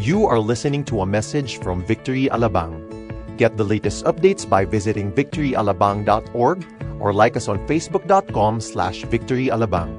You 0.00 0.24
are 0.24 0.40
listening 0.40 0.88
to 0.88 1.04
a 1.04 1.06
message 1.06 1.60
from 1.60 1.84
Victory 1.84 2.24
Alabang. 2.32 2.88
Get 3.36 3.60
the 3.60 3.68
latest 3.68 4.08
updates 4.08 4.48
by 4.48 4.64
visiting 4.64 5.12
victoryalabang.org 5.12 6.58
or 6.96 7.12
like 7.12 7.36
us 7.36 7.52
on 7.52 7.60
facebook.com 7.68 8.64
slash 8.64 9.04
victoryalabang. 9.04 9.92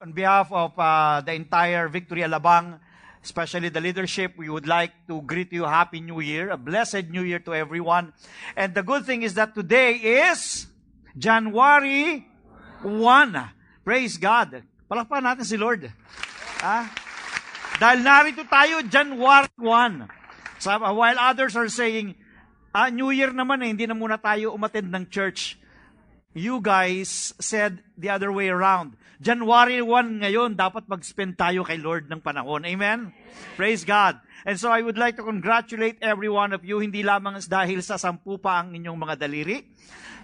On 0.00 0.12
behalf 0.16 0.48
of 0.48 0.72
uh, 0.80 1.20
the 1.20 1.36
entire 1.36 1.92
Victory 1.92 2.24
Alabang, 2.24 2.80
especially 3.22 3.68
the 3.68 3.84
leadership, 3.84 4.32
we 4.40 4.48
would 4.48 4.66
like 4.66 4.96
to 5.12 5.20
greet 5.28 5.52
you 5.52 5.68
Happy 5.68 6.00
New 6.00 6.24
Year, 6.24 6.48
a 6.48 6.56
blessed 6.56 7.12
New 7.12 7.20
Year 7.20 7.44
to 7.44 7.52
everyone. 7.52 8.14
And 8.56 8.72
the 8.72 8.82
good 8.82 9.04
thing 9.04 9.28
is 9.28 9.34
that 9.34 9.54
today 9.54 10.24
is 10.24 10.64
January 11.18 12.24
1. 12.80 12.96
Praise 13.84 14.16
God. 14.16 14.64
Palakpan 14.88 15.28
natin 15.28 15.44
si 15.44 15.60
Lord. 15.60 15.84
Ah? 16.64 17.09
Dahil 17.80 18.04
narito 18.04 18.44
tayo, 18.44 18.84
January 18.84 19.48
1. 19.56 20.04
So, 20.60 20.68
while 20.92 21.16
others 21.16 21.56
are 21.56 21.72
saying, 21.72 22.12
ah, 22.76 22.92
New 22.92 23.08
Year 23.08 23.32
naman 23.32 23.64
eh, 23.64 23.72
hindi 23.72 23.88
na 23.88 23.96
muna 23.96 24.20
tayo 24.20 24.52
umattend 24.52 24.92
ng 24.92 25.08
church. 25.08 25.56
You 26.36 26.60
guys 26.60 27.32
said 27.40 27.80
the 27.96 28.12
other 28.12 28.28
way 28.28 28.52
around. 28.52 29.00
January 29.16 29.80
1 29.80 30.20
ngayon, 30.20 30.60
dapat 30.60 30.84
mag-spend 30.92 31.40
tayo 31.40 31.64
kay 31.64 31.80
Lord 31.80 32.12
ng 32.12 32.20
panahon. 32.20 32.68
Amen? 32.68 33.16
Praise 33.56 33.88
God. 33.88 34.20
And 34.44 34.60
so 34.60 34.68
I 34.68 34.84
would 34.84 35.00
like 35.00 35.16
to 35.16 35.24
congratulate 35.24 36.04
every 36.04 36.28
one 36.28 36.52
of 36.52 36.60
you, 36.60 36.84
hindi 36.84 37.00
lamang 37.00 37.40
dahil 37.48 37.80
sa 37.80 37.96
sampu 37.96 38.36
pa 38.36 38.60
ang 38.60 38.76
inyong 38.76 38.96
mga 38.96 39.14
daliri, 39.24 39.64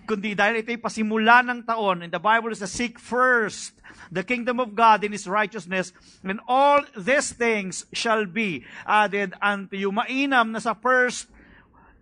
kundi 0.06 0.38
dahil 0.38 0.62
ito'y 0.62 0.78
pasimula 0.78 1.42
ng 1.42 1.66
taon. 1.66 2.06
And 2.06 2.12
the 2.14 2.22
Bible 2.22 2.54
is 2.54 2.62
to 2.62 2.70
seek 2.70 3.02
first 3.02 3.74
the 4.14 4.22
kingdom 4.22 4.62
of 4.62 4.78
God 4.78 5.02
in 5.02 5.10
His 5.10 5.26
righteousness, 5.26 5.90
and 6.22 6.38
all 6.46 6.86
these 6.94 7.34
things 7.34 7.84
shall 7.90 8.24
be 8.24 8.62
added 8.86 9.34
unto 9.42 9.74
you. 9.74 9.90
Mainam 9.90 10.54
na 10.54 10.62
sa 10.62 10.78
first 10.78 11.26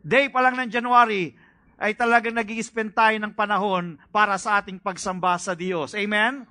day 0.05 0.29
pa 0.29 0.45
lang 0.45 0.61
ng 0.61 0.69
January, 0.69 1.33
ay 1.81 1.97
talagang 1.97 2.37
nag 2.37 2.47
spend 2.63 2.95
tayo 2.95 3.17
ng 3.19 3.33
panahon 3.35 3.99
para 4.13 4.37
sa 4.39 4.61
ating 4.61 4.79
pagsamba 4.79 5.41
sa 5.41 5.57
Diyos. 5.57 5.97
Amen? 5.97 6.47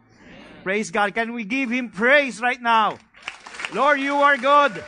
Praise 0.66 0.90
God. 0.90 1.14
Can 1.14 1.32
we 1.38 1.46
give 1.46 1.70
Him 1.70 1.94
praise 1.94 2.42
right 2.42 2.60
now? 2.60 2.98
Lord, 3.72 4.02
you 4.02 4.18
are 4.20 4.36
good. 4.36 4.82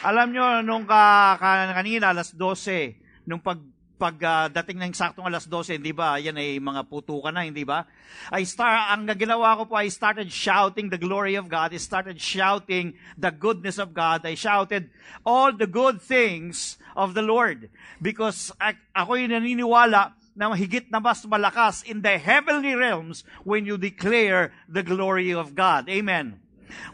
Alam 0.00 0.32
nyo, 0.32 0.64
nung 0.64 0.88
ka, 0.88 1.36
ka, 1.36 1.76
kanina, 1.76 2.16
alas 2.16 2.32
12, 2.32 2.99
nung 3.30 3.38
pag 3.38 3.62
pagdating 4.00 4.80
uh, 4.80 4.82
ng 4.88 4.94
saktong 4.96 5.28
alas 5.28 5.44
12, 5.44 5.76
hindi 5.76 5.92
ba, 5.92 6.16
yan 6.16 6.40
ay 6.40 6.56
mga 6.56 6.88
putukan 6.88 7.36
na, 7.36 7.44
hindi 7.44 7.68
ba? 7.68 7.84
I 8.32 8.48
start, 8.48 8.96
ang 8.96 9.04
ginawa 9.12 9.60
ko 9.60 9.68
po, 9.68 9.76
I 9.76 9.92
started 9.92 10.32
shouting 10.32 10.88
the 10.88 10.96
glory 10.96 11.36
of 11.36 11.52
God. 11.52 11.76
I 11.76 11.80
started 11.84 12.16
shouting 12.16 12.96
the 13.20 13.28
goodness 13.28 13.76
of 13.76 13.92
God. 13.92 14.24
I 14.24 14.40
shouted 14.40 14.88
all 15.20 15.52
the 15.52 15.68
good 15.68 16.00
things 16.00 16.80
of 16.96 17.12
the 17.12 17.20
Lord. 17.20 17.68
Because 18.00 18.56
ako 18.96 19.20
yung 19.20 19.36
naniniwala 19.36 20.16
na 20.32 20.48
higit 20.56 20.88
na 20.88 21.04
mas 21.04 21.20
malakas 21.28 21.84
in 21.84 22.00
the 22.00 22.16
heavenly 22.16 22.72
realms 22.72 23.28
when 23.44 23.68
you 23.68 23.76
declare 23.76 24.56
the 24.64 24.80
glory 24.80 25.36
of 25.36 25.52
God. 25.52 25.92
Amen. 25.92 26.40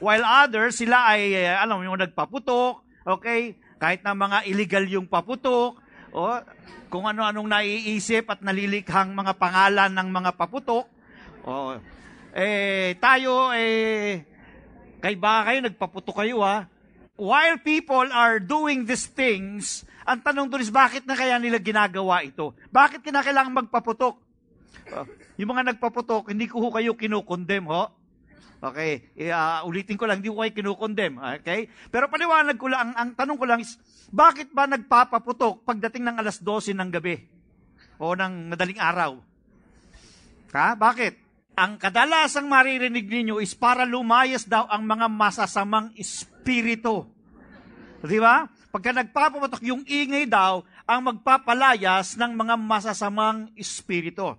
While 0.03 0.27
others, 0.27 0.83
sila 0.83 1.15
ay, 1.15 1.39
uh, 1.39 1.63
alam 1.63 1.79
mo, 1.79 1.87
yung 1.87 2.03
nagpaputok, 2.03 2.83
okay? 3.07 3.55
Kahit 3.79 4.03
na 4.03 4.17
mga 4.17 4.49
illegal 4.51 4.85
yung 4.91 5.07
paputok, 5.07 5.86
o, 6.17 6.41
kung 6.89 7.05
ano-anong 7.05 7.45
naiisip 7.45 8.25
at 8.33 8.41
nalilikhang 8.41 9.13
mga 9.13 9.37
pangalan 9.37 9.93
ng 9.93 10.09
mga 10.09 10.31
paputok. 10.33 10.89
O, 11.45 11.77
eh, 12.33 12.97
tayo, 12.97 13.53
eh, 13.53 14.25
kay 15.05 15.15
baka 15.21 15.53
kayo, 15.53 15.59
nagpaputok 15.69 16.17
kayo 16.25 16.41
ha. 16.41 16.65
While 17.17 17.61
people 17.61 18.09
are 18.13 18.41
doing 18.41 18.89
these 18.89 19.09
things, 19.09 19.85
ang 20.05 20.21
tanong 20.21 20.53
doon 20.53 20.65
is, 20.65 20.73
bakit 20.73 21.05
na 21.09 21.17
kaya 21.17 21.37
nila 21.37 21.61
ginagawa 21.61 22.25
ito? 22.25 22.53
Bakit 22.73 23.05
kinakailangan 23.05 23.65
magpaputok? 23.65 24.21
Uh, 24.87 25.09
yung 25.41 25.53
mga 25.53 25.73
nagpaputok, 25.75 26.33
hindi 26.33 26.45
ko 26.49 26.61
ho 26.61 26.69
kayo 26.73 26.93
kinukondem, 26.93 27.65
ho. 27.69 27.93
Okay, 28.67 29.15
uh, 29.31 29.63
ulitin 29.63 29.95
ko 29.95 30.11
lang, 30.11 30.19
hindi 30.19 30.33
ko 30.33 30.43
kayo 30.43 30.51
kinukondem. 30.51 31.23
Okay? 31.39 31.71
Pero 31.87 32.11
paliwanag 32.11 32.59
ko 32.59 32.67
lang, 32.67 32.99
ang, 32.99 33.15
tanong 33.15 33.39
ko 33.39 33.47
lang 33.47 33.63
is, 33.63 33.79
bakit 34.11 34.51
ba 34.51 34.67
nagpapaputok 34.67 35.63
pagdating 35.63 36.03
ng 36.03 36.17
alas 36.19 36.43
12 36.43 36.75
ng 36.75 36.91
gabi? 36.91 37.15
O 38.03 38.19
ng 38.19 38.51
madaling 38.51 38.83
araw? 38.83 39.23
Ha? 40.51 40.75
Bakit? 40.75 41.15
Ang 41.57 41.79
kadalasang 41.79 42.51
maririnig 42.51 43.07
ninyo 43.07 43.39
is 43.39 43.55
para 43.55 43.87
lumayas 43.87 44.45
daw 44.45 44.67
ang 44.67 44.83
mga 44.83 45.07
masasamang 45.09 45.95
espiritu. 45.95 47.07
Di 48.03 48.19
ba? 48.19 48.51
Pagka 48.75 48.93
nagpapaputok, 48.93 49.63
yung 49.63 49.87
ingay 49.87 50.27
daw 50.27 50.67
ang 50.85 51.01
magpapalayas 51.07 52.19
ng 52.19 52.35
mga 52.35 52.55
masasamang 52.61 53.49
espiritu. 53.57 54.37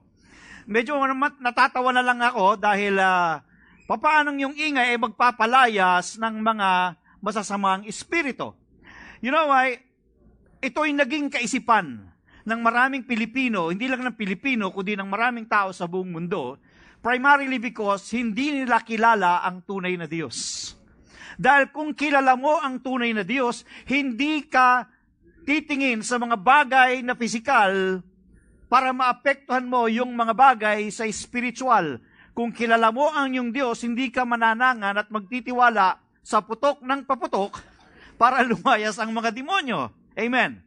Medyo 0.67 0.99
natatawa 1.39 1.95
na 1.95 2.03
lang 2.03 2.19
ako 2.19 2.59
dahil 2.59 2.99
uh, 2.99 3.39
papaanong 3.87 4.43
yung 4.43 4.55
ingay 4.59 4.93
ay 4.93 4.99
magpapalayas 4.99 6.19
ng 6.19 6.35
mga 6.43 6.99
masasamang 7.23 7.87
espiritu. 7.87 8.51
You 9.23 9.31
know 9.31 9.49
why? 9.49 9.79
Ito'y 10.59 10.93
naging 10.93 11.31
kaisipan 11.31 12.05
ng 12.47 12.59
maraming 12.59 13.07
Pilipino, 13.07 13.71
hindi 13.71 13.87
lang 13.87 14.03
ng 14.03 14.15
Pilipino, 14.19 14.75
kundi 14.75 14.99
ng 14.99 15.07
maraming 15.07 15.47
tao 15.47 15.71
sa 15.71 15.87
buong 15.87 16.11
mundo, 16.11 16.59
primarily 16.99 17.57
because 17.57 18.11
hindi 18.11 18.61
nila 18.61 18.83
kilala 18.83 19.41
ang 19.41 19.63
tunay 19.63 19.95
na 19.95 20.05
Diyos. 20.05 20.71
Dahil 21.39 21.69
kung 21.71 21.95
kilala 21.95 22.35
mo 22.35 22.59
ang 22.59 22.81
tunay 22.81 23.13
na 23.13 23.23
Diyos, 23.23 23.67
hindi 23.87 24.47
ka 24.47 24.89
titingin 25.47 26.03
sa 26.03 26.19
mga 26.19 26.35
bagay 26.35 26.91
na 27.03 27.15
pisikal 27.15 28.03
para 28.67 28.91
maapektuhan 28.91 29.63
mo 29.63 29.87
yung 29.87 30.11
mga 30.11 30.33
bagay 30.35 30.91
sa 30.91 31.07
spiritual. 31.07 32.03
Kung 32.37 32.53
kilala 32.53 32.93
mo 32.93 33.09
ang 33.09 33.33
iyong 33.33 33.49
Diyos, 33.49 33.81
hindi 33.81 34.13
ka 34.13 34.21
mananangan 34.21 34.93
at 34.93 35.09
magtitiwala 35.09 35.97
sa 36.21 36.45
putok 36.45 36.85
ng 36.85 37.01
paputok 37.01 37.57
para 38.13 38.45
lumayas 38.45 39.01
ang 39.01 39.09
mga 39.09 39.33
demonyo. 39.33 39.89
Amen. 40.13 40.61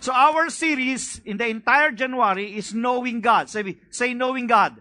So 0.00 0.08
our 0.16 0.48
series 0.48 1.20
in 1.28 1.36
the 1.36 1.52
entire 1.52 1.92
January 1.92 2.56
is 2.56 2.72
Knowing 2.72 3.20
God. 3.20 3.52
Say, 3.52 3.76
say 3.92 4.16
Knowing 4.16 4.48
God. 4.48 4.80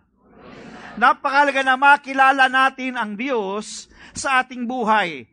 Napakalaga 0.96 1.68
na 1.68 1.76
makilala 1.76 2.48
natin 2.48 2.96
ang 2.96 3.20
Diyos 3.20 3.92
sa 4.16 4.40
ating 4.40 4.64
buhay. 4.64 5.28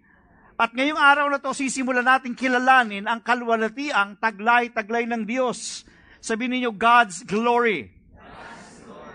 At 0.58 0.74
ngayong 0.74 0.98
araw 0.98 1.30
na 1.30 1.38
to, 1.38 1.54
sisimulan 1.54 2.02
natin 2.02 2.34
kilalanin 2.34 3.06
ang 3.06 3.22
kalwalatiang 3.22 4.18
taglay-taglay 4.18 5.06
ng 5.06 5.22
Diyos. 5.22 5.86
Sabihin 6.18 6.58
niyo, 6.58 6.74
God's 6.74 7.22
glory. 7.22 7.97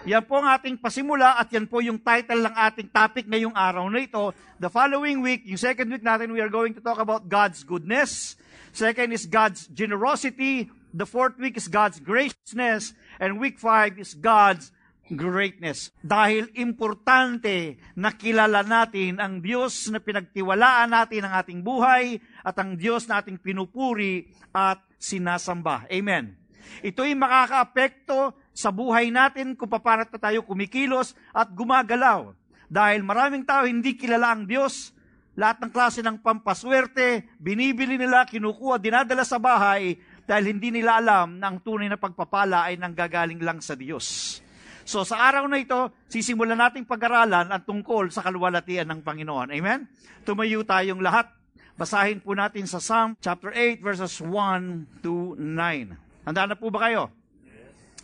Yan 0.04 0.20
po 0.28 0.36
ang 0.36 0.52
ating 0.52 0.76
pasimula 0.76 1.40
at 1.40 1.48
yan 1.48 1.64
po 1.64 1.80
yung 1.80 1.96
title 1.96 2.44
ng 2.44 2.52
ating 2.52 2.92
topic 2.92 3.24
ngayong 3.24 3.56
araw 3.56 3.88
na 3.88 4.04
ito. 4.04 4.36
The 4.60 4.68
following 4.68 5.24
week, 5.24 5.48
yung 5.48 5.56
second 5.56 5.88
week 5.88 6.04
natin, 6.04 6.36
we 6.36 6.44
are 6.44 6.52
going 6.52 6.76
to 6.76 6.84
talk 6.84 7.00
about 7.00 7.32
God's 7.32 7.64
goodness. 7.64 8.36
Second 8.76 9.16
is 9.16 9.24
God's 9.24 9.72
generosity. 9.72 10.68
The 10.92 11.08
fourth 11.08 11.40
week 11.40 11.56
is 11.56 11.72
God's 11.72 12.04
graciousness. 12.04 12.92
And 13.16 13.40
week 13.40 13.56
five 13.64 13.96
is 13.96 14.12
God's 14.12 14.76
greatness. 15.08 15.96
Dahil 16.04 16.52
importante 16.52 17.80
na 17.96 18.12
kilala 18.12 18.60
natin 18.60 19.24
ang 19.24 19.40
Diyos 19.40 19.88
na 19.88 20.04
pinagtiwalaan 20.04 20.92
natin 20.92 21.32
ang 21.32 21.40
ating 21.40 21.64
buhay 21.64 22.20
at 22.44 22.60
ang 22.60 22.76
Diyos 22.76 23.08
na 23.08 23.24
ating 23.24 23.40
pinupuri 23.40 24.28
at 24.52 24.84
sinasamba. 25.00 25.88
Amen. 25.88 26.36
Ito'y 26.84 27.16
makakaapekto 27.16 28.43
sa 28.54 28.70
buhay 28.70 29.10
natin 29.10 29.58
kung 29.58 29.68
paano 29.68 30.06
tayo 30.08 30.46
kumikilos 30.46 31.18
at 31.34 31.50
gumagalaw. 31.52 32.32
Dahil 32.70 33.02
maraming 33.02 33.44
tao 33.44 33.66
hindi 33.66 33.98
kilala 33.98 34.34
ang 34.34 34.46
Diyos, 34.46 34.94
lahat 35.34 35.66
ng 35.66 35.72
klase 35.74 36.06
ng 36.06 36.22
pampaswerte, 36.22 37.26
binibili 37.42 37.98
nila, 37.98 38.26
kinukuha, 38.30 38.78
dinadala 38.78 39.26
sa 39.26 39.42
bahay 39.42 39.98
dahil 40.24 40.56
hindi 40.56 40.70
nila 40.70 41.02
alam 41.02 41.42
na 41.42 41.50
ang 41.50 41.58
tunay 41.60 41.90
na 41.90 41.98
pagpapala 41.98 42.70
ay 42.70 42.78
nanggagaling 42.78 43.42
lang 43.42 43.60
sa 43.60 43.74
Diyos. 43.74 44.40
So 44.84 45.02
sa 45.08 45.26
araw 45.26 45.50
na 45.50 45.58
ito, 45.58 45.90
sisimulan 46.06 46.60
nating 46.60 46.86
pag-aralan 46.86 47.50
ang 47.50 47.64
tungkol 47.66 48.12
sa 48.14 48.22
kaluwalhatian 48.22 48.88
ng 48.88 49.00
Panginoon. 49.02 49.50
Amen? 49.50 49.90
Tumayo 50.22 50.62
tayong 50.62 51.02
lahat. 51.02 51.32
Basahin 51.74 52.22
po 52.22 52.38
natin 52.38 52.70
sa 52.70 52.78
Psalm 52.78 53.18
chapter 53.18 53.50
8 53.50 53.82
verses 53.82 54.22
1 54.22 55.02
to 55.02 55.34
9. 55.40 56.30
Handa 56.30 56.44
na 56.46 56.54
po 56.54 56.70
ba 56.70 56.86
kayo? 56.86 57.10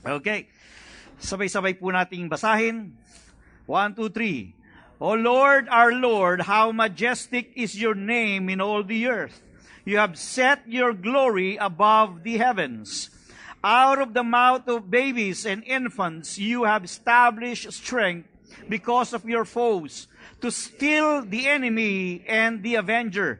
Okay. 0.05 0.47
Sabay-sabay 1.19 1.75
po 1.75 1.91
nating 1.91 2.31
basahin. 2.31 2.95
One, 3.67 3.91
two, 3.93 4.09
three. 4.09 4.55
O 4.99 5.15
Lord, 5.15 5.67
our 5.71 5.91
Lord, 5.91 6.47
how 6.47 6.71
majestic 6.71 7.51
is 7.55 7.79
your 7.79 7.95
name 7.95 8.49
in 8.49 8.59
all 8.59 8.83
the 8.83 9.07
earth. 9.07 9.39
You 9.85 9.97
have 9.97 10.19
set 10.19 10.67
your 10.67 10.91
glory 10.91 11.55
above 11.55 12.23
the 12.23 12.37
heavens. 12.37 13.09
Out 13.63 13.99
of 13.99 14.13
the 14.13 14.23
mouth 14.23 14.67
of 14.67 14.91
babies 14.91 15.45
and 15.45 15.63
infants, 15.63 16.37
you 16.37 16.63
have 16.63 16.83
established 16.83 17.71
strength 17.71 18.27
because 18.67 19.11
of 19.11 19.27
your 19.27 19.43
foes, 19.43 20.07
to 20.39 20.51
still 20.51 21.23
the 21.23 21.47
enemy 21.47 22.23
and 22.27 22.63
the 22.63 22.75
avenger. 22.75 23.39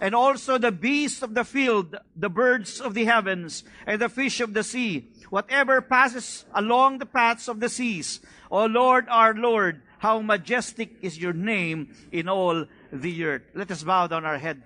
and 0.00 0.14
also 0.14 0.56
the 0.56 0.72
beasts 0.72 1.22
of 1.22 1.34
the 1.34 1.44
field, 1.44 1.96
the 2.16 2.30
birds 2.30 2.80
of 2.80 2.94
the 2.94 3.04
heavens, 3.04 3.64
and 3.86 4.00
the 4.00 4.08
fish 4.08 4.40
of 4.40 4.54
the 4.54 4.64
sea, 4.64 5.08
whatever 5.28 5.80
passes 5.80 6.44
along 6.54 6.98
the 6.98 7.06
paths 7.06 7.48
of 7.48 7.60
the 7.60 7.68
seas. 7.68 8.20
O 8.50 8.64
Lord, 8.64 9.06
our 9.08 9.34
Lord, 9.34 9.82
how 9.98 10.20
majestic 10.20 10.96
is 11.02 11.18
your 11.18 11.34
name 11.34 11.94
in 12.10 12.28
all 12.28 12.64
the 12.90 13.24
earth. 13.24 13.42
Let 13.54 13.70
us 13.70 13.82
bow 13.82 14.06
down 14.06 14.24
our 14.24 14.38
head. 14.38 14.62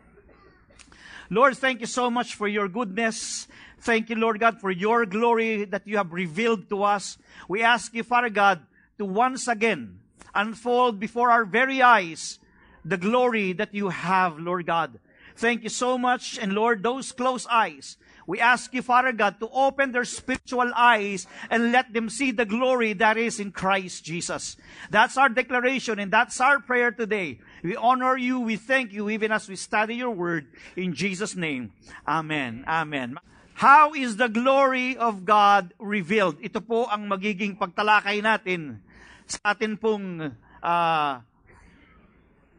Lord, 1.28 1.56
thank 1.56 1.80
you 1.80 1.86
so 1.86 2.10
much 2.10 2.34
for 2.34 2.46
your 2.46 2.68
goodness. 2.68 3.48
Thank 3.80 4.10
you, 4.10 4.16
Lord 4.16 4.38
God, 4.38 4.60
for 4.60 4.70
your 4.70 5.04
glory 5.04 5.64
that 5.64 5.86
you 5.86 5.96
have 5.96 6.12
revealed 6.12 6.68
to 6.70 6.84
us. 6.84 7.18
We 7.48 7.62
ask 7.62 7.92
you, 7.92 8.04
Father 8.04 8.30
God, 8.30 8.62
to 8.98 9.04
once 9.04 9.48
again 9.48 9.98
unfold 10.34 11.00
before 11.00 11.30
our 11.30 11.44
very 11.44 11.82
eyes 11.82 12.38
the 12.84 12.96
glory 12.96 13.52
that 13.54 13.74
you 13.74 13.88
have, 13.88 14.38
Lord 14.38 14.66
God. 14.66 15.00
Thank 15.36 15.62
you 15.62 15.68
so 15.68 15.98
much. 15.98 16.38
And 16.38 16.52
Lord, 16.52 16.82
those 16.82 17.12
closed 17.12 17.48
eyes, 17.50 17.96
we 18.26 18.40
ask 18.40 18.72
you, 18.72 18.80
Father 18.80 19.12
God, 19.12 19.38
to 19.40 19.48
open 19.52 19.92
their 19.92 20.04
spiritual 20.04 20.72
eyes 20.74 21.26
and 21.50 21.72
let 21.72 21.92
them 21.92 22.08
see 22.08 22.30
the 22.30 22.46
glory 22.46 22.94
that 22.94 23.16
is 23.16 23.38
in 23.38 23.52
Christ 23.52 24.04
Jesus. 24.04 24.56
That's 24.88 25.16
our 25.18 25.28
declaration 25.28 25.98
and 25.98 26.10
that's 26.10 26.40
our 26.40 26.60
prayer 26.60 26.90
today. 26.90 27.40
We 27.62 27.76
honor 27.76 28.16
you. 28.16 28.40
We 28.40 28.56
thank 28.56 28.92
you 28.92 29.10
even 29.10 29.32
as 29.32 29.48
we 29.48 29.56
study 29.56 29.96
your 29.96 30.10
word 30.10 30.46
in 30.76 30.94
Jesus' 30.94 31.36
name. 31.36 31.72
Amen. 32.08 32.64
Amen. 32.66 33.18
How 33.54 33.94
is 33.94 34.16
the 34.16 34.28
glory 34.28 34.96
of 34.96 35.24
God 35.24 35.74
revealed? 35.78 36.42
Ito 36.42 36.58
po 36.58 36.90
ang 36.90 37.06
magiging 37.06 37.54
pagtalakay 37.54 38.18
natin 38.18 38.82
sa 39.30 39.54
atin 39.54 39.78
pong 39.78 40.34
uh, 40.58 41.12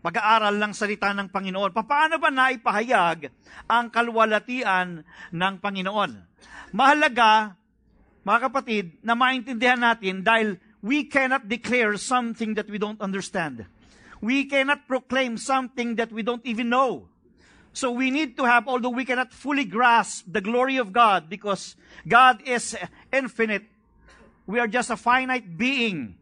pag-aaral 0.06 0.54
ng 0.62 0.69
salita 0.78 1.10
ng 1.18 1.34
Panginoon. 1.34 1.74
Paano 1.74 2.22
ba 2.22 2.30
naipahayag 2.30 3.34
ang 3.66 3.90
kalwalatian 3.90 5.02
ng 5.34 5.54
Panginoon? 5.57 6.12
Mahalaga, 6.78 7.57
mga 8.22 8.40
kapatid, 8.46 8.86
na 9.02 9.18
maintindihan 9.18 9.81
natin 9.81 10.22
dahil 10.22 10.62
we 10.86 11.10
cannot 11.10 11.50
declare 11.50 11.98
something 11.98 12.54
that 12.54 12.69
we 12.69 12.78
don't 12.78 13.02
understand. 13.02 13.66
We 14.22 14.46
cannot 14.46 14.86
proclaim 14.86 15.42
something 15.42 15.98
that 15.98 16.13
we 16.13 16.22
don't 16.22 16.46
even 16.46 16.69
know. 16.69 17.10
So 17.74 17.90
we 17.90 18.13
need 18.13 18.38
to 18.38 18.46
have, 18.46 18.69
although 18.69 18.94
we 18.94 19.10
cannot 19.10 19.34
fully 19.34 19.66
grasp 19.66 20.30
the 20.30 20.40
glory 20.40 20.78
of 20.78 20.94
God 20.94 21.34
because 21.34 21.74
God 22.06 22.46
is 22.46 22.78
infinite, 23.10 23.66
we 24.46 24.62
are 24.62 24.69
just 24.69 24.94
a 24.94 24.98
finite 25.02 25.57
being. 25.57 26.22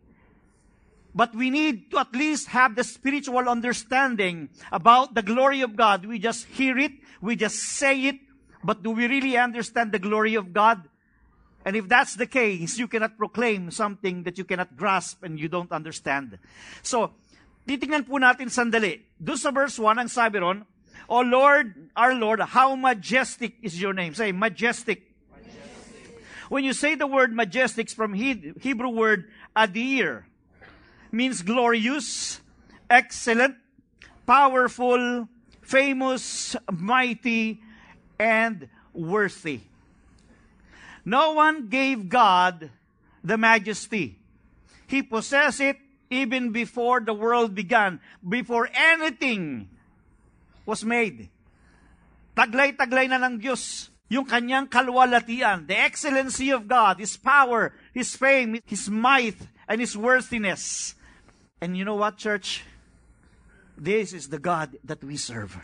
But 1.15 1.35
we 1.35 1.49
need 1.49 1.91
to 1.91 1.99
at 1.99 2.13
least 2.13 2.49
have 2.49 2.75
the 2.75 2.83
spiritual 2.83 3.47
understanding 3.47 4.49
about 4.71 5.13
the 5.13 5.21
glory 5.21 5.61
of 5.61 5.75
God. 5.75 6.05
We 6.05 6.17
just 6.17 6.45
hear 6.47 6.77
it, 6.77 6.91
we 7.21 7.35
just 7.35 7.57
say 7.57 8.09
it, 8.09 8.19
but 8.63 8.81
do 8.81 8.91
we 8.91 9.07
really 9.07 9.37
understand 9.37 9.91
the 9.91 9.99
glory 9.99 10.35
of 10.35 10.53
God? 10.53 10.89
And 11.65 11.75
if 11.75 11.87
that's 11.87 12.15
the 12.15 12.25
case, 12.25 12.77
you 12.77 12.87
cannot 12.87 13.17
proclaim 13.17 13.71
something 13.71 14.23
that 14.23 14.37
you 14.37 14.43
cannot 14.43 14.75
grasp 14.75 15.23
and 15.23 15.39
you 15.39 15.47
don't 15.47 15.71
understand. 15.71 16.39
So, 16.81 17.11
titingnan 17.67 18.03
po 18.03 18.19
natin 18.19 18.51
sandali. 18.51 18.99
Doon 19.21 19.37
sa 19.37 19.51
verse 19.51 19.79
1, 19.79 19.95
ang 20.01 20.11
sabi 20.11 20.39
ron, 20.43 20.65
O 21.07 21.21
Lord, 21.21 21.91
our 21.95 22.15
Lord, 22.15 22.41
how 22.41 22.75
majestic 22.75 23.55
is 23.61 23.79
your 23.79 23.93
name. 23.93 24.13
Say, 24.15 24.31
majestic. 24.31 25.07
majestic. 25.31 26.25
When 26.49 26.63
you 26.63 26.73
say 26.73 26.95
the 26.95 27.07
word 27.07 27.31
majestic 27.31 27.89
from 27.91 28.13
Hebrew 28.13 28.89
word 28.89 29.31
adir, 29.55 30.27
means 31.13 31.45
glorious, 31.45 32.41
excellent, 32.89 33.53
powerful, 34.25 35.29
famous, 35.61 36.57
mighty, 36.73 37.61
and 38.17 38.67
worthy. 38.91 39.61
No 41.05 41.37
one 41.37 41.69
gave 41.69 42.09
God 42.09 42.73
the 43.23 43.37
majesty. 43.37 44.17
He 44.87 45.05
possessed 45.05 45.61
it 45.61 45.77
even 46.09 46.51
before 46.51 46.99
the 47.01 47.13
world 47.13 47.53
began, 47.53 48.01
before 48.19 48.69
anything 48.73 49.69
was 50.65 50.83
made. 50.83 51.29
Taglay-taglay 52.33 53.05
na 53.05 53.21
ng 53.21 53.37
Diyos 53.37 53.93
yung 54.09 54.25
kanyang 54.25 54.69
kalwalatian, 54.69 55.65
the 55.65 55.77
excellency 55.77 56.49
of 56.49 56.67
God, 56.67 56.97
His 56.97 57.17
power, 57.17 57.73
His 57.93 58.15
fame, 58.15 58.57
His 58.65 58.89
might, 58.89 59.37
and 59.67 59.81
His 59.81 59.97
worthiness. 59.97 60.93
And 61.63 61.77
you 61.77 61.85
know 61.85 61.95
what, 61.95 62.17
church? 62.17 62.65
This 63.77 64.11
is 64.11 64.27
the 64.27 64.37
God 64.37 64.75
that 64.83 65.01
we 65.01 65.15
serve. 65.15 65.55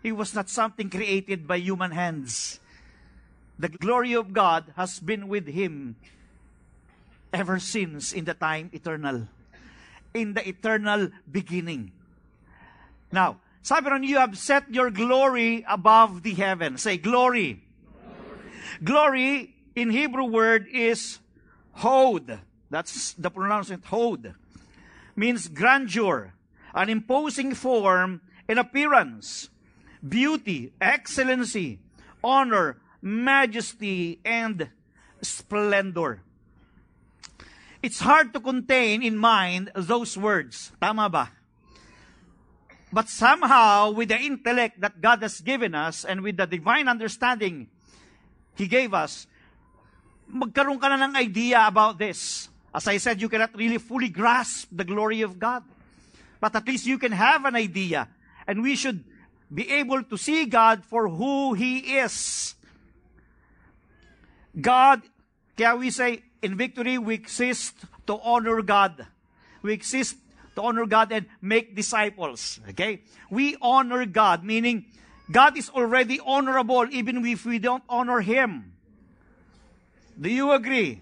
He 0.00 0.12
was 0.12 0.32
not 0.32 0.48
something 0.48 0.88
created 0.88 1.48
by 1.48 1.56
human 1.56 1.90
hands. 1.90 2.60
The 3.58 3.68
glory 3.68 4.12
of 4.12 4.32
God 4.32 4.70
has 4.76 5.00
been 5.00 5.26
with 5.26 5.48
Him 5.48 5.96
ever 7.32 7.58
since 7.58 8.12
in 8.12 8.26
the 8.26 8.34
time 8.34 8.70
eternal. 8.72 9.26
In 10.14 10.34
the 10.34 10.48
eternal 10.48 11.10
beginning. 11.26 11.90
Now, 13.10 13.40
sabi 13.62 13.90
ron, 13.90 14.04
you 14.04 14.18
have 14.18 14.38
set 14.38 14.72
your 14.72 14.94
glory 14.94 15.66
above 15.66 16.22
the 16.22 16.34
heaven. 16.34 16.78
Say, 16.78 16.96
glory. 16.96 17.58
Glory, 18.84 19.18
glory 19.18 19.54
in 19.74 19.90
Hebrew 19.90 20.30
word 20.30 20.68
is 20.70 21.18
hod. 21.72 22.38
That's 22.70 23.14
the 23.14 23.30
pronunciation, 23.34 23.82
hod. 23.82 24.36
Means 25.20 25.52
grandeur, 25.52 26.32
an 26.72 26.88
imposing 26.88 27.52
form 27.52 28.24
and 28.48 28.56
appearance, 28.56 29.52
beauty, 30.00 30.72
excellency, 30.80 31.76
honor, 32.24 32.80
majesty, 33.04 34.16
and 34.24 34.72
splendor. 35.20 36.24
It's 37.84 38.00
hard 38.00 38.32
to 38.32 38.40
contain 38.40 39.04
in 39.04 39.20
mind 39.20 39.68
those 39.76 40.16
words. 40.16 40.72
Tama 40.80 41.12
ba? 41.12 41.28
But 42.88 43.12
somehow, 43.12 43.92
with 43.92 44.08
the 44.08 44.16
intellect 44.16 44.80
that 44.80 45.04
God 45.04 45.20
has 45.20 45.44
given 45.44 45.76
us 45.76 46.00
and 46.08 46.24
with 46.24 46.40
the 46.40 46.48
divine 46.48 46.88
understanding 46.88 47.68
He 48.56 48.64
gave 48.64 48.96
us, 48.96 49.28
magkaroon 50.32 50.80
ka 50.80 50.88
na 50.88 51.12
ng 51.12 51.16
idea 51.20 51.68
about 51.68 52.00
this. 52.00 52.48
As 52.74 52.86
I 52.86 52.98
said, 52.98 53.20
you 53.20 53.28
cannot 53.28 53.56
really 53.56 53.78
fully 53.78 54.08
grasp 54.08 54.68
the 54.70 54.84
glory 54.84 55.22
of 55.22 55.38
God. 55.38 55.64
But 56.40 56.54
at 56.54 56.66
least 56.66 56.86
you 56.86 56.98
can 56.98 57.12
have 57.12 57.44
an 57.44 57.56
idea. 57.56 58.08
And 58.46 58.62
we 58.62 58.76
should 58.76 59.04
be 59.52 59.70
able 59.70 60.02
to 60.04 60.16
see 60.16 60.46
God 60.46 60.84
for 60.84 61.08
who 61.08 61.54
He 61.54 61.98
is. 61.98 62.54
God, 64.58 65.02
kaya 65.56 65.76
we 65.76 65.90
say, 65.90 66.22
in 66.42 66.56
victory, 66.56 66.98
we 66.98 67.14
exist 67.14 67.74
to 68.06 68.18
honor 68.22 68.62
God. 68.62 69.06
We 69.62 69.72
exist 69.72 70.16
to 70.54 70.62
honor 70.62 70.86
God 70.86 71.12
and 71.12 71.26
make 71.42 71.76
disciples. 71.76 72.60
Okay? 72.70 73.02
We 73.30 73.56
honor 73.60 74.06
God, 74.06 74.44
meaning 74.44 74.86
God 75.30 75.56
is 75.56 75.68
already 75.70 76.18
honorable 76.24 76.86
even 76.90 77.24
if 77.26 77.44
we 77.44 77.58
don't 77.58 77.84
honor 77.88 78.20
Him. 78.20 78.72
Do 80.20 80.28
you 80.28 80.52
agree? 80.52 81.00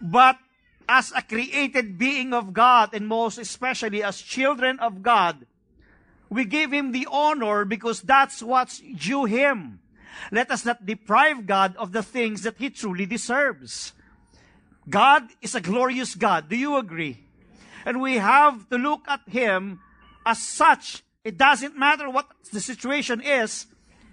But 0.00 0.38
as 0.88 1.12
a 1.14 1.22
created 1.22 1.98
being 1.98 2.32
of 2.34 2.52
God, 2.52 2.94
and 2.94 3.06
most 3.06 3.38
especially 3.38 4.02
as 4.02 4.20
children 4.20 4.78
of 4.80 5.02
God, 5.02 5.46
we 6.28 6.44
give 6.44 6.72
Him 6.72 6.92
the 6.92 7.06
honor 7.10 7.64
because 7.64 8.02
that's 8.02 8.42
what's 8.42 8.80
due 8.80 9.24
Him. 9.24 9.80
Let 10.32 10.50
us 10.50 10.64
not 10.64 10.86
deprive 10.86 11.46
God 11.46 11.76
of 11.76 11.92
the 11.92 12.02
things 12.02 12.42
that 12.42 12.58
He 12.58 12.70
truly 12.70 13.06
deserves. 13.06 13.92
God 14.88 15.28
is 15.42 15.54
a 15.54 15.60
glorious 15.60 16.14
God. 16.14 16.48
Do 16.48 16.56
you 16.56 16.76
agree? 16.76 17.18
And 17.84 18.00
we 18.00 18.16
have 18.16 18.68
to 18.70 18.76
look 18.76 19.02
at 19.06 19.20
Him 19.28 19.80
as 20.24 20.42
such. 20.42 21.02
It 21.24 21.36
doesn't 21.36 21.78
matter 21.78 22.08
what 22.08 22.26
the 22.52 22.60
situation 22.60 23.20
is, 23.20 23.66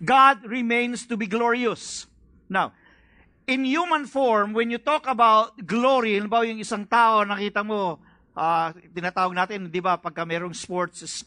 God 0.03 0.43
remains 0.45 1.07
to 1.07 1.17
be 1.17 1.25
glorious. 1.25 2.05
Now, 2.49 2.73
in 3.47 3.63
human 3.63 4.03
form, 4.05 4.51
when 4.51 4.67
you 4.67 4.77
talk 4.77 5.07
about 5.07 5.55
glory, 5.63 6.19
halimbawa 6.19 6.43
yung 6.51 6.59
isang 6.59 6.83
tao, 6.83 7.23
nakita 7.23 7.63
mo, 7.63 7.97
uh, 8.35 8.75
tinatawag 8.91 9.31
natin, 9.31 9.71
di 9.71 9.79
ba, 9.79 9.95
pagka 9.95 10.27
merong 10.27 10.51
sports, 10.51 11.23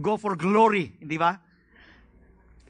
go 0.00 0.16
for 0.16 0.32
glory, 0.32 0.96
di 0.96 1.20
ba? 1.20 1.36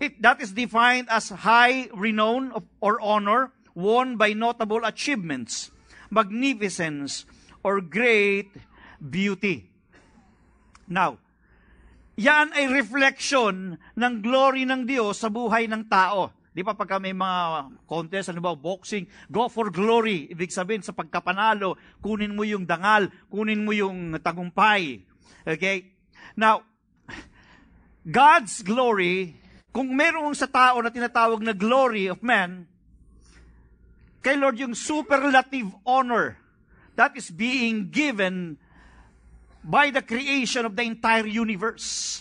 It, 0.03 0.19
that 0.23 0.43
is 0.43 0.51
defined 0.51 1.07
as 1.11 1.31
high 1.31 1.87
renown 1.95 2.51
of, 2.55 2.67
or 2.83 2.99
honor 2.99 3.55
won 3.79 4.19
by 4.19 4.35
notable 4.35 4.83
achievements, 4.83 5.71
magnificence, 6.11 7.23
or 7.63 7.79
great 7.79 8.51
beauty. 8.99 9.71
Now, 10.91 11.23
yan 12.19 12.51
ay 12.51 12.67
reflection 12.67 13.79
ng 13.95 14.15
glory 14.23 14.67
ng 14.67 14.91
Diyos 14.91 15.23
sa 15.23 15.31
buhay 15.31 15.71
ng 15.71 15.87
tao. 15.87 16.35
Di 16.59 16.67
ba 16.67 16.75
pagka 16.75 16.99
may 16.99 17.15
mga 17.15 17.71
contest, 17.87 18.35
ano 18.35 18.43
ba, 18.43 18.51
boxing, 18.59 19.07
go 19.31 19.47
for 19.47 19.71
glory. 19.71 20.27
Ibig 20.27 20.51
sabihin 20.51 20.83
sa 20.83 20.91
pagkapanalo, 20.91 21.79
kunin 22.03 22.35
mo 22.35 22.43
yung 22.43 22.67
dangal, 22.67 23.15
kunin 23.31 23.63
mo 23.63 23.71
yung 23.71 24.19
tagumpay. 24.19 25.07
Okay? 25.47 25.95
Now, 26.35 26.67
God's 28.03 28.67
glory, 28.67 29.39
kung 29.71 29.95
meron 29.95 30.35
sa 30.35 30.51
tao 30.51 30.83
na 30.83 30.91
tinatawag 30.91 31.47
na 31.47 31.55
glory 31.55 32.11
of 32.11 32.27
man, 32.27 32.67
kay 34.19 34.35
Lord 34.35 34.59
yung 34.59 34.75
superlative 34.75 35.71
honor 35.87 36.43
that 36.99 37.15
is 37.15 37.31
being 37.31 37.87
given 37.87 38.59
by 39.63 39.95
the 39.95 40.03
creation 40.03 40.67
of 40.67 40.75
the 40.75 40.83
entire 40.83 41.31
universe. 41.31 42.19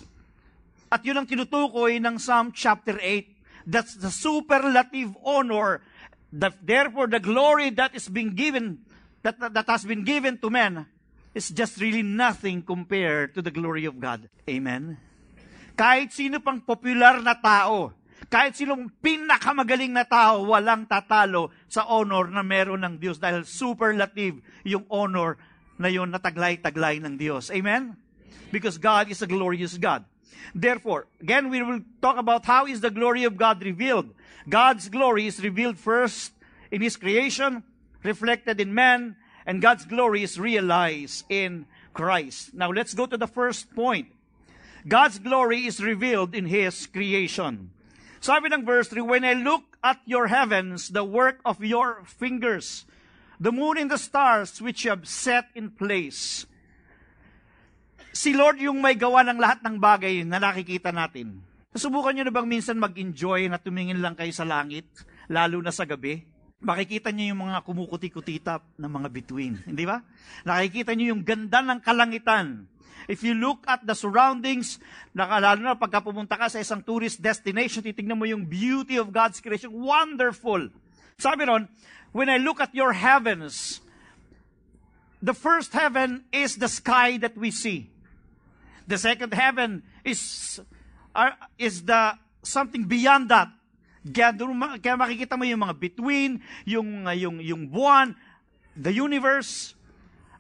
At 0.94 1.02
yun 1.02 1.18
ang 1.18 1.26
tinutukoy 1.26 1.98
ng 1.98 2.22
Psalm 2.22 2.54
chapter 2.54 3.02
8. 3.02 3.37
That's 3.68 4.00
the 4.00 4.08
superlative 4.08 5.12
honor. 5.28 5.84
That, 6.32 6.56
therefore, 6.64 7.12
the 7.12 7.20
glory 7.20 7.72
that 7.76 7.92
is 7.92 8.08
being 8.08 8.32
given, 8.32 8.88
that, 9.24 9.36
that 9.40 9.68
has 9.68 9.84
been 9.84 10.08
given 10.08 10.40
to 10.40 10.48
men, 10.48 10.88
is 11.36 11.52
just 11.52 11.80
really 11.84 12.04
nothing 12.04 12.64
compared 12.64 13.36
to 13.36 13.44
the 13.44 13.52
glory 13.52 13.84
of 13.84 14.00
God. 14.00 14.32
Amen? 14.48 14.96
Kahit 15.78 16.16
sino 16.16 16.40
pang 16.40 16.64
popular 16.64 17.22
na 17.22 17.38
tao, 17.38 17.94
kahit 18.28 18.58
sinong 18.58 18.90
pinakamagaling 18.98 19.94
na 19.94 20.04
tao, 20.04 20.50
walang 20.50 20.90
tatalo 20.90 21.54
sa 21.70 21.86
honor 21.86 22.28
na 22.28 22.42
meron 22.42 22.82
ng 22.82 22.96
Diyos 22.98 23.22
dahil 23.22 23.46
superlative 23.46 24.42
yung 24.66 24.84
honor 24.90 25.38
na 25.78 25.88
yun 25.88 26.10
na 26.10 26.18
taglay-taglay 26.18 26.98
ng 27.00 27.16
Diyos. 27.16 27.54
Amen? 27.54 27.94
Because 28.50 28.82
God 28.82 29.14
is 29.14 29.22
a 29.22 29.30
glorious 29.30 29.78
God. 29.78 30.04
Therefore, 30.54 31.08
again, 31.22 31.50
we 31.50 31.62
will 31.62 31.82
talk 32.02 32.18
about 32.18 32.46
how 32.46 32.66
is 32.66 32.82
the 32.82 32.92
glory 32.92 33.24
of 33.24 33.38
God 33.38 33.64
revealed. 33.64 34.14
God's 34.48 34.90
glory 34.90 35.28
is 35.28 35.44
revealed 35.44 35.78
first 35.78 36.32
in 36.72 36.82
His 36.82 36.96
creation, 36.96 37.64
reflected 38.04 38.60
in 38.60 38.74
man, 38.74 39.16
and 39.46 39.62
God's 39.62 39.86
glory 39.86 40.24
is 40.24 40.40
realized 40.40 41.26
in 41.30 41.66
Christ. 41.94 42.54
Now, 42.54 42.72
let's 42.72 42.94
go 42.94 43.06
to 43.06 43.18
the 43.18 43.28
first 43.28 43.74
point. 43.76 44.08
God's 44.88 45.20
glory 45.20 45.66
is 45.66 45.84
revealed 45.84 46.36
in 46.36 46.46
His 46.46 46.88
creation. 46.88 47.72
Sabi 48.20 48.52
ng 48.52 48.66
verse 48.66 48.88
3, 48.90 49.02
When 49.02 49.24
I 49.24 49.34
look 49.34 49.78
at 49.84 50.00
your 50.06 50.28
heavens, 50.28 50.90
the 50.90 51.04
work 51.04 51.40
of 51.46 51.64
your 51.64 52.04
fingers, 52.06 52.86
the 53.40 53.52
moon 53.52 53.78
and 53.78 53.92
the 53.92 53.98
stars 53.98 54.62
which 54.62 54.86
you 54.86 54.92
have 54.92 55.08
set 55.08 55.48
in 55.54 55.72
place. 55.72 56.46
Si 58.18 58.34
Lord 58.34 58.58
yung 58.58 58.82
may 58.82 58.98
gawa 58.98 59.22
ng 59.22 59.38
lahat 59.38 59.62
ng 59.62 59.78
bagay 59.78 60.26
na 60.26 60.42
nakikita 60.42 60.90
natin. 60.90 61.38
Nasubukan 61.70 62.18
nyo 62.18 62.26
na 62.26 62.34
bang 62.34 62.50
minsan 62.50 62.82
mag-enjoy 62.82 63.46
na 63.46 63.62
tumingin 63.62 64.02
lang 64.02 64.18
kayo 64.18 64.34
sa 64.34 64.42
langit, 64.42 64.90
lalo 65.30 65.62
na 65.62 65.70
sa 65.70 65.86
gabi? 65.86 66.26
Makikita 66.58 67.14
nyo 67.14 67.30
yung 67.30 67.46
mga 67.46 67.62
kumukuti-kutita 67.62 68.58
ng 68.82 68.90
mga 68.90 69.08
bituin, 69.14 69.62
hindi 69.70 69.86
ba? 69.86 70.02
Nakikita 70.50 70.98
nyo 70.98 71.14
yung 71.14 71.22
ganda 71.22 71.62
ng 71.62 71.78
kalangitan. 71.78 72.66
If 73.06 73.22
you 73.22 73.38
look 73.38 73.62
at 73.70 73.86
the 73.86 73.94
surroundings, 73.94 74.82
lalo 75.14 75.62
na 75.62 75.78
pagka 75.78 76.02
pumunta 76.02 76.42
ka 76.42 76.50
sa 76.50 76.58
isang 76.58 76.82
tourist 76.82 77.22
destination, 77.22 77.86
titignan 77.86 78.18
mo 78.18 78.26
yung 78.26 78.50
beauty 78.50 78.98
of 78.98 79.14
God's 79.14 79.38
creation. 79.38 79.70
Wonderful! 79.70 80.74
Sabi 81.22 81.46
ron, 81.46 81.70
when 82.18 82.34
I 82.34 82.42
look 82.42 82.66
at 82.66 82.74
your 82.74 82.98
heavens, 82.98 83.78
the 85.22 85.38
first 85.38 85.70
heaven 85.78 86.26
is 86.34 86.58
the 86.58 86.66
sky 86.66 87.22
that 87.22 87.38
we 87.38 87.54
see. 87.54 87.94
The 88.88 88.98
second 88.98 89.36
heaven 89.36 89.84
is 90.08 90.60
uh, 91.14 91.36
is 91.60 91.84
the 91.84 92.16
something 92.48 92.88
beyond 92.88 93.28
that. 93.30 93.52
Kaya, 94.08 94.32
kaya 94.80 94.96
makikita 94.96 95.36
mo 95.36 95.44
yung 95.44 95.68
mga 95.68 95.76
between, 95.76 96.40
yung, 96.64 97.04
uh, 97.04 97.12
yung, 97.12 97.44
yung 97.44 97.68
buwan, 97.68 98.16
the 98.72 98.94
universe, 98.96 99.76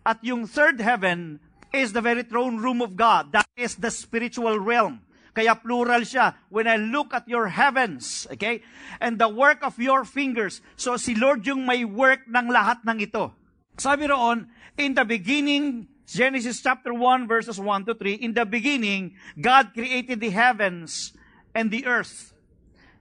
at 0.07 0.23
yung 0.23 0.47
third 0.47 0.79
heaven 0.79 1.43
is 1.75 1.91
the 1.91 1.99
very 1.99 2.23
throne 2.23 2.63
room 2.63 2.79
of 2.79 2.95
God. 2.95 3.35
That 3.35 3.49
is 3.59 3.75
the 3.75 3.91
spiritual 3.91 4.55
realm. 4.55 5.03
Kaya 5.35 5.53
plural 5.53 6.01
siya. 6.07 6.33
When 6.49 6.65
I 6.65 6.79
look 6.79 7.13
at 7.13 7.27
your 7.27 7.51
heavens, 7.51 8.25
okay? 8.31 8.63
And 9.03 9.19
the 9.19 9.29
work 9.29 9.61
of 9.61 9.77
your 9.77 10.01
fingers. 10.07 10.63
So 10.79 10.97
si 10.97 11.13
Lord 11.13 11.45
yung 11.45 11.67
may 11.67 11.83
work 11.83 12.25
ng 12.25 12.47
lahat 12.49 12.81
ng 12.87 13.03
ito. 13.03 13.35
Sabi 13.77 14.09
roon, 14.09 14.49
in 14.79 14.97
the 14.97 15.05
beginning, 15.05 15.85
Genesis 16.07 16.61
chapter 16.61 16.93
1 16.93 17.27
verses 17.27 17.59
1 17.59 17.85
to 17.85 17.93
3, 17.93 18.13
in 18.13 18.33
the 18.33 18.45
beginning, 18.45 19.15
God 19.39 19.73
created 19.73 20.21
the 20.21 20.29
heavens 20.29 21.11
and 21.53 21.69
the 21.69 21.85
earth. 21.85 22.33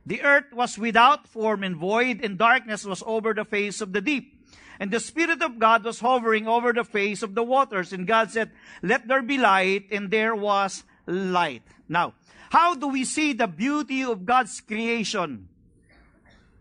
The 0.04 0.22
earth 0.22 0.52
was 0.52 0.78
without 0.78 1.26
form 1.26 1.62
and 1.62 1.76
void, 1.76 2.20
and 2.22 2.36
darkness 2.36 2.84
was 2.84 3.02
over 3.06 3.32
the 3.32 3.44
face 3.44 3.80
of 3.80 3.92
the 3.92 4.00
deep. 4.00 4.32
And 4.78 4.90
the 4.90 5.00
Spirit 5.00 5.40
of 5.40 5.58
God 5.58 5.84
was 5.84 6.00
hovering 6.00 6.46
over 6.46 6.72
the 6.72 6.84
face 6.84 7.22
of 7.22 7.34
the 7.34 7.42
waters. 7.42 7.92
And 7.92 8.06
God 8.06 8.30
said, 8.30 8.50
Let 8.82 9.08
there 9.08 9.22
be 9.22 9.38
light, 9.38 9.86
and 9.90 10.10
there 10.10 10.34
was 10.34 10.84
light. 11.06 11.62
Now, 11.88 12.14
how 12.50 12.74
do 12.74 12.88
we 12.88 13.04
see 13.04 13.32
the 13.32 13.46
beauty 13.46 14.02
of 14.04 14.26
God's 14.26 14.60
creation? 14.60 15.48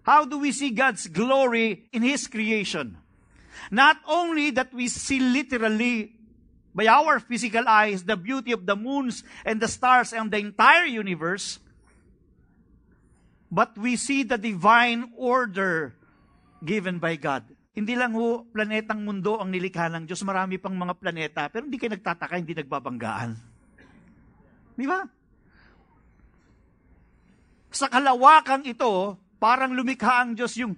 How 0.03 0.25
do 0.25 0.37
we 0.37 0.51
see 0.51 0.69
God's 0.69 1.07
glory 1.07 1.85
in 1.91 2.03
His 2.03 2.27
creation? 2.27 2.97
Not 3.71 3.97
only 4.07 4.51
that 4.51 4.73
we 4.73 4.87
see 4.87 5.19
literally 5.19 6.14
by 6.75 6.91
our 6.91 7.23
physical 7.23 7.63
eyes 7.65 8.03
the 8.03 8.19
beauty 8.19 8.51
of 8.51 8.67
the 8.67 8.75
moons 8.75 9.23
and 9.47 9.63
the 9.63 9.71
stars 9.71 10.11
and 10.11 10.27
the 10.27 10.37
entire 10.37 10.83
universe, 10.83 11.63
but 13.47 13.71
we 13.79 13.95
see 13.95 14.27
the 14.27 14.35
divine 14.35 15.15
order 15.15 15.95
given 16.59 16.99
by 16.99 17.15
God. 17.15 17.47
Hindi 17.71 17.95
lang 17.95 18.11
ho 18.15 18.43
planetang 18.51 19.07
mundo 19.07 19.39
ang 19.39 19.51
nilikha 19.51 19.87
ng 19.91 20.03
Diyos, 20.03 20.23
marami 20.27 20.59
pang 20.59 20.75
mga 20.75 20.95
planeta, 20.99 21.41
pero 21.47 21.63
hindi 21.63 21.79
kayo 21.79 21.95
nagtataka, 21.95 22.35
hindi 22.35 22.55
nagbabanggaan. 22.55 23.31
Di 24.75 24.83
ba? 24.87 25.03
Sa 27.71 27.87
kalawakang 27.87 28.67
ito, 28.67 29.15
parang 29.39 29.75
lumikha 29.75 30.23
ang 30.23 30.35
Diyos 30.35 30.55
yung, 30.59 30.75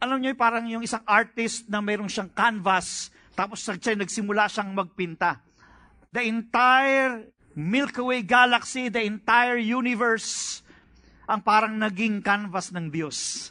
alam 0.00 0.20
niyo, 0.20 0.36
parang 0.36 0.64
yung 0.68 0.84
isang 0.84 1.04
artist 1.04 1.68
na 1.68 1.80
mayroong 1.80 2.08
siyang 2.08 2.32
canvas, 2.32 3.11
tapos 3.32 3.64
siya 3.64 3.96
nagsimula 3.96 4.48
siyang 4.48 4.76
magpinta. 4.76 5.40
The 6.12 6.28
entire 6.28 7.32
Milky 7.52 8.00
Way 8.00 8.22
galaxy, 8.24 8.88
the 8.88 9.04
entire 9.04 9.60
universe, 9.60 10.60
ang 11.28 11.44
parang 11.44 11.76
naging 11.76 12.24
canvas 12.24 12.72
ng 12.72 12.88
Diyos. 12.92 13.48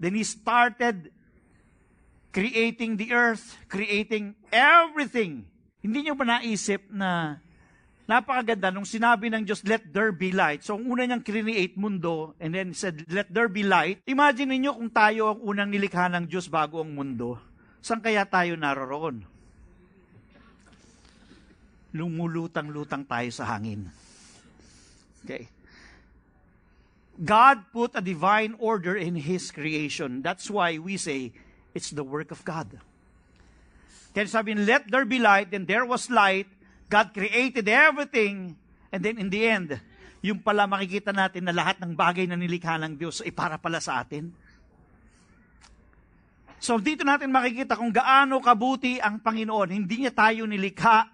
Then 0.00 0.16
He 0.16 0.24
started 0.24 1.12
creating 2.32 3.00
the 3.00 3.12
earth, 3.12 3.56
creating 3.72 4.36
everything. 4.52 5.48
Hindi 5.80 6.08
niyo 6.08 6.14
ba 6.16 6.38
naisip 6.38 6.88
na 6.92 7.40
Napakaganda 8.08 8.72
nung 8.72 8.88
sinabi 8.88 9.28
ng 9.28 9.44
Diyos, 9.44 9.60
let 9.68 9.84
there 9.92 10.16
be 10.16 10.32
light. 10.32 10.64
So, 10.64 10.80
ang 10.80 10.88
una 10.88 11.04
niyang 11.04 11.20
create 11.20 11.76
mundo, 11.76 12.32
and 12.40 12.56
then 12.56 12.72
said, 12.72 13.04
let 13.12 13.28
there 13.28 13.52
be 13.52 13.60
light. 13.60 14.00
Imagine 14.08 14.56
niyo 14.56 14.80
kung 14.80 14.88
tayo 14.88 15.36
ang 15.36 15.44
unang 15.44 15.68
nilikha 15.68 16.08
ng 16.16 16.24
Diyos 16.24 16.48
bago 16.48 16.80
ang 16.80 16.96
mundo. 16.96 17.36
Saan 17.80 18.02
kaya 18.02 18.26
tayo 18.28 18.58
naroroon? 18.58 19.24
Lumulutang-lutang 21.94 23.08
tayo 23.08 23.30
sa 23.32 23.56
hangin. 23.56 23.88
Okay. 25.24 25.48
God 27.18 27.66
put 27.74 27.98
a 27.98 28.02
divine 28.04 28.54
order 28.62 28.94
in 28.94 29.18
His 29.18 29.50
creation. 29.50 30.22
That's 30.22 30.46
why 30.46 30.78
we 30.78 30.94
say, 30.94 31.34
it's 31.74 31.90
the 31.90 32.06
work 32.06 32.30
of 32.30 32.46
God. 32.46 32.78
Kaya 34.14 34.30
sabi, 34.30 34.54
let 34.54 34.86
there 34.86 35.06
be 35.06 35.18
light, 35.18 35.50
and 35.50 35.66
there 35.66 35.82
was 35.82 36.06
light, 36.10 36.46
God 36.88 37.12
created 37.12 37.66
everything, 37.66 38.54
and 38.88 39.00
then 39.02 39.18
in 39.18 39.28
the 39.28 39.42
end, 39.44 39.76
yung 40.24 40.42
pala 40.42 40.66
makikita 40.66 41.14
natin 41.14 41.46
na 41.46 41.54
lahat 41.54 41.78
ng 41.78 41.94
bagay 41.94 42.26
na 42.26 42.34
nilikha 42.34 42.80
ng 42.80 42.98
Diyos 42.98 43.22
ay 43.22 43.30
para 43.30 43.60
pala 43.60 43.78
sa 43.78 44.02
atin. 44.02 44.30
So 46.58 46.76
dito 46.82 47.06
natin 47.06 47.30
makikita 47.30 47.78
kung 47.78 47.94
gaano 47.94 48.42
kabuti 48.42 48.98
ang 48.98 49.22
Panginoon. 49.22 49.70
Hindi 49.70 50.06
niya 50.06 50.12
tayo 50.14 50.42
nilikha 50.44 51.06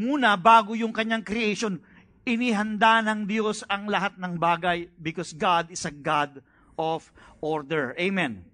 muna 0.00 0.34
bago 0.40 0.72
yung 0.72 0.92
kanyang 0.92 1.24
creation. 1.24 1.76
Inihanda 2.22 3.02
ng 3.02 3.26
Diyos 3.28 3.66
ang 3.68 3.90
lahat 3.90 4.16
ng 4.16 4.38
bagay 4.38 4.88
because 4.96 5.34
God 5.36 5.68
is 5.74 5.84
a 5.84 5.92
God 5.92 6.40
of 6.78 7.10
order. 7.42 7.92
Amen. 7.98 8.46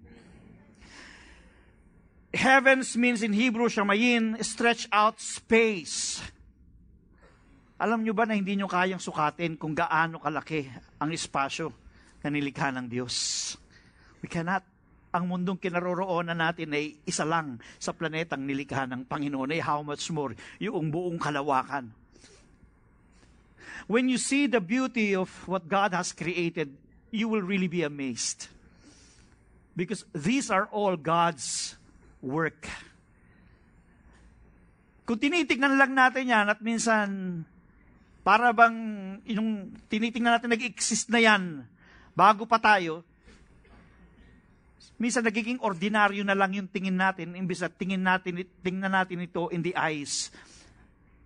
Heavens 2.29 2.93
means 2.93 3.25
in 3.25 3.33
Hebrew, 3.33 3.69
shamayin, 3.69 4.37
stretch 4.45 4.85
out 4.93 5.17
space. 5.17 6.21
Alam 7.79 8.03
nyo 8.05 8.13
ba 8.13 8.27
na 8.27 8.37
hindi 8.37 8.53
nyo 8.59 8.69
kayang 8.69 9.01
sukatin 9.01 9.55
kung 9.55 9.73
gaano 9.73 10.19
kalaki 10.19 10.67
ang 10.99 11.09
espasyo 11.09 11.73
na 12.21 12.29
nilikha 12.29 12.69
ng 12.75 12.85
Diyos? 12.85 13.55
We 14.21 14.27
cannot. 14.27 14.78
Ang 15.09 15.23
mundong 15.25 15.57
kinaroroonan 15.57 16.37
natin 16.37 16.69
ay 16.69 17.01
isa 17.01 17.25
lang 17.25 17.57
sa 17.81 17.89
planetang 17.97 18.45
nilikha 18.45 18.85
ng 18.85 19.09
Panginoon 19.09 19.57
ay 19.57 19.61
how 19.61 19.81
much 19.81 20.13
more 20.13 20.37
yung 20.61 20.93
buong 20.93 21.17
kalawakan. 21.17 21.89
When 23.89 24.05
you 24.05 24.21
see 24.21 24.45
the 24.45 24.61
beauty 24.61 25.17
of 25.17 25.33
what 25.49 25.65
God 25.65 25.97
has 25.97 26.13
created, 26.13 26.77
you 27.09 27.25
will 27.25 27.41
really 27.41 27.65
be 27.65 27.81
amazed. 27.81 28.45
Because 29.73 30.05
these 30.13 30.53
are 30.53 30.69
all 30.69 30.93
God's 30.93 31.73
work. 32.21 32.69
Kung 35.09 35.17
tinitignan 35.17 35.73
lang 35.73 35.97
natin 35.97 36.29
yan 36.29 36.45
at 36.53 36.61
minsan 36.61 37.41
para 38.21 38.53
bang 38.53 38.77
yung 39.25 39.73
tinitingnan 39.89 40.37
natin 40.37 40.53
nag-exist 40.53 41.09
na 41.09 41.17
yan 41.17 41.65
bago 42.13 42.45
pa 42.45 42.61
tayo, 42.61 43.01
minsan 44.99 45.23
nagiging 45.23 45.63
ordinaryo 45.63 46.21
na 46.27 46.35
lang 46.35 46.53
yung 46.53 46.67
tingin 46.67 46.99
natin 46.99 47.33
imbes 47.33 47.63
na 47.63 47.71
tingin 47.71 48.03
natin, 48.03 48.43
tingnan 48.61 48.91
natin 48.91 49.23
ito 49.23 49.47
in 49.49 49.63
the 49.63 49.73
eyes 49.73 50.29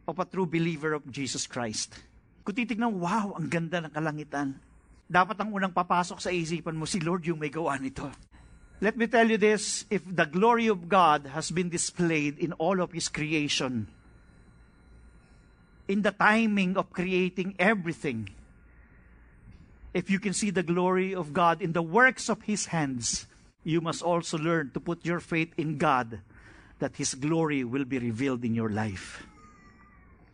of 0.06 0.22
a 0.22 0.28
true 0.30 0.46
believer 0.46 0.94
of 0.94 1.04
Jesus 1.10 1.50
Christ. 1.50 1.98
Kung 2.46 2.54
titignan, 2.54 2.94
wow, 3.02 3.34
ang 3.34 3.48
ganda 3.48 3.82
ng 3.82 3.92
kalangitan. 3.92 4.60
Dapat 5.08 5.36
ang 5.40 5.50
unang 5.52 5.72
papasok 5.72 6.20
sa 6.20 6.32
isipan 6.32 6.76
mo, 6.76 6.84
si 6.84 7.00
Lord 7.00 7.24
yung 7.24 7.40
may 7.40 7.52
gawa 7.52 7.76
nito. 7.80 8.08
Let 8.84 9.00
me 9.00 9.08
tell 9.08 9.32
you 9.32 9.40
this, 9.40 9.88
if 9.88 10.04
the 10.04 10.28
glory 10.28 10.68
of 10.68 10.92
God 10.92 11.32
has 11.32 11.56
been 11.56 11.72
displayed 11.72 12.36
in 12.36 12.52
all 12.60 12.84
of 12.84 12.92
His 12.92 13.08
creation, 13.08 13.88
in 15.88 16.04
the 16.04 16.12
timing 16.12 16.76
of 16.76 16.92
creating 16.92 17.56
everything, 17.56 18.28
if 19.96 20.12
you 20.12 20.20
can 20.20 20.36
see 20.36 20.52
the 20.52 20.68
glory 20.68 21.16
of 21.16 21.32
God 21.32 21.64
in 21.64 21.72
the 21.72 21.86
works 21.86 22.28
of 22.28 22.44
His 22.44 22.76
hands, 22.76 23.24
you 23.64 23.80
must 23.80 24.04
also 24.04 24.38
learn 24.38 24.72
to 24.76 24.80
put 24.80 25.04
your 25.08 25.20
faith 25.20 25.52
in 25.56 25.80
God 25.80 26.20
that 26.80 27.00
His 27.00 27.16
glory 27.16 27.64
will 27.64 27.88
be 27.88 28.00
revealed 28.00 28.44
in 28.44 28.54
your 28.56 28.70
life. 28.70 29.24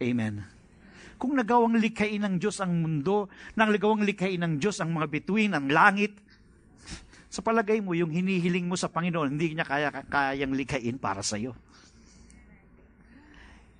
Amen. 0.01 0.45
Kung 1.19 1.35
nagawang 1.35 1.77
likhain 1.77 2.25
ng 2.25 2.35
Diyos 2.39 2.63
ang 2.63 2.79
mundo, 2.79 3.27
nang 3.53 3.69
nagawang 3.69 4.07
likhain 4.07 4.39
ng 4.41 4.53
Diyos 4.57 4.79
ang 4.79 4.95
mga 4.95 5.07
bituin, 5.11 5.51
ang 5.53 5.67
langit, 5.67 6.15
sa 7.29 7.45
palagay 7.45 7.83
mo, 7.83 7.93
yung 7.93 8.09
hinihiling 8.09 8.65
mo 8.65 8.73
sa 8.73 8.89
Panginoon, 8.89 9.37
hindi 9.37 9.53
niya 9.53 9.67
kaya, 9.67 9.93
kayang 10.09 10.55
likhain 10.55 10.97
para 10.97 11.21
sa 11.21 11.37
iyo. 11.37 11.53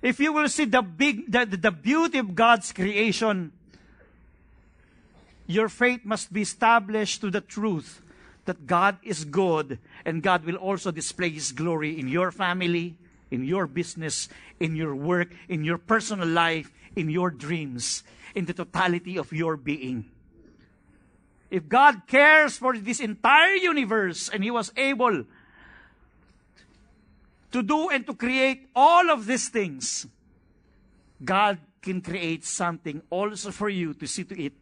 If 0.00 0.22
you 0.22 0.32
will 0.32 0.48
see 0.48 0.64
the 0.64 0.80
big, 0.80 1.28
the, 1.28 1.44
the 1.44 1.74
beauty 1.74 2.22
of 2.22 2.32
God's 2.32 2.72
creation, 2.72 3.52
your 5.50 5.68
faith 5.68 6.06
must 6.06 6.30
be 6.30 6.46
established 6.46 7.20
to 7.20 7.28
the 7.28 7.42
truth 7.42 8.00
that 8.44 8.66
God 8.66 8.98
is 9.02 9.24
good 9.24 9.78
and 10.04 10.22
God 10.22 10.44
will 10.44 10.56
also 10.56 10.90
display 10.90 11.30
His 11.30 11.52
glory 11.52 11.98
in 11.98 12.08
your 12.08 12.30
family, 12.30 12.96
in 13.30 13.44
your 13.44 13.66
business, 13.66 14.28
in 14.58 14.76
your 14.76 14.94
work, 14.94 15.28
in 15.48 15.64
your 15.64 15.78
personal 15.78 16.28
life, 16.28 16.70
in 16.96 17.08
your 17.10 17.30
dreams, 17.30 18.02
in 18.34 18.46
the 18.46 18.54
totality 18.54 19.18
of 19.18 19.32
your 19.32 19.56
being. 19.56 20.04
If 21.50 21.68
God 21.68 22.06
cares 22.06 22.56
for 22.56 22.76
this 22.76 23.00
entire 23.00 23.54
universe 23.54 24.28
and 24.28 24.44
He 24.44 24.50
was 24.50 24.72
able 24.76 25.24
to 27.50 27.62
do 27.62 27.88
and 27.88 28.06
to 28.06 28.14
create 28.14 28.68
all 28.74 29.10
of 29.10 29.26
these 29.26 29.48
things, 29.48 30.06
God 31.24 31.58
can 31.82 32.00
create 32.00 32.44
something 32.44 33.02
also 33.10 33.50
for 33.50 33.68
you 33.68 33.94
to 33.94 34.06
see 34.06 34.24
to 34.24 34.40
it 34.40 34.52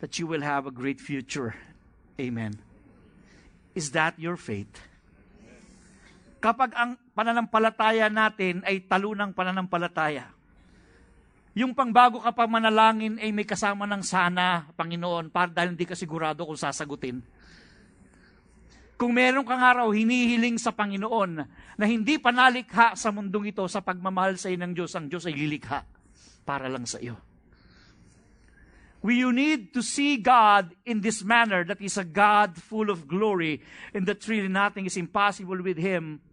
that 0.00 0.18
you 0.18 0.26
will 0.26 0.42
have 0.42 0.66
a 0.66 0.70
great 0.70 1.00
future. 1.00 1.54
Amen. 2.20 2.58
Is 3.74 3.90
that 3.90 4.14
your 4.16 4.38
faith? 4.38 4.70
Kapag 6.38 6.70
ang 6.78 6.94
pananampalataya 7.10 8.06
natin 8.06 8.62
ay 8.62 8.86
talunang 8.86 9.34
pananampalataya, 9.34 10.30
yung 11.54 11.74
pangbago 11.74 12.18
ka 12.18 12.34
pa 12.34 12.50
manalangin 12.50 13.18
ay 13.18 13.30
may 13.30 13.46
kasama 13.46 13.86
ng 13.86 14.02
sana, 14.02 14.66
Panginoon, 14.74 15.30
para 15.30 15.50
dahil 15.50 15.74
hindi 15.74 15.86
ka 15.86 15.94
sigurado 15.94 16.42
kung 16.42 16.58
sasagutin. 16.58 17.22
Kung 18.94 19.14
meron 19.14 19.46
kang 19.46 19.62
araw 19.62 19.90
hinihiling 19.90 20.58
sa 20.58 20.70
Panginoon 20.70 21.32
na 21.78 21.84
hindi 21.86 22.18
panalikha 22.18 22.94
sa 22.94 23.10
mundong 23.10 23.50
ito 23.50 23.66
sa 23.66 23.82
pagmamahal 23.82 24.38
sa 24.38 24.50
ng 24.50 24.70
Diyos, 24.74 24.94
ang 24.94 25.10
Diyos 25.10 25.26
ay 25.26 25.34
lilikha 25.34 25.82
para 26.46 26.70
lang 26.70 26.86
sa 26.86 27.02
iyo. 27.02 27.18
We 29.04 29.20
you 29.20 29.36
need 29.36 29.74
to 29.74 29.82
see 29.82 30.16
God 30.16 30.72
in 30.88 31.04
this 31.04 31.22
manner 31.22 31.62
that 31.68 31.76
is 31.84 32.00
a 32.00 32.08
God 32.08 32.56
full 32.56 32.88
of 32.88 33.06
glory 33.06 33.60
and 33.92 34.08
that 34.08 34.26
really 34.26 34.48
nothing 34.48 34.86
is 34.86 34.96
impossible 34.96 35.60
with 35.60 35.76
Him 35.76 36.24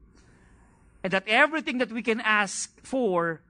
and 1.04 1.12
that 1.12 1.28
everything 1.28 1.80
that 1.80 1.92
we 1.92 2.02
can 2.02 2.22
ask 2.22 2.72
for 2.80 3.42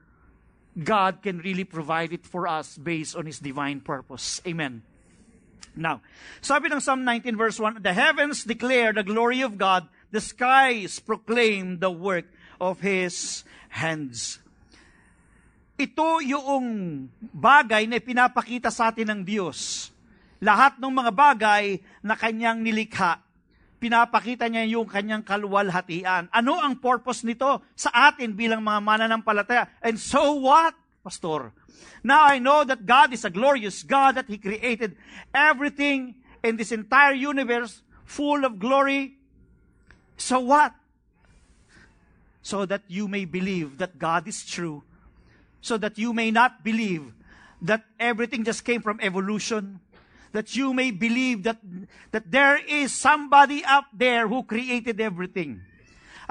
God 0.73 1.21
can 1.21 1.37
really 1.37 1.65
provide 1.65 2.13
it 2.13 2.25
for 2.25 2.47
us 2.47 2.75
based 2.81 3.15
on 3.15 3.27
His 3.27 3.37
divine 3.37 3.81
purpose. 3.81 4.41
Amen. 4.47 4.81
Now, 5.75 6.01
sabi 6.41 6.73
ng 6.73 6.81
Psalm 6.81 7.05
19 7.05 7.37
verse 7.37 7.59
1, 7.61 7.85
The 7.85 7.93
heavens 7.93 8.43
declare 8.43 8.91
the 8.91 9.05
glory 9.05 9.45
of 9.45 9.55
God, 9.61 9.85
the 10.09 10.19
skies 10.19 10.97
proclaim 10.97 11.77
the 11.77 11.93
work 11.93 12.25
of 12.59 12.81
His 12.81 13.45
hands. 13.69 14.40
Ito 15.81 16.21
yung 16.21 16.65
bagay 17.33 17.89
na 17.89 17.97
pinapakita 17.97 18.69
sa 18.69 18.93
atin 18.93 19.17
ng 19.17 19.21
Diyos. 19.25 19.89
Lahat 20.37 20.77
ng 20.77 20.93
mga 20.93 21.09
bagay 21.09 21.81
na 22.05 22.13
kanyang 22.13 22.61
nilikha, 22.61 23.17
pinapakita 23.81 24.45
niya 24.45 24.77
yung 24.77 24.85
kanyang 24.85 25.25
kaluwalhatian. 25.25 26.29
Ano 26.29 26.61
ang 26.61 26.77
purpose 26.77 27.25
nito 27.25 27.65
sa 27.73 28.13
atin 28.13 28.37
bilang 28.37 28.61
mga 28.61 28.77
mananampalataya? 28.77 29.73
And 29.81 29.97
so 29.97 30.37
what, 30.37 30.77
Pastor? 31.01 31.49
Now 32.05 32.29
I 32.29 32.37
know 32.37 32.61
that 32.61 32.85
God 32.85 33.09
is 33.17 33.25
a 33.25 33.33
glorious 33.33 33.81
God, 33.81 34.21
that 34.21 34.29
He 34.29 34.37
created 34.37 34.93
everything 35.33 36.13
in 36.45 36.61
this 36.61 36.69
entire 36.69 37.17
universe 37.17 37.81
full 38.05 38.45
of 38.45 38.61
glory. 38.61 39.17
So 40.13 40.45
what? 40.45 40.77
So 42.45 42.69
that 42.69 42.85
you 42.85 43.09
may 43.09 43.25
believe 43.25 43.81
that 43.81 43.97
God 43.97 44.29
is 44.29 44.45
true. 44.45 44.85
So 45.61 45.77
that 45.77 45.97
you 46.01 46.11
may 46.11 46.33
not 46.33 46.65
believe 46.65 47.13
that 47.61 47.85
everything 48.01 48.41
just 48.41 48.65
came 48.65 48.81
from 48.81 48.97
evolution 48.99 49.79
that 50.31 50.55
you 50.55 50.71
may 50.71 50.91
believe 50.91 51.43
that, 51.43 51.59
that 52.11 52.27
there 52.27 52.59
is 52.59 52.95
somebody 52.95 53.63
up 53.67 53.87
there 53.91 54.27
who 54.27 54.43
created 54.43 54.99
everything. 54.99 55.59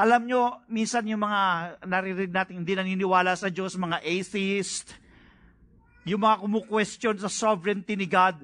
Alam 0.01 0.25
nyo, 0.25 0.65
minsan 0.73 1.05
yung 1.05 1.21
mga 1.21 1.41
naririnig 1.85 2.33
natin 2.33 2.65
hindi 2.65 2.73
naniniwala 2.73 3.37
sa 3.37 3.53
Diyos, 3.53 3.77
mga 3.77 4.01
atheist, 4.01 4.97
yung 6.09 6.25
mga 6.25 6.41
kumu-question 6.41 7.21
sa 7.21 7.29
sovereignty 7.29 7.93
ni 7.93 8.09
God, 8.09 8.41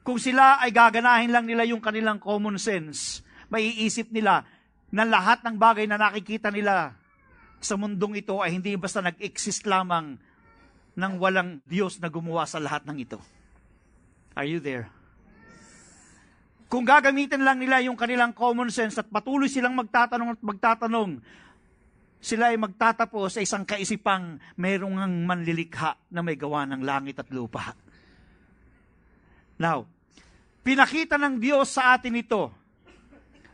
kung 0.00 0.16
sila 0.16 0.56
ay 0.64 0.72
gaganahin 0.72 1.30
lang 1.30 1.44
nila 1.44 1.68
yung 1.68 1.84
kanilang 1.84 2.16
common 2.16 2.56
sense, 2.56 3.20
maiisip 3.52 4.08
nila 4.08 4.48
na 4.88 5.04
lahat 5.04 5.44
ng 5.44 5.60
bagay 5.60 5.84
na 5.84 6.00
nakikita 6.00 6.48
nila 6.48 6.96
sa 7.62 7.78
mundong 7.78 8.18
ito 8.18 8.42
ay 8.42 8.58
hindi 8.58 8.74
basta 8.74 8.98
nag-exist 8.98 9.64
lamang 9.64 10.18
ng 10.92 11.12
walang 11.16 11.62
Diyos 11.64 11.96
na 12.02 12.12
gumawa 12.12 12.44
sa 12.44 12.60
lahat 12.60 12.84
ng 12.84 12.98
ito. 13.00 13.18
Are 14.36 14.44
you 14.44 14.60
there? 14.60 14.90
Kung 16.72 16.88
gagamitin 16.88 17.44
lang 17.44 17.60
nila 17.60 17.84
yung 17.84 18.00
kanilang 18.00 18.32
common 18.32 18.72
sense 18.72 18.96
at 18.96 19.08
patuloy 19.12 19.44
silang 19.44 19.76
magtatanong 19.76 20.36
at 20.36 20.40
magtatanong, 20.40 21.20
sila 22.22 22.54
ay 22.54 22.56
magtatapos 22.56 23.36
sa 23.36 23.40
isang 23.44 23.66
kaisipang 23.68 24.40
mayroong 24.56 24.96
ang 24.96 25.14
manlilikha 25.26 26.00
na 26.08 26.24
may 26.24 26.38
gawa 26.38 26.64
ng 26.64 26.80
langit 26.80 27.20
at 27.20 27.28
lupa. 27.28 27.76
Now, 29.60 29.84
pinakita 30.64 31.20
ng 31.20 31.42
Diyos 31.42 31.76
sa 31.76 31.98
atin 31.98 32.16
ito. 32.16 32.48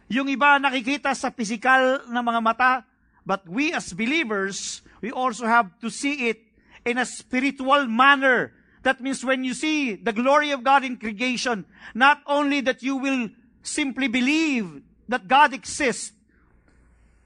Yung 0.08 0.30
iba 0.30 0.56
nakikita 0.56 1.10
sa 1.12 1.34
physical 1.34 2.06
na 2.08 2.22
mga 2.22 2.40
mata, 2.40 2.87
but 3.28 3.44
we 3.44 3.76
as 3.76 3.92
believers, 3.92 4.80
we 5.04 5.12
also 5.12 5.44
have 5.44 5.68
to 5.84 5.92
see 5.92 6.32
it 6.32 6.40
in 6.88 6.96
a 6.96 7.04
spiritual 7.04 7.84
manner 7.84 8.56
That 8.82 9.00
means 9.00 9.24
when 9.24 9.44
you 9.44 9.54
see 9.54 9.96
the 9.96 10.12
glory 10.12 10.50
of 10.50 10.62
God 10.62 10.84
in 10.84 10.96
creation, 10.96 11.66
not 11.94 12.22
only 12.26 12.60
that 12.62 12.82
you 12.82 12.96
will 12.96 13.28
simply 13.62 14.08
believe 14.08 14.82
that 15.08 15.26
God 15.28 15.52
exists, 15.52 16.12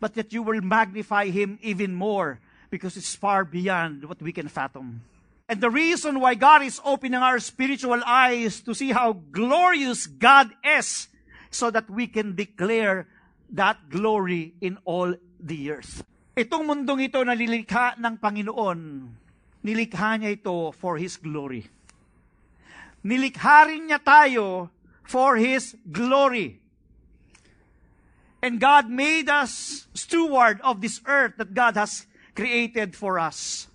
but 0.01 0.15
that 0.15 0.33
you 0.33 0.43
will 0.43 0.61
magnify 0.61 1.31
Him 1.31 1.59
even 1.62 1.95
more 1.95 2.41
because 2.71 2.97
it's 2.97 3.15
far 3.15 3.45
beyond 3.45 4.05
what 4.07 4.21
we 4.23 4.33
can 4.33 4.49
fathom. 4.49 5.03
And 5.49 5.61
the 5.61 5.71
reason 5.71 6.21
why 6.21 6.35
God 6.35 6.62
is 6.62 6.81
opening 6.85 7.21
our 7.21 7.38
spiritual 7.38 8.03
eyes 8.05 8.61
to 8.62 8.75
see 8.75 8.91
how 8.91 9.12
glorious 9.31 10.07
God 10.07 10.51
is, 10.65 11.09
so 11.51 11.71
that 11.71 11.91
we 11.91 12.07
can 12.07 12.35
declare 12.35 13.07
that 13.51 13.91
glory 13.91 14.55
in 14.62 14.79
all 14.85 15.15
the 15.43 15.75
earth. 15.75 16.07
Itong 16.33 16.65
mundong 16.65 17.03
ito 17.05 17.21
na 17.27 17.37
nilikha 17.37 17.99
ng 18.01 18.17
Panginoon, 18.17 18.81
nilikha 19.61 20.17
niya 20.17 20.33
ito 20.39 20.73
for 20.73 20.97
His 20.97 21.19
glory. 21.21 21.67
Nilikha 23.05 23.69
rin 23.69 23.91
niya 23.91 24.01
tayo 24.01 24.71
for 25.03 25.37
His 25.37 25.77
glory. 25.85 26.63
And 28.43 28.59
God 28.59 28.91
made 28.91 29.29
us 29.29 29.87
steward 29.95 30.59
of 30.63 30.81
this 30.81 31.01
earth 31.07 31.39
that 31.39 31.55
God 31.55 31.77
has 31.77 32.07
created 32.35 32.97
for 32.97 33.19
us. 33.19 33.69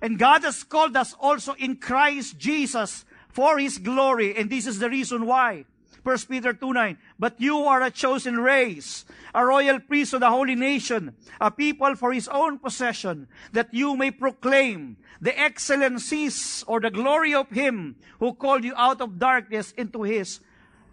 And 0.00 0.18
God 0.18 0.42
has 0.42 0.64
called 0.64 0.96
us 0.96 1.14
also 1.18 1.54
in 1.58 1.76
Christ 1.76 2.38
Jesus 2.38 3.04
for 3.28 3.58
His 3.58 3.78
glory. 3.78 4.34
And 4.34 4.50
this 4.50 4.66
is 4.66 4.78
the 4.78 4.90
reason 4.90 5.26
why. 5.26 5.66
1 6.08 6.16
Peter 6.24 6.56
2 6.56 6.72
9. 6.72 6.96
But 7.20 7.36
you 7.36 7.68
are 7.68 7.84
a 7.84 7.92
chosen 7.92 8.40
race, 8.40 9.04
a 9.34 9.44
royal 9.44 9.78
priesthood, 9.78 10.24
a 10.24 10.32
holy 10.32 10.56
nation, 10.56 11.12
a 11.38 11.50
people 11.52 11.94
for 12.00 12.16
His 12.16 12.32
own 12.32 12.56
possession, 12.58 13.28
that 13.52 13.68
you 13.76 13.92
may 13.92 14.10
proclaim 14.10 14.96
the 15.20 15.36
excellencies 15.38 16.64
or 16.66 16.80
the 16.80 16.88
glory 16.88 17.34
of 17.34 17.52
Him 17.52 17.96
who 18.20 18.32
called 18.32 18.64
you 18.64 18.72
out 18.74 19.04
of 19.04 19.20
darkness 19.20 19.76
into 19.76 20.00
His 20.00 20.40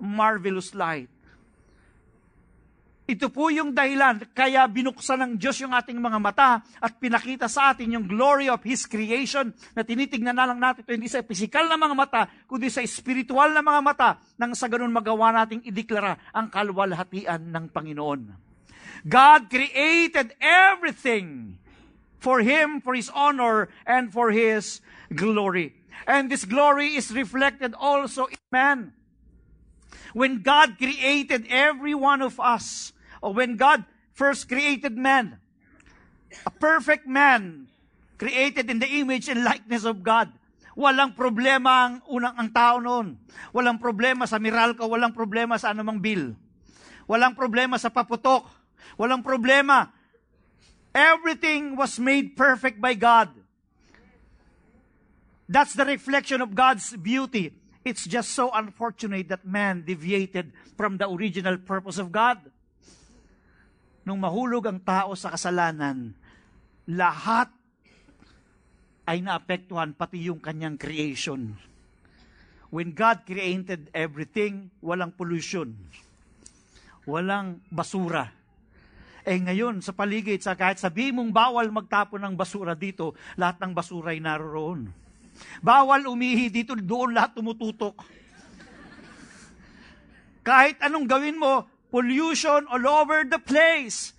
marvelous 0.03 0.75
light. 0.75 1.07
Ito 3.05 3.29
po 3.29 3.53
yung 3.53 3.69
dahilan 3.69 4.33
kaya 4.33 4.65
binuksan 4.65 5.21
ng 5.21 5.31
Diyos 5.37 5.61
yung 5.61 5.77
ating 5.77 6.01
mga 6.01 6.17
mata 6.17 6.65
at 6.81 6.97
pinakita 6.97 7.45
sa 7.45 7.69
atin 7.69 7.93
yung 7.93 8.09
glory 8.09 8.49
of 8.49 8.65
His 8.65 8.89
creation 8.89 9.53
na 9.77 9.85
tinitignan 9.85 10.33
na 10.33 10.49
lang 10.49 10.57
natin 10.57 10.81
ito 10.81 10.89
hindi 10.89 11.05
sa 11.05 11.21
physical 11.21 11.69
na 11.69 11.77
mga 11.77 11.93
mata, 11.93 12.25
kundi 12.49 12.65
sa 12.73 12.81
spiritual 12.81 13.53
na 13.53 13.61
mga 13.61 13.81
mata 13.85 14.09
nang 14.41 14.57
sa 14.57 14.65
ganun 14.65 14.89
magawa 14.89 15.29
nating 15.37 15.61
ideklara 15.69 16.17
ang 16.33 16.49
kalwalhatian 16.49 17.45
ng 17.53 17.65
Panginoon. 17.69 18.21
God 19.05 19.53
created 19.53 20.33
everything 20.41 21.61
for 22.17 22.41
Him, 22.41 22.81
for 22.81 22.97
His 22.97 23.13
honor, 23.13 23.69
and 23.85 24.09
for 24.09 24.33
His 24.33 24.81
glory. 25.13 25.77
And 26.09 26.25
this 26.25 26.41
glory 26.41 26.97
is 26.97 27.13
reflected 27.13 27.77
also 27.77 28.25
in 28.33 28.41
man. 28.49 28.97
When 30.17 30.41
God 30.41 30.81
created 30.81 31.45
every 31.53 31.93
one 31.93 32.25
of 32.25 32.41
us, 32.41 32.94
or 33.21 33.33
when 33.33 33.55
God 33.55 33.83
first 34.15 34.47
created 34.47 34.95
man, 34.95 35.37
a 36.47 36.51
perfect 36.51 37.05
man, 37.05 37.67
created 38.17 38.71
in 38.71 38.79
the 38.79 38.87
image 38.87 39.27
and 39.27 39.43
likeness 39.43 39.83
of 39.83 40.01
God. 40.01 40.31
Walang 40.75 41.15
problema 41.15 41.87
ang 41.87 41.93
unang 42.11 42.35
ang 42.35 42.49
tao 42.51 42.83
noon. 42.83 43.15
Walang 43.55 43.79
problema 43.79 44.27
sa 44.27 44.39
Meralco, 44.39 44.83
walang 44.91 45.15
problema 45.15 45.55
sa 45.55 45.71
anumang 45.71 46.03
bill. 46.03 46.35
Walang 47.07 47.31
problema 47.31 47.79
sa 47.79 47.87
paputok. 47.87 48.43
Walang 48.99 49.23
problema. 49.23 49.91
Everything 50.91 51.75
was 51.79 51.99
made 51.99 52.35
perfect 52.35 52.79
by 52.79 52.95
God. 52.95 53.31
That's 55.47 55.75
the 55.75 55.85
reflection 55.85 56.41
of 56.43 56.55
God's 56.55 56.95
beauty. 56.97 57.55
It's 57.85 58.03
just 58.03 58.33
so 58.33 58.49
unfortunate 58.49 59.29
that 59.29 59.45
man 59.45 59.85
deviated 59.85 60.51
from 60.75 60.97
the 60.97 61.07
original 61.07 61.55
purpose 61.61 62.01
of 62.01 62.11
God 62.11 62.41
nung 64.05 64.21
mahulog 64.21 64.69
ang 64.69 64.79
tao 64.79 65.17
sa 65.17 65.33
kasalanan, 65.33 66.13
lahat 66.85 67.49
ay 69.09 69.21
naapektuhan, 69.25 69.97
pati 69.97 70.29
yung 70.29 70.37
kanyang 70.37 70.77
creation. 70.77 71.57
When 72.69 72.93
God 72.93 73.25
created 73.25 73.89
everything, 73.93 74.69
walang 74.81 75.13
pollution. 75.13 75.73
Walang 77.05 77.61
basura. 77.69 78.33
Eh 79.25 79.41
ngayon, 79.41 79.81
sa 79.81 79.93
paligid, 79.93 80.41
sa 80.41 80.53
kahit 80.53 80.77
sabi 80.77 81.09
mong 81.09 81.33
bawal 81.33 81.65
magtapon 81.73 82.21
ng 82.21 82.35
basura 82.37 82.77
dito, 82.77 83.17
lahat 83.37 83.57
ng 83.61 83.73
basura 83.73 84.13
ay 84.13 84.21
naroon. 84.21 84.89
Bawal 85.65 86.05
umihi 86.05 86.53
dito, 86.53 86.77
doon 86.77 87.13
lahat 87.13 87.33
tumututok. 87.37 88.05
Kahit 90.45 90.77
anong 90.77 91.09
gawin 91.09 91.41
mo, 91.41 91.65
pollution 91.95 92.67
all 92.67 92.83
over 92.83 93.23
the 93.23 93.39
place. 93.39 94.11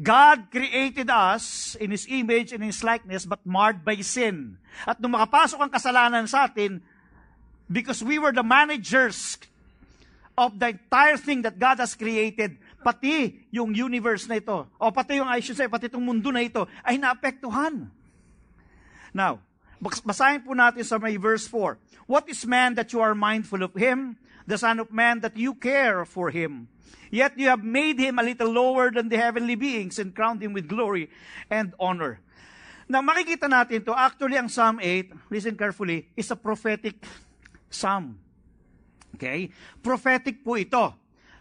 God 0.00 0.48
created 0.48 1.12
us 1.12 1.76
in 1.76 1.92
His 1.92 2.08
image 2.08 2.56
and 2.56 2.64
His 2.64 2.80
likeness, 2.80 3.28
but 3.28 3.44
marred 3.44 3.84
by 3.84 4.00
sin. 4.00 4.56
At 4.88 5.04
nung 5.04 5.12
makapasok 5.12 5.60
ang 5.60 5.68
kasalanan 5.68 6.24
sa 6.24 6.48
atin, 6.48 6.80
because 7.68 8.00
we 8.00 8.16
were 8.16 8.32
the 8.32 8.42
managers 8.42 9.36
of 10.32 10.56
the 10.56 10.74
entire 10.74 11.20
thing 11.20 11.44
that 11.44 11.60
God 11.60 11.78
has 11.78 11.92
created, 11.92 12.56
pati 12.80 13.44
yung 13.52 13.76
universe 13.76 14.24
na 14.26 14.40
ito, 14.40 14.66
o 14.80 14.90
pati 14.90 15.20
yung, 15.20 15.28
I 15.28 15.44
should 15.44 15.60
say, 15.60 15.68
pati 15.68 15.92
itong 15.92 16.02
mundo 16.02 16.32
na 16.32 16.40
ito, 16.40 16.64
ay 16.82 16.96
naapektuhan. 16.96 17.86
Now, 19.14 19.44
basahin 19.78 20.42
po 20.42 20.56
natin 20.56 20.82
sa 20.82 20.98
may 20.98 21.20
verse 21.20 21.46
4. 21.46 21.76
What 22.08 22.26
is 22.32 22.42
man 22.48 22.74
that 22.80 22.90
you 22.90 22.98
are 22.98 23.14
mindful 23.14 23.62
of 23.62 23.76
him? 23.78 24.18
The 24.46 24.58
Son 24.58 24.80
of 24.80 24.92
Man, 24.92 25.20
that 25.20 25.36
you 25.36 25.54
care 25.54 26.04
for 26.04 26.30
him. 26.30 26.68
Yet 27.14 27.38
you 27.38 27.48
have 27.48 27.62
made 27.62 27.98
him 27.98 28.18
a 28.18 28.26
little 28.26 28.50
lower 28.50 28.90
than 28.90 29.08
the 29.08 29.16
heavenly 29.16 29.54
beings 29.54 29.98
and 29.98 30.14
crowned 30.14 30.42
him 30.42 30.52
with 30.52 30.66
glory 30.66 31.10
and 31.50 31.72
honor. 31.78 32.20
Now, 32.84 33.00
makikita 33.00 33.48
natin 33.48 33.80
to 33.88 33.96
actually 33.96 34.36
ang 34.36 34.52
Psalm 34.52 34.76
8, 34.82 35.32
listen 35.32 35.56
carefully, 35.56 36.10
is 36.18 36.28
a 36.28 36.36
prophetic 36.36 37.00
psalm. 37.70 38.20
Okay? 39.16 39.48
Prophetic 39.80 40.44
po 40.44 40.60
ito. 40.60 40.92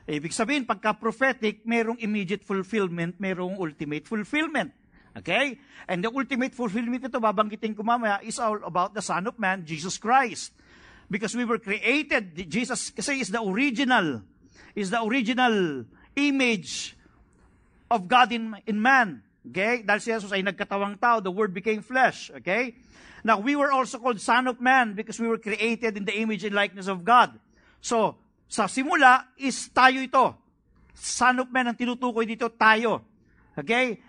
Ibig 0.07 0.31
sabihin, 0.31 0.63
pagka 0.63 0.95
prophetic, 0.95 1.63
merong 1.67 1.99
immediate 1.99 2.43
fulfillment, 2.43 3.19
merong 3.19 3.59
ultimate 3.59 4.07
fulfillment. 4.07 4.71
Okay? 5.17 5.59
And 5.87 6.05
the 6.05 6.11
ultimate 6.11 6.55
fulfillment 6.55 7.03
ito, 7.03 7.19
babanggitin 7.19 7.75
ko 7.75 7.83
mamaya, 7.83 8.23
is 8.23 8.39
all 8.39 8.61
about 8.63 8.95
the 8.95 9.03
Son 9.03 9.27
of 9.27 9.35
Man, 9.35 9.67
Jesus 9.67 9.99
Christ. 9.99 10.55
Because 11.13 11.38
we 11.38 11.45
were 11.45 11.62
created, 11.62 12.34
Jesus 12.49 12.89
kasi 12.89 13.21
is 13.21 13.30
the 13.30 13.38
original, 13.38 14.26
is 14.73 14.89
the 14.89 14.97
original 14.97 15.86
image 16.17 16.97
of 17.86 18.10
God 18.10 18.34
in, 18.34 18.58
in 18.65 18.82
man. 18.82 19.21
Okay? 19.45 19.86
Dahil 19.86 20.02
si 20.02 20.10
Jesus 20.10 20.34
ay 20.34 20.41
nagkatawang 20.41 20.97
tao, 20.97 21.21
the 21.21 21.30
Word 21.30 21.54
became 21.54 21.86
flesh. 21.86 22.34
Okay? 22.41 22.73
Now, 23.21 23.38
we 23.38 23.54
were 23.54 23.69
also 23.69 24.02
called 24.02 24.17
Son 24.17 24.49
of 24.49 24.58
Man 24.58 24.97
because 24.97 25.21
we 25.21 25.30
were 25.30 25.38
created 25.38 26.02
in 26.02 26.04
the 26.04 26.17
image 26.17 26.41
and 26.49 26.58
likeness 26.58 26.89
of 26.89 27.06
God. 27.06 27.38
So, 27.78 28.17
sa 28.49 28.65
simula 28.65 29.30
is 29.38 29.69
tayo 29.69 30.02
ito. 30.02 30.34
Son 30.97 31.45
of 31.45 31.54
Man 31.54 31.69
ang 31.69 31.78
tinutukoy 31.78 32.26
dito, 32.26 32.49
tayo. 32.49 33.06
Okay? 33.54 34.02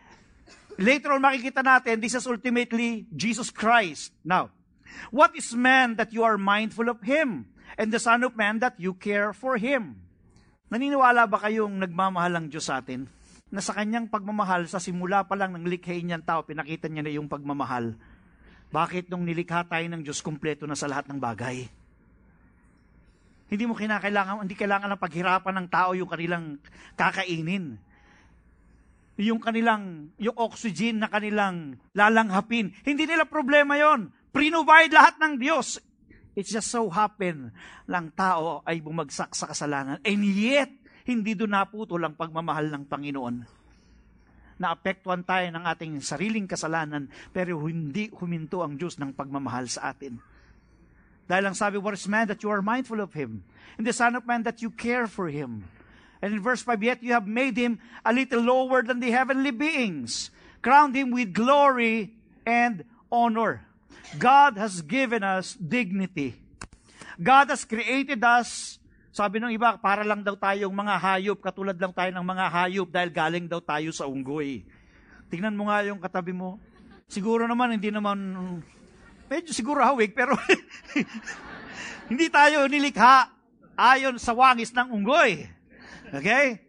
Later 0.80 1.14
on 1.14 1.20
makikita 1.20 1.60
natin, 1.60 2.00
this 2.00 2.16
is 2.16 2.24
ultimately 2.24 3.04
Jesus 3.12 3.52
Christ. 3.52 4.16
Now, 4.24 4.48
What 5.10 5.34
is 5.38 5.54
man 5.54 5.96
that 5.98 6.14
you 6.14 6.22
are 6.22 6.38
mindful 6.38 6.90
of 6.90 7.02
him? 7.04 7.48
And 7.74 7.90
the 7.90 7.98
Son 7.98 8.22
of 8.22 8.38
Man 8.38 8.62
that 8.62 8.78
you 8.78 8.94
care 8.94 9.34
for 9.34 9.58
him? 9.58 9.98
Naniniwala 10.70 11.26
ba 11.26 11.38
kayong 11.42 11.82
nagmamahal 11.82 12.38
ang 12.38 12.46
Diyos 12.50 12.70
sa 12.70 12.78
atin? 12.78 13.10
Na 13.50 13.62
sa 13.62 13.74
kanyang 13.74 14.10
pagmamahal, 14.10 14.66
sa 14.66 14.82
simula 14.82 15.26
pa 15.26 15.34
lang 15.38 15.54
ng 15.54 15.66
likhain 15.66 16.06
niyang 16.06 16.22
tao, 16.22 16.42
pinakita 16.42 16.90
niya 16.90 17.02
na 17.06 17.12
yung 17.14 17.30
pagmamahal. 17.30 17.94
Bakit 18.74 19.06
nung 19.06 19.22
nilikha 19.22 19.66
tayo 19.70 19.86
ng 19.86 20.02
Diyos, 20.02 20.18
kumpleto 20.18 20.66
na 20.66 20.74
sa 20.74 20.90
lahat 20.90 21.06
ng 21.06 21.18
bagay? 21.18 21.66
Hindi 23.46 23.64
mo 23.70 23.78
kinakailangan, 23.78 24.42
hindi 24.42 24.58
kailangan 24.58 24.90
ng 24.94 25.02
paghirapan 25.02 25.54
ng 25.62 25.68
tao 25.70 25.94
yung 25.94 26.10
kanilang 26.10 26.58
kakainin. 26.98 27.78
Yung 29.14 29.38
kanilang, 29.38 30.10
yung 30.18 30.34
oxygen 30.34 30.98
na 30.98 31.06
kanilang 31.06 31.78
lalanghapin. 31.94 32.74
Hindi 32.82 33.06
nila 33.06 33.30
problema 33.30 33.78
yon 33.78 34.10
Prinobide 34.34 34.90
lahat 34.90 35.14
ng 35.22 35.38
Diyos. 35.38 35.78
It 36.34 36.50
just 36.50 36.66
so 36.66 36.90
happen 36.90 37.54
lang 37.86 38.10
tao 38.10 38.66
ay 38.66 38.82
bumagsak 38.82 39.30
sa 39.38 39.46
kasalanan. 39.46 40.02
And 40.02 40.26
yet, 40.26 40.74
hindi 41.06 41.38
doon 41.38 41.54
naputol 41.54 42.02
ang 42.02 42.18
pagmamahal 42.18 42.66
ng 42.74 42.90
Panginoon. 42.90 43.46
Naapektuhan 44.58 45.22
tayo 45.22 45.46
ng 45.54 45.62
ating 45.62 46.02
sariling 46.02 46.50
kasalanan, 46.50 47.06
pero 47.30 47.62
hindi 47.62 48.10
huminto 48.10 48.66
ang 48.66 48.74
Diyos 48.74 48.98
ng 48.98 49.14
pagmamahal 49.14 49.70
sa 49.70 49.94
atin. 49.94 50.18
Dahil 51.30 51.54
ang 51.54 51.56
sabi, 51.56 51.78
what 51.78 51.94
is 51.94 52.10
man 52.10 52.26
that 52.26 52.42
you 52.42 52.50
are 52.50 52.60
mindful 52.60 52.98
of 52.98 53.14
him? 53.14 53.46
And 53.78 53.86
the 53.86 53.94
Son 53.94 54.18
of 54.18 54.26
Man 54.26 54.42
that 54.42 54.60
you 54.60 54.74
care 54.74 55.06
for 55.06 55.30
him. 55.30 55.70
And 56.18 56.34
in 56.34 56.42
verse 56.42 56.66
5, 56.66 56.82
yet 56.82 57.00
you 57.06 57.14
have 57.14 57.30
made 57.30 57.54
him 57.54 57.78
a 58.02 58.10
little 58.10 58.42
lower 58.42 58.82
than 58.82 58.98
the 58.98 59.14
heavenly 59.14 59.54
beings, 59.54 60.34
crowned 60.58 60.98
him 60.98 61.14
with 61.14 61.30
glory 61.30 62.18
and 62.42 62.82
honor. 63.14 63.62
God 64.20 64.60
has 64.60 64.84
given 64.84 65.24
us 65.24 65.56
dignity. 65.56 66.36
God 67.16 67.48
has 67.54 67.64
created 67.64 68.20
us, 68.20 68.78
sabi 69.14 69.38
ng 69.38 69.54
iba, 69.54 69.78
para 69.78 70.02
lang 70.02 70.20
daw 70.20 70.34
tayong 70.34 70.74
mga 70.74 70.94
hayop, 70.98 71.38
katulad 71.38 71.78
lang 71.78 71.94
tayo 71.94 72.10
ng 72.10 72.26
mga 72.26 72.44
hayop 72.50 72.88
dahil 72.90 73.10
galing 73.14 73.46
daw 73.46 73.62
tayo 73.62 73.94
sa 73.94 74.04
unggoy. 74.10 74.66
Tingnan 75.30 75.54
mo 75.54 75.70
nga 75.70 75.86
yung 75.86 76.02
katabi 76.02 76.34
mo. 76.34 76.58
Siguro 77.06 77.46
naman, 77.46 77.78
hindi 77.78 77.94
naman, 77.94 78.18
medyo 79.30 79.54
siguro 79.54 79.80
hawig, 79.82 80.12
pero 80.12 80.34
hindi 82.10 82.26
tayo 82.28 82.66
nilikha 82.66 83.30
ayon 83.78 84.18
sa 84.18 84.34
wangis 84.34 84.74
ng 84.74 84.90
unggoy. 84.90 85.46
Okay? 86.10 86.64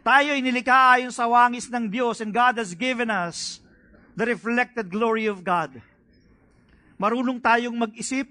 Tayo 0.00 0.32
inilikha 0.32 0.96
ayon 0.96 1.12
sa 1.12 1.28
wangis 1.28 1.68
ng 1.68 1.92
Diyos 1.92 2.24
and 2.24 2.32
God 2.32 2.56
has 2.56 2.72
given 2.72 3.12
us 3.12 3.60
the 4.16 4.24
reflected 4.24 4.88
glory 4.88 5.28
of 5.28 5.44
God. 5.44 5.76
Marunong 7.00 7.40
tayong 7.40 7.72
mag-isip, 7.72 8.28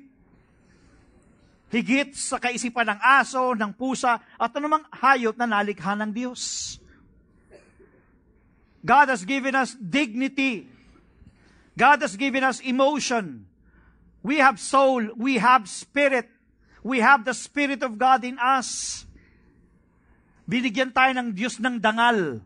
higit 1.73 2.13
sa 2.13 2.37
kaisipan 2.37 2.93
ng 2.93 2.99
aso, 3.01 3.57
ng 3.57 3.73
pusa, 3.73 4.21
at 4.21 4.51
anumang 4.53 4.85
hayop 4.93 5.33
na 5.33 5.49
nalikha 5.49 5.97
ng 5.97 6.13
Diyos. 6.13 6.77
God 8.85 9.09
has 9.09 9.25
given 9.25 9.57
us 9.57 9.73
dignity. 9.73 10.69
God 11.73 11.99
has 12.05 12.13
given 12.13 12.45
us 12.45 12.61
emotion. 12.61 13.49
We 14.21 14.37
have 14.37 14.61
soul. 14.61 15.17
We 15.17 15.41
have 15.41 15.65
spirit. 15.65 16.29
We 16.79 17.03
have 17.03 17.27
the 17.27 17.35
Spirit 17.35 17.83
of 17.83 17.99
God 17.99 18.23
in 18.23 18.39
us. 18.39 19.03
Binigyan 20.47 20.95
tayo 20.95 21.11
ng 21.11 21.35
Diyos 21.35 21.59
ng 21.59 21.77
dangal. 21.77 22.39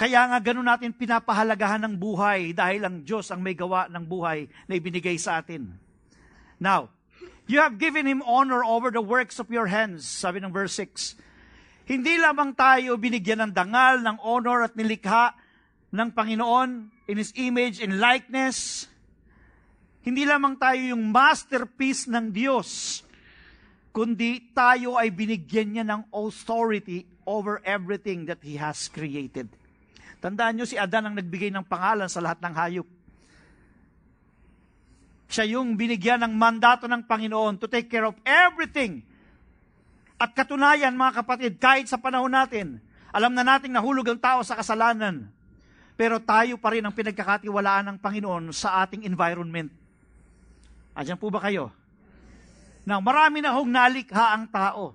Kaya 0.00 0.32
nga 0.32 0.40
ganun 0.40 0.64
natin 0.64 0.96
pinapahalagahan 0.96 1.84
ng 1.84 1.94
buhay 2.00 2.56
dahil 2.56 2.88
ang 2.88 3.04
Diyos 3.04 3.28
ang 3.28 3.44
may 3.44 3.52
gawa 3.52 3.84
ng 3.92 4.00
buhay 4.00 4.48
na 4.64 4.80
ibinigay 4.80 5.20
sa 5.20 5.44
atin. 5.44 5.76
Now, 6.56 6.88
you 7.44 7.60
have 7.60 7.76
given 7.76 8.08
Him 8.08 8.24
honor 8.24 8.64
over 8.64 8.88
the 8.88 9.04
works 9.04 9.36
of 9.36 9.52
your 9.52 9.68
hands, 9.68 10.08
sabi 10.08 10.40
ng 10.40 10.56
verse 10.56 10.72
6. 10.80 11.20
Hindi 11.84 12.16
lamang 12.16 12.56
tayo 12.56 12.96
binigyan 12.96 13.44
ng 13.44 13.52
dangal, 13.52 14.00
ng 14.00 14.16
honor 14.24 14.64
at 14.64 14.72
nilikha 14.72 15.36
ng 15.92 16.08
Panginoon 16.16 16.88
in 17.04 17.20
His 17.20 17.36
image 17.36 17.84
and 17.84 18.00
likeness. 18.00 18.88
Hindi 20.00 20.24
lamang 20.24 20.56
tayo 20.56 20.96
yung 20.96 21.12
masterpiece 21.12 22.08
ng 22.08 22.32
Diyos, 22.32 23.04
kundi 23.92 24.48
tayo 24.56 24.96
ay 24.96 25.12
binigyan 25.12 25.76
niya 25.76 25.84
ng 25.84 26.08
authority 26.08 27.04
over 27.28 27.60
everything 27.68 28.24
that 28.24 28.40
He 28.40 28.56
has 28.56 28.88
created. 28.88 29.59
Tandaan 30.20 30.60
niyo 30.60 30.68
si 30.68 30.76
Adan 30.76 31.08
ang 31.08 31.16
nagbigay 31.16 31.48
ng 31.48 31.64
pangalan 31.64 32.06
sa 32.06 32.20
lahat 32.20 32.44
ng 32.44 32.54
hayop. 32.54 32.88
Siya 35.32 35.56
yung 35.56 35.80
binigyan 35.80 36.20
ng 36.26 36.34
mandato 36.36 36.84
ng 36.84 37.08
Panginoon 37.08 37.56
to 37.56 37.64
take 37.70 37.88
care 37.88 38.04
of 38.04 38.18
everything. 38.28 39.00
At 40.20 40.36
katunayan, 40.36 40.92
mga 40.92 41.24
kapatid, 41.24 41.56
kahit 41.56 41.88
sa 41.88 41.96
panahon 41.96 42.28
natin, 42.28 42.76
alam 43.08 43.32
na 43.32 43.40
nating 43.40 43.72
nahulog 43.72 44.04
ang 44.12 44.20
tao 44.20 44.44
sa 44.44 44.60
kasalanan. 44.60 45.32
Pero 45.96 46.20
tayo 46.20 46.60
pa 46.60 46.76
rin 46.76 46.84
ang 46.84 46.92
pinagkakatiwalaan 46.92 47.88
ng 47.88 47.98
Panginoon 47.98 48.52
sa 48.52 48.84
ating 48.84 49.08
environment. 49.08 49.72
Ayan 50.92 51.16
po 51.16 51.32
ba 51.32 51.40
kayo? 51.40 51.72
Now, 52.84 53.00
marami 53.00 53.40
na 53.40 53.56
hong 53.56 53.70
nalikha 53.72 54.36
ang 54.36 54.44
tao. 54.52 54.92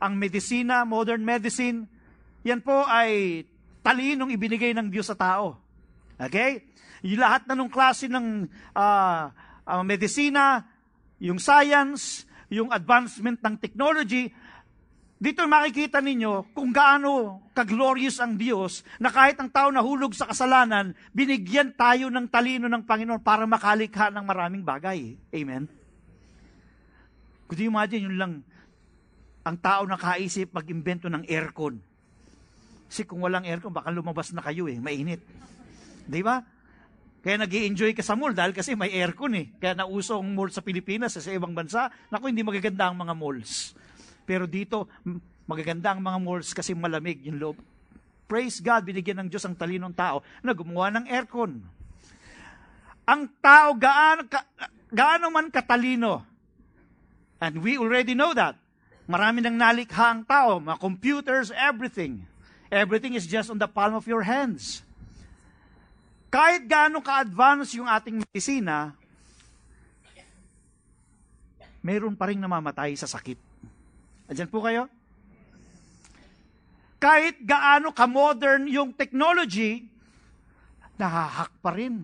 Ang 0.00 0.16
medisina, 0.16 0.88
modern 0.88 1.20
medicine, 1.20 1.84
yan 2.44 2.60
po 2.60 2.84
ay 2.84 3.42
talinong 3.84 4.32
ibinigay 4.32 4.72
ng 4.72 4.88
Diyos 4.88 5.12
sa 5.12 5.16
tao. 5.18 5.60
Okay? 6.16 6.64
Yung 7.04 7.20
lahat 7.20 7.44
na 7.44 7.52
nung 7.52 7.68
klase 7.68 8.08
ng 8.08 8.48
uh, 8.72 9.22
uh, 9.68 9.82
medisina, 9.84 10.64
yung 11.20 11.36
science, 11.36 12.24
yung 12.48 12.72
advancement 12.72 13.36
ng 13.44 13.60
technology, 13.60 14.32
dito 15.20 15.44
makikita 15.46 16.02
ninyo 16.02 16.52
kung 16.52 16.74
gaano 16.74 17.44
kaglorious 17.56 18.18
ang 18.18 18.34
Diyos 18.34 18.82
na 18.98 19.08
kahit 19.08 19.38
ang 19.38 19.48
tao 19.48 19.68
nahulog 19.70 20.12
sa 20.12 20.28
kasalanan, 20.28 20.92
binigyan 21.14 21.72
tayo 21.76 22.08
ng 22.08 22.26
talino 22.28 22.66
ng 22.66 22.82
Panginoon 22.82 23.22
para 23.22 23.44
makalikha 23.44 24.10
ng 24.10 24.24
maraming 24.24 24.64
bagay. 24.66 25.16
Amen? 25.32 25.70
Could 27.46 27.60
you 27.60 27.68
imagine 27.68 28.08
yun 28.08 28.16
lang, 28.16 28.32
ang 29.44 29.56
tao 29.60 29.84
nakaisip 29.84 30.50
mag-imbento 30.56 31.06
ng 31.12 31.28
aircon. 31.28 31.78
Kasi 32.94 33.10
kung 33.10 33.26
walang 33.26 33.42
aircon, 33.42 33.74
baka 33.74 33.90
lumabas 33.90 34.30
na 34.30 34.38
kayo 34.38 34.70
eh, 34.70 34.78
mainit. 34.78 35.18
Di 36.06 36.22
ba? 36.22 36.38
Kaya 37.26 37.42
nag 37.42 37.50
enjoy 37.50 37.90
ka 37.90 38.06
sa 38.06 38.14
mall 38.14 38.30
dahil 38.30 38.54
kasi 38.54 38.78
may 38.78 38.94
aircon 38.94 39.34
eh. 39.34 39.50
Kaya 39.58 39.74
nauso 39.74 40.22
ang 40.22 40.30
mall 40.30 40.54
sa 40.54 40.62
Pilipinas 40.62 41.18
sa 41.18 41.34
ibang 41.34 41.50
bansa. 41.50 41.90
Naku, 42.14 42.30
hindi 42.30 42.46
magaganda 42.46 42.86
ang 42.86 43.02
mga 43.02 43.18
malls. 43.18 43.74
Pero 44.22 44.46
dito, 44.46 44.86
magaganda 45.50 45.90
ang 45.90 46.06
mga 46.06 46.22
malls 46.22 46.54
kasi 46.54 46.70
malamig 46.70 47.18
yung 47.26 47.42
loob. 47.42 47.58
Praise 48.30 48.62
God, 48.62 48.86
binigyan 48.86 49.26
ng 49.26 49.28
Diyos 49.34 49.42
ang 49.42 49.58
talinong 49.58 49.98
tao 49.98 50.22
na 50.46 50.54
gumawa 50.54 50.94
ng 50.94 51.10
aircon. 51.10 51.66
Ang 53.10 53.22
tao, 53.42 53.74
gaano, 53.74 54.22
ka, 54.30 54.46
gaano 54.94 55.34
man 55.34 55.50
katalino, 55.50 56.22
And 57.42 57.58
we 57.58 57.74
already 57.74 58.14
know 58.14 58.30
that. 58.38 58.54
Marami 59.10 59.42
nang 59.42 59.58
nalikha 59.58 60.14
ang 60.14 60.22
tao, 60.22 60.62
mga 60.62 60.78
computers, 60.78 61.50
everything. 61.50 62.30
Everything 62.74 63.14
is 63.14 63.30
just 63.30 63.54
on 63.54 63.58
the 63.62 63.70
palm 63.70 63.94
of 63.94 64.02
your 64.10 64.26
hands. 64.26 64.82
Kahit 66.26 66.66
gaano 66.66 66.98
ka-advance 66.98 67.78
yung 67.78 67.86
ating 67.86 68.18
medisina, 68.26 68.90
meron 71.78 72.18
pa 72.18 72.26
rin 72.26 72.42
namamatay 72.42 72.98
sa 72.98 73.06
sakit. 73.06 73.38
Andiyan 74.26 74.50
po 74.50 74.58
kayo? 74.66 74.90
Kahit 76.98 77.38
gaano 77.46 77.94
ka-modern 77.94 78.66
yung 78.66 78.90
technology, 78.90 79.86
nahahak 80.98 81.54
pa 81.62 81.70
rin. 81.78 82.02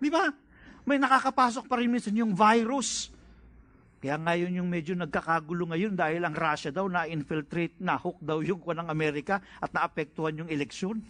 Di 0.00 0.08
ba? 0.08 0.32
May 0.88 0.96
nakakapasok 0.96 1.68
pa 1.68 1.76
rin 1.76 1.92
minsan 1.92 2.16
yung 2.16 2.32
virus. 2.32 3.12
Kaya 4.04 4.20
ngayon 4.20 4.60
yung 4.60 4.68
medyo 4.68 4.92
nagkakagulo 4.92 5.72
ngayon 5.72 5.96
dahil 5.96 6.20
ang 6.28 6.36
Russia 6.36 6.68
daw 6.68 6.84
na-infiltrate, 6.84 7.80
na-hook 7.80 8.20
daw 8.20 8.44
yung 8.44 8.60
kuwan 8.60 8.84
ng 8.84 8.92
Amerika 8.92 9.40
at 9.56 9.72
naapektuhan 9.72 10.44
yung 10.44 10.50
eleksyon. 10.52 11.00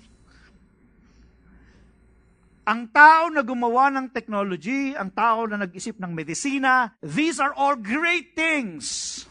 Ang 2.63 2.87
tao 2.95 3.35
na 3.35 3.43
gumawa 3.43 3.91
ng 3.91 4.15
technology, 4.15 4.95
ang 4.95 5.11
tao 5.11 5.43
na 5.43 5.67
nag-isip 5.67 5.99
ng 5.99 6.15
medisina, 6.15 6.95
these 7.03 7.43
are 7.43 7.51
all 7.59 7.75
great 7.75 8.39
things. 8.39 9.27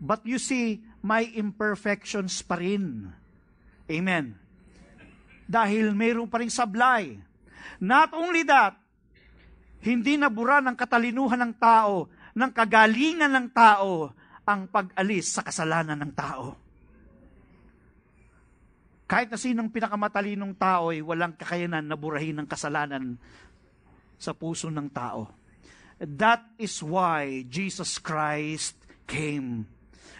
But 0.00 0.24
you 0.24 0.40
see, 0.40 0.80
may 1.04 1.28
imperfections 1.36 2.40
pa 2.40 2.56
rin. 2.56 3.12
Amen. 3.92 4.40
Dahil 5.44 5.92
mayroon 5.92 6.32
pa 6.32 6.40
rin 6.40 6.48
sablay. 6.48 7.12
Not 7.76 8.16
only 8.16 8.40
that, 8.48 8.80
hindi 9.84 10.16
nabura 10.16 10.64
ng 10.64 10.80
katalinuhan 10.80 11.44
ng 11.44 11.54
tao 11.60 12.21
ng 12.32 12.50
kagalingan 12.50 13.32
ng 13.32 13.48
tao 13.52 14.12
ang 14.42 14.66
pag-alis 14.66 15.38
sa 15.38 15.44
kasalanan 15.44 15.98
ng 16.02 16.12
tao. 16.12 16.56
Kahit 19.06 19.28
na 19.28 19.36
sinong 19.36 19.68
pinakamatalinong 19.68 20.56
tao 20.56 20.88
ay 20.88 21.04
walang 21.04 21.36
kakayanan 21.36 21.84
na 21.84 22.00
burahin 22.00 22.40
ng 22.40 22.48
kasalanan 22.48 23.20
sa 24.16 24.32
puso 24.32 24.72
ng 24.72 24.88
tao. 24.88 25.28
That 26.00 26.42
is 26.56 26.80
why 26.80 27.44
Jesus 27.46 28.00
Christ 28.00 28.74
came. 29.04 29.68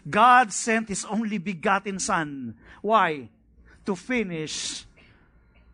God 0.05 0.53
sent 0.53 0.92
His 0.92 1.09
only 1.09 1.40
begotten 1.40 1.98
Son. 1.98 2.53
Why? 2.85 3.33
To 3.88 3.96
finish 3.96 4.85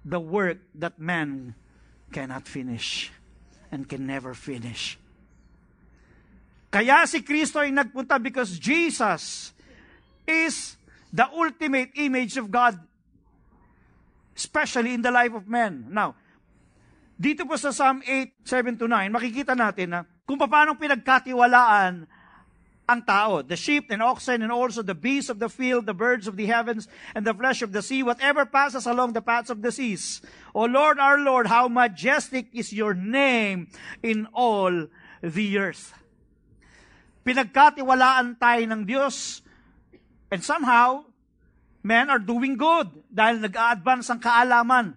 the 0.07 0.22
work 0.22 0.62
that 0.79 0.96
man 0.96 1.59
cannot 2.14 2.48
finish 2.48 3.12
and 3.68 3.85
can 3.88 4.07
never 4.07 4.33
finish. 4.33 4.96
Kaya 6.68 7.09
si 7.09 7.24
Kristo 7.24 7.64
ay 7.64 7.72
nagpunta 7.72 8.20
because 8.20 8.61
Jesus 8.61 9.57
is 10.28 10.76
the 11.09 11.24
ultimate 11.33 11.96
image 11.96 12.37
of 12.37 12.52
God, 12.52 12.76
especially 14.37 14.92
in 14.92 15.00
the 15.00 15.09
life 15.09 15.33
of 15.33 15.48
man. 15.48 15.88
Now, 15.88 16.12
dito 17.16 17.48
po 17.48 17.57
sa 17.57 17.72
Psalm 17.72 18.04
8, 18.04 18.44
7 18.44 18.76
to 18.76 18.87
9, 18.87 19.09
makikita 19.09 19.57
natin 19.57 19.96
na 19.96 20.00
kung 20.28 20.37
paano 20.37 20.76
pinagkatiwalaan 20.76 22.04
ang 22.88 23.00
tao, 23.04 23.40
the 23.44 23.57
sheep 23.57 23.88
and 23.88 24.00
oxen 24.00 24.40
and 24.40 24.52
also 24.52 24.81
the 24.81 24.96
beasts 24.96 25.28
of 25.28 25.40
the 25.40 25.48
field, 25.48 25.85
the 25.85 25.96
birds 25.96 26.28
of 26.28 26.37
the 26.37 26.48
heavens 26.48 26.88
and 27.12 27.24
the 27.24 27.37
flesh 27.37 27.61
of 27.61 27.72
the 27.72 27.85
sea, 27.85 28.04
whatever 28.04 28.44
passes 28.48 28.85
along 28.85 29.12
the 29.12 29.20
paths 29.20 29.48
of 29.48 29.61
the 29.61 29.72
seas. 29.72 30.20
O 30.57 30.64
Lord, 30.64 30.96
our 31.00 31.20
Lord, 31.20 31.48
how 31.48 31.68
majestic 31.68 32.48
is 32.52 32.72
your 32.72 32.92
name 32.92 33.68
in 34.00 34.28
all 34.33 34.88
the 35.20 35.48
earth 35.59 35.92
pinagkatiwalaan 37.28 38.40
tayo 38.40 38.64
ng 38.64 38.82
Diyos. 38.88 39.44
And 40.32 40.40
somehow, 40.40 41.04
men 41.84 42.08
are 42.08 42.20
doing 42.20 42.56
good 42.56 42.88
dahil 43.12 43.44
nag-a-advance 43.44 44.08
ang 44.08 44.20
kaalaman. 44.24 44.96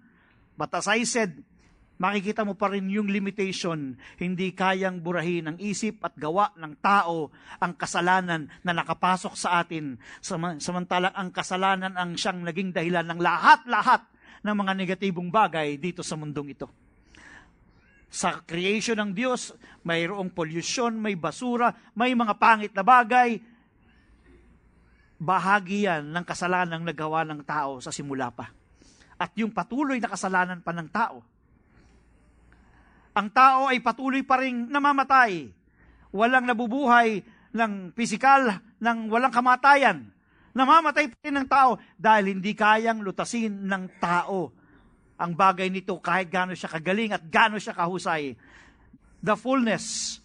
But 0.55 0.71
as 0.79 0.87
I 0.87 1.03
said, 1.03 1.43
makikita 1.99 2.47
mo 2.47 2.55
pa 2.55 2.71
rin 2.71 2.87
yung 2.87 3.11
limitation. 3.11 3.99
Hindi 4.15 4.55
kayang 4.55 5.03
burahin 5.03 5.51
ng 5.51 5.57
isip 5.59 5.99
at 6.07 6.15
gawa 6.15 6.55
ng 6.55 6.79
tao 6.79 7.35
ang 7.59 7.75
kasalanan 7.75 8.47
na 8.63 8.71
nakapasok 8.71 9.35
sa 9.35 9.59
atin. 9.59 9.99
Samantalang 10.23 11.11
ang 11.11 11.35
kasalanan 11.35 11.99
ang 11.99 12.15
siyang 12.15 12.47
naging 12.47 12.71
dahilan 12.71 13.11
ng 13.11 13.19
lahat-lahat 13.19 14.07
ng 14.41 14.55
mga 14.55 14.71
negatibong 14.79 15.27
bagay 15.27 15.75
dito 15.75 15.99
sa 15.99 16.15
mundong 16.15 16.55
ito. 16.55 16.71
Sa 18.12 18.43
creation 18.43 19.00
ng 19.00 19.15
Diyos, 19.15 19.56
mayroong 19.88 20.36
pollution, 20.36 20.91
may 21.00 21.15
basura, 21.15 21.71
may 21.95 22.12
mga 22.12 22.36
pangit 22.36 22.76
na 22.76 22.84
bagay. 22.84 23.39
Bahagi 25.15 25.88
yan 25.88 26.12
ng 26.12 26.26
kasalanan 26.28 26.84
nagawa 26.84 27.24
ng 27.24 27.39
tao 27.47 27.80
sa 27.80 27.88
simula 27.88 28.28
pa. 28.28 28.52
At 29.15 29.32
yung 29.39 29.56
patuloy 29.56 30.04
na 30.04 30.12
kasalanan 30.12 30.60
pa 30.60 30.76
ng 30.76 30.89
tao. 30.91 31.24
Ang 33.15 33.32
tao 33.32 33.71
ay 33.71 33.80
patuloy 33.80 34.28
pa 34.28 34.43
rin 34.43 34.67
namamatay. 34.67 35.47
Walang 36.12 36.52
nabubuhay 36.52 37.24
ng 37.56 37.95
pisikal, 37.95 38.60
ng 38.84 39.08
walang 39.08 39.32
kamatayan. 39.32 40.12
Namamatay 40.52 41.15
pa 41.15 41.17
rin 41.24 41.36
ng 41.39 41.47
tao 41.47 41.80
dahil 41.95 42.36
hindi 42.36 42.52
kayang 42.52 43.00
lutasin 43.00 43.71
ng 43.71 44.04
tao 44.04 44.52
ang 45.21 45.38
bagay 45.38 45.69
nito 45.69 46.01
kahit 46.01 46.34
gaano 46.34 46.57
siya 46.57 46.73
kagaling 46.73 47.13
at 47.13 47.21
gaano 47.29 47.62
siya 47.62 47.77
kahusay. 47.77 48.34
The 49.21 49.38
fullness 49.38 50.17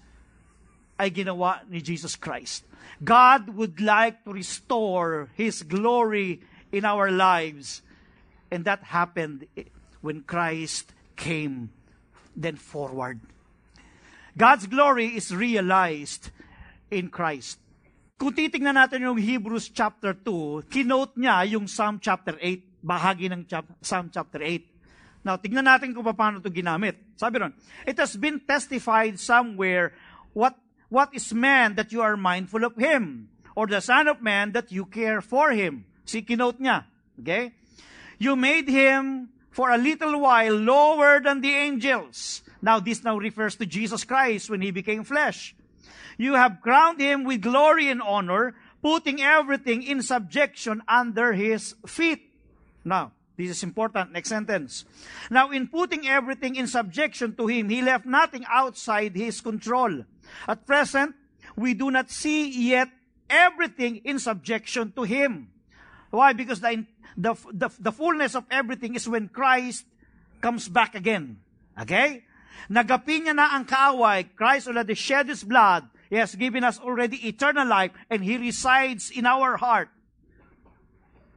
ay 0.97 1.13
ginawa 1.13 1.61
ni 1.69 1.85
Jesus 1.85 2.17
Christ. 2.17 2.65
God 3.05 3.53
would 3.53 3.77
like 3.77 4.25
to 4.25 4.33
restore 4.33 5.29
His 5.37 5.61
glory 5.61 6.41
in 6.73 6.89
our 6.89 7.13
lives. 7.13 7.85
And 8.49 8.65
that 8.65 8.89
happened 8.89 9.45
when 10.01 10.25
Christ 10.25 10.97
came 11.21 11.77
then 12.33 12.57
forward. 12.57 13.21
God's 14.37 14.69
glory 14.69 15.17
is 15.17 15.33
realized 15.33 16.33
in 16.93 17.09
Christ. 17.09 17.61
Kung 18.17 18.33
titingnan 18.33 18.77
natin 18.77 19.05
yung 19.05 19.21
Hebrews 19.21 19.73
chapter 19.73 20.17
2, 20.17 20.73
kinote 20.73 21.21
niya 21.21 21.45
yung 21.53 21.69
Psalm 21.69 22.01
chapter 22.01 22.37
8, 22.41 22.81
bahagi 22.81 23.29
ng 23.29 23.45
chap- 23.45 23.77
Psalm 23.85 24.09
chapter 24.09 24.41
8. 24.41 24.76
Now, 25.27 25.35
tignan 25.35 25.67
natin 25.67 25.91
kung 25.91 26.07
paano 26.07 26.39
ito 26.39 26.47
ginamit. 26.55 26.95
Sabi 27.19 27.43
ron, 27.43 27.51
It 27.83 27.99
has 27.99 28.15
been 28.15 28.39
testified 28.39 29.19
somewhere, 29.19 29.91
what, 30.31 30.55
what 30.87 31.11
is 31.11 31.35
man 31.35 31.75
that 31.75 31.91
you 31.91 31.99
are 31.99 32.15
mindful 32.15 32.63
of 32.63 32.79
him? 32.79 33.27
Or 33.59 33.67
the 33.67 33.83
son 33.83 34.07
of 34.07 34.23
man 34.23 34.55
that 34.55 34.71
you 34.71 34.87
care 34.87 35.19
for 35.19 35.51
him? 35.51 35.83
Si 36.07 36.23
kinote 36.23 36.63
niya. 36.63 36.87
Okay? 37.19 37.59
You 38.23 38.39
made 38.39 38.71
him 38.71 39.35
for 39.51 39.75
a 39.75 39.83
little 39.83 40.15
while 40.23 40.55
lower 40.55 41.19
than 41.19 41.43
the 41.43 41.51
angels. 41.51 42.47
Now, 42.63 42.79
this 42.79 43.03
now 43.03 43.19
refers 43.19 43.59
to 43.59 43.67
Jesus 43.67 44.07
Christ 44.07 44.47
when 44.47 44.63
he 44.63 44.71
became 44.71 45.03
flesh. 45.03 45.59
You 46.23 46.39
have 46.39 46.63
crowned 46.63 47.03
him 47.03 47.27
with 47.27 47.43
glory 47.43 47.91
and 47.91 47.99
honor, 47.99 48.55
putting 48.79 49.21
everything 49.21 49.83
in 49.83 50.07
subjection 50.07 50.87
under 50.87 51.33
his 51.33 51.75
feet. 51.83 52.31
Now, 52.85 53.11
This 53.37 53.51
is 53.51 53.63
important. 53.63 54.13
Next 54.13 54.31
sentence. 54.31 54.85
Now, 55.31 55.51
in 55.51 55.69
putting 55.69 56.09
everything 56.09 56.57
in 56.57 56.67
subjection 56.67 57.37
to 57.37 57.47
Him, 57.47 57.69
He 57.69 57.83
left 57.83 58.07
nothing 58.07 58.45
outside 58.49 59.15
His 59.15 59.41
control. 59.41 60.05
At 60.49 60.67
present, 60.67 61.15
we 61.55 61.75
do 61.75 61.91
not 61.91 62.11
see 62.11 62.49
yet 62.49 62.89
everything 63.29 64.01
in 64.05 64.19
subjection 64.19 64.93
to 64.97 65.03
Him. 65.03 65.49
Why? 66.11 66.33
Because 66.33 66.61
the, 66.61 66.87
the, 67.17 67.35
the, 67.53 67.69
the 67.79 67.93
fullness 67.93 68.35
of 68.35 68.45
everything 68.51 68.95
is 68.95 69.09
when 69.09 69.29
Christ 69.29 69.85
comes 70.41 70.69
back 70.69 70.95
again. 70.95 71.37
Okay? 71.79 72.25
Nagapi 72.71 73.29
niya 73.29 73.37
na 73.37 73.53
ang 73.53 73.69
kaaway. 73.69 74.33
Christ 74.35 74.69
already 74.69 74.95
shed 74.95 75.29
His 75.29 75.45
blood. 75.45 75.85
He 76.09 76.17
has 76.17 76.35
given 76.35 76.65
us 76.65 76.81
already 76.81 77.21
eternal 77.29 77.67
life 77.67 77.93
and 78.09 78.25
He 78.25 78.39
resides 78.39 79.11
in 79.11 79.27
our 79.27 79.57
heart. 79.59 79.91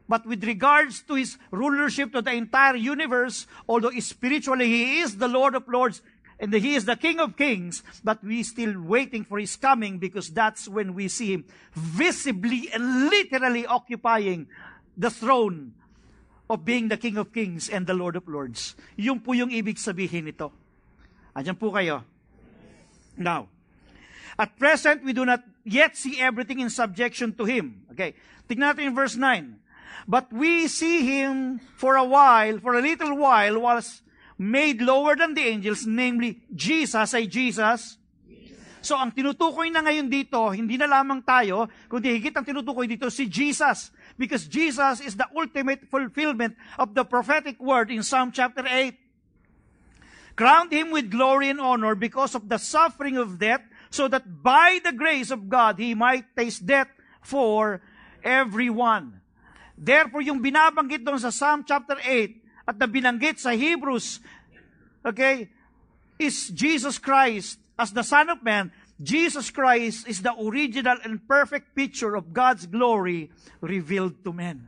But 0.10 0.26
with 0.26 0.44
regards 0.44 1.06
to 1.06 1.14
his 1.14 1.38
rulership 1.54 2.12
to 2.18 2.26
the 2.26 2.34
entire 2.34 2.76
universe, 2.76 3.46
although 3.70 3.94
spiritually 4.02 4.66
he 4.66 5.00
is 5.06 5.22
the 5.22 5.30
Lord 5.30 5.54
of 5.54 5.70
Lords 5.70 6.02
and 6.42 6.52
he 6.52 6.74
is 6.74 6.86
the 6.86 6.98
King 6.98 7.20
of 7.22 7.38
Kings, 7.38 7.84
but 8.04 8.24
we 8.26 8.42
still 8.42 8.74
waiting 8.82 9.24
for 9.24 9.38
his 9.38 9.56
coming 9.56 10.00
because 10.00 10.34
that's 10.34 10.68
when 10.68 10.96
we 10.98 11.08
see 11.08 11.34
him 11.38 11.46
visibly 11.74 12.74
and 12.74 13.14
literally 13.14 13.68
occupying 13.70 14.48
the 14.98 15.12
throne 15.14 15.78
of 16.50 16.66
being 16.66 16.88
the 16.88 16.98
King 16.98 17.18
of 17.18 17.32
Kings 17.32 17.70
and 17.70 17.86
the 17.86 17.94
Lord 17.94 18.16
of 18.16 18.28
Lords. 18.28 18.74
Yung 18.98 19.20
po 19.22 19.38
yung 19.38 19.54
ibig 19.54 19.78
sabihin 19.78 20.26
nito. 20.26 20.50
Andiyan 21.38 21.60
po 21.60 21.70
kayo. 21.70 22.02
Now, 23.14 23.46
at 24.40 24.58
present, 24.58 25.06
we 25.06 25.14
do 25.14 25.28
not 25.28 25.46
yet 25.62 25.94
see 25.94 26.18
everything 26.18 26.64
in 26.64 26.74
subjection 26.74 27.36
to 27.38 27.46
Him. 27.46 27.86
Okay. 27.94 28.18
Tignan 28.50 28.74
natin 28.74 28.90
yung 28.90 28.98
verse 28.98 29.14
9. 29.14 29.69
But 30.08 30.34
we 30.34 30.68
see 30.68 31.06
him 31.06 31.60
for 31.78 31.96
a 31.96 32.04
while, 32.04 32.60
for 32.60 32.76
a 32.76 32.82
little 32.82 33.16
while, 33.16 33.60
was 33.60 34.02
made 34.40 34.82
lower 34.82 35.16
than 35.16 35.36
the 35.36 35.44
angels, 35.44 35.86
namely 35.86 36.42
Jesus 36.56 37.14
ay 37.14 37.28
Jesus. 37.28 38.00
So 38.80 38.96
ang 38.96 39.12
tinutukoy 39.12 39.68
na 39.68 39.84
ngayon 39.84 40.08
dito, 40.08 40.40
hindi 40.56 40.80
na 40.80 40.88
lamang 40.88 41.20
tayo, 41.28 41.68
kundi 41.92 42.16
higit 42.16 42.32
ang 42.32 42.48
tinutukoy 42.48 42.88
dito 42.88 43.12
si 43.12 43.28
Jesus. 43.28 43.92
Because 44.16 44.48
Jesus 44.48 45.04
is 45.04 45.16
the 45.16 45.28
ultimate 45.36 45.84
fulfillment 45.88 46.56
of 46.80 46.96
the 46.96 47.04
prophetic 47.04 47.60
word 47.60 47.92
in 47.92 48.04
Psalm 48.04 48.32
chapter 48.32 48.64
8. 48.64 48.96
Crowned 50.40 50.72
him 50.72 50.92
with 50.96 51.12
glory 51.12 51.52
and 51.52 51.60
honor 51.60 51.96
because 51.96 52.36
of 52.36 52.48
the 52.48 52.60
suffering 52.60 53.20
of 53.20 53.40
death, 53.40 53.64
so 53.92 54.08
that 54.08 54.24
by 54.44 54.80
the 54.80 54.96
grace 54.96 55.32
of 55.32 55.52
God, 55.52 55.76
he 55.76 55.92
might 55.92 56.32
taste 56.36 56.64
death 56.64 56.88
for 57.20 57.84
everyone. 58.24 59.19
Therefore, 59.80 60.20
yung 60.20 60.44
binabanggit 60.44 61.08
doon 61.08 61.24
sa 61.24 61.32
Psalm 61.32 61.64
chapter 61.64 61.96
8 61.96 62.68
at 62.68 62.76
na 62.76 62.84
binanggit 62.84 63.40
sa 63.40 63.56
Hebrews, 63.56 64.20
okay, 65.08 65.48
is 66.20 66.52
Jesus 66.52 67.00
Christ 67.00 67.56
as 67.80 67.96
the 67.96 68.04
Son 68.04 68.28
of 68.28 68.44
Man. 68.44 68.76
Jesus 69.00 69.48
Christ 69.48 70.04
is 70.12 70.20
the 70.20 70.36
original 70.36 71.00
and 71.08 71.24
perfect 71.24 71.72
picture 71.72 72.20
of 72.20 72.36
God's 72.36 72.68
glory 72.68 73.32
revealed 73.64 74.20
to 74.28 74.36
men. 74.36 74.68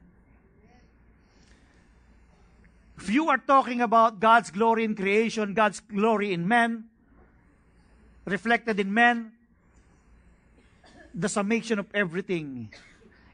If 2.96 3.12
you 3.12 3.28
are 3.28 3.42
talking 3.44 3.84
about 3.84 4.24
God's 4.24 4.48
glory 4.48 4.88
in 4.88 4.96
creation, 4.96 5.52
God's 5.52 5.84
glory 5.84 6.32
in 6.32 6.48
men, 6.48 6.88
reflected 8.24 8.80
in 8.80 8.94
men, 8.94 9.34
the 11.12 11.28
summation 11.28 11.80
of 11.80 11.92
everything 11.94 12.72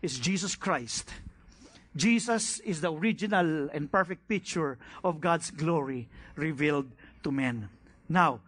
is 0.01 0.17
Jesus 0.17 0.55
Christ. 0.55 1.13
Jesus 1.97 2.61
is 2.61 2.85
the 2.85 2.93
original 2.93 3.67
and 3.73 3.89
perfect 3.89 4.29
picture 4.29 4.77
of 5.03 5.19
God's 5.19 5.49
glory 5.49 6.07
revealed 6.37 6.93
to 7.25 7.33
men. 7.33 7.69
Now, 8.05 8.39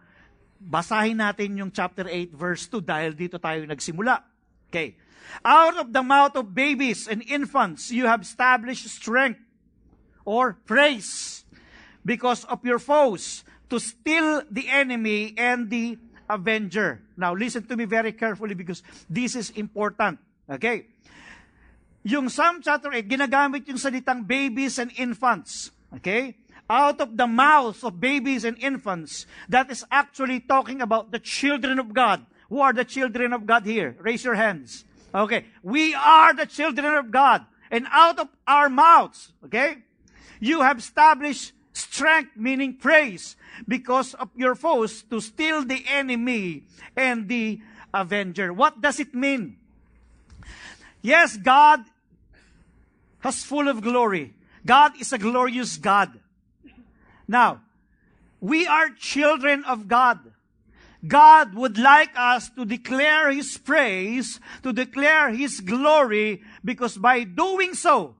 basahin 0.62 1.18
natin 1.18 1.58
yung 1.58 1.74
chapter 1.74 2.06
8 2.06 2.30
verse 2.30 2.70
2 2.70 2.80
dahil 2.80 3.12
dito 3.18 3.42
tayo 3.42 3.66
nagsimula. 3.66 4.22
Okay. 4.70 4.94
Out 5.42 5.76
of 5.76 5.90
the 5.90 6.02
mouth 6.02 6.38
of 6.38 6.54
babies 6.54 7.10
and 7.10 7.26
infants 7.26 7.90
you 7.90 8.06
have 8.06 8.22
established 8.22 8.86
strength 8.86 9.42
or 10.22 10.54
praise 10.64 11.42
because 12.06 12.46
of 12.46 12.62
your 12.62 12.78
foes 12.78 13.42
to 13.68 13.78
still 13.78 14.42
the 14.50 14.66
enemy 14.70 15.34
and 15.34 15.70
the 15.70 15.98
avenger. 16.30 17.02
Now, 17.16 17.34
listen 17.34 17.66
to 17.66 17.74
me 17.76 17.84
very 17.84 18.12
carefully 18.12 18.54
because 18.54 18.82
this 19.10 19.34
is 19.34 19.50
important. 19.58 20.18
Okay? 20.48 20.89
Yung 22.02 22.28
Psalm 22.28 22.64
chapter 22.64 22.88
8, 22.92 23.04
ginagamit 23.04 23.68
yung 23.68 23.76
salitang 23.76 24.24
babies 24.24 24.78
and 24.80 24.90
infants. 24.96 25.70
Okay? 25.96 26.36
Out 26.70 27.00
of 27.00 27.16
the 27.16 27.26
mouths 27.26 27.84
of 27.84 28.00
babies 28.00 28.44
and 28.44 28.56
infants, 28.56 29.26
that 29.48 29.68
is 29.68 29.84
actually 29.90 30.40
talking 30.40 30.80
about 30.80 31.10
the 31.10 31.18
children 31.18 31.78
of 31.78 31.92
God. 31.92 32.24
Who 32.48 32.60
are 32.60 32.72
the 32.72 32.84
children 32.84 33.32
of 33.32 33.44
God 33.44 33.66
here? 33.66 33.96
Raise 34.00 34.24
your 34.24 34.34
hands. 34.34 34.84
Okay. 35.14 35.44
We 35.62 35.94
are 35.94 36.32
the 36.32 36.46
children 36.46 36.94
of 36.94 37.10
God. 37.10 37.44
And 37.70 37.86
out 37.90 38.18
of 38.18 38.28
our 38.46 38.68
mouths, 38.68 39.32
okay, 39.44 39.78
you 40.40 40.62
have 40.62 40.78
established 40.78 41.52
strength, 41.72 42.32
meaning 42.34 42.74
praise, 42.74 43.36
because 43.68 44.14
of 44.14 44.30
your 44.34 44.54
foes 44.54 45.02
to 45.10 45.20
still 45.20 45.64
the 45.64 45.84
enemy 45.86 46.64
and 46.96 47.28
the 47.28 47.60
avenger. 47.94 48.52
What 48.52 48.80
does 48.80 48.98
it 48.98 49.14
mean? 49.14 49.56
Yes, 51.02 51.36
God 51.36 51.80
has 53.20 53.44
full 53.44 53.68
of 53.68 53.80
glory. 53.80 54.34
God 54.64 54.92
is 55.00 55.12
a 55.12 55.18
glorious 55.18 55.76
God. 55.76 56.18
Now, 57.26 57.62
we 58.40 58.66
are 58.66 58.90
children 58.90 59.64
of 59.64 59.88
God. 59.88 60.18
God 61.06 61.54
would 61.54 61.78
like 61.78 62.10
us 62.16 62.50
to 62.50 62.64
declare 62.64 63.30
His 63.30 63.56
praise, 63.56 64.40
to 64.62 64.72
declare 64.72 65.30
His 65.30 65.60
glory, 65.60 66.42
because 66.64 66.98
by 66.98 67.24
doing 67.24 67.74
so, 67.74 68.16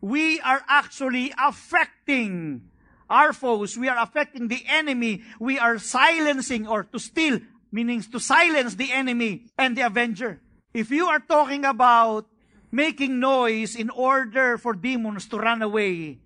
we 0.00 0.40
are 0.40 0.62
actually 0.68 1.32
affecting 1.38 2.70
our 3.08 3.32
foes. 3.32 3.76
We 3.76 3.88
are 3.88 3.98
affecting 3.98 4.48
the 4.48 4.62
enemy. 4.66 5.22
We 5.38 5.58
are 5.58 5.78
silencing 5.78 6.66
or 6.66 6.84
to 6.84 6.98
steal, 6.98 7.40
meaning 7.70 8.02
to 8.02 8.20
silence 8.20 8.76
the 8.76 8.92
enemy 8.92 9.46
and 9.58 9.76
the 9.76 9.82
avenger. 9.82 10.40
If 10.74 10.90
you 10.90 11.06
are 11.06 11.22
talking 11.22 11.62
about 11.62 12.26
making 12.74 13.22
noise 13.22 13.78
in 13.78 13.94
order 13.94 14.58
for 14.58 14.74
demons 14.74 15.30
to 15.30 15.38
run 15.38 15.62
away, 15.62 16.18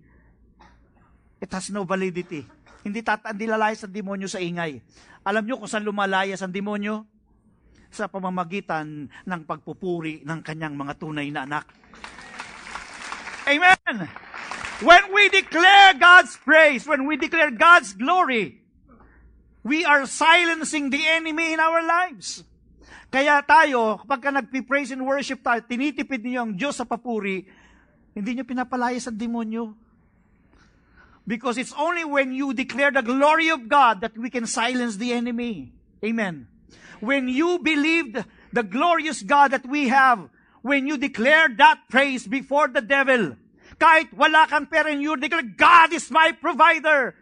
it 1.37 1.49
has 1.53 1.69
no 1.69 1.85
validity. 1.85 2.49
Hindi, 2.81 3.05
tata, 3.05 3.29
hindi 3.29 3.45
lalayas 3.45 3.85
ang 3.85 3.93
demonyo 3.93 4.25
sa 4.25 4.41
ingay. 4.41 4.81
Alam 5.21 5.45
nyo 5.45 5.61
kung 5.61 5.69
saan 5.69 5.85
lumalayas 5.85 6.41
ang 6.41 6.49
demonyo? 6.49 7.05
Sa 7.93 8.09
pamamagitan 8.09 9.13
ng 9.29 9.41
pagpupuri 9.45 10.25
ng 10.25 10.41
kanyang 10.41 10.73
mga 10.73 10.97
tunay 10.97 11.29
na 11.29 11.45
anak. 11.45 11.69
Amen! 13.45 14.09
When 14.81 15.13
we 15.13 15.29
declare 15.29 15.93
God's 15.93 16.33
praise, 16.41 16.89
when 16.89 17.05
we 17.05 17.21
declare 17.21 17.53
God's 17.53 17.93
glory, 17.93 18.65
we 19.61 19.85
are 19.85 20.09
silencing 20.09 20.89
the 20.89 21.05
enemy 21.05 21.53
in 21.53 21.61
our 21.61 21.85
lives. 21.85 22.48
Kaya 23.09 23.41
tayo, 23.41 23.97
kapag 24.05 24.21
ka 24.21 24.29
nagpi-praise 24.29 24.93
and 24.93 25.01
worship 25.01 25.41
tayo, 25.41 25.65
tinitipid 25.65 26.21
niyo 26.21 26.45
ang 26.45 26.53
Diyos 26.53 26.77
sa 26.77 26.85
papuri, 26.85 27.41
hindi 28.13 28.37
niyo 28.37 28.45
pinapalayas 28.45 29.09
ang 29.09 29.17
demonyo. 29.17 29.73
Because 31.25 31.57
it's 31.57 31.73
only 31.73 32.05
when 32.05 32.33
you 32.33 32.53
declare 32.53 32.93
the 32.93 33.05
glory 33.05 33.49
of 33.49 33.65
God 33.65 34.01
that 34.01 34.13
we 34.17 34.29
can 34.29 34.45
silence 34.45 34.97
the 34.97 35.13
enemy. 35.13 35.73
Amen. 36.05 36.49
When 37.01 37.29
you 37.29 37.57
believe 37.61 38.13
the 38.53 38.65
glorious 38.65 39.21
God 39.21 39.57
that 39.57 39.65
we 39.65 39.89
have, 39.89 40.29
when 40.61 40.85
you 40.85 40.97
declare 40.97 41.49
that 41.57 41.89
praise 41.89 42.25
before 42.25 42.69
the 42.69 42.81
devil, 42.81 43.37
kahit 43.81 44.13
wala 44.13 44.45
kang 44.45 44.69
pera 44.69 44.91
and 44.93 45.01
you 45.01 45.17
declare, 45.17 45.45
God 45.45 45.93
is 45.93 46.11
my 46.11 46.33
provider. 46.33 47.15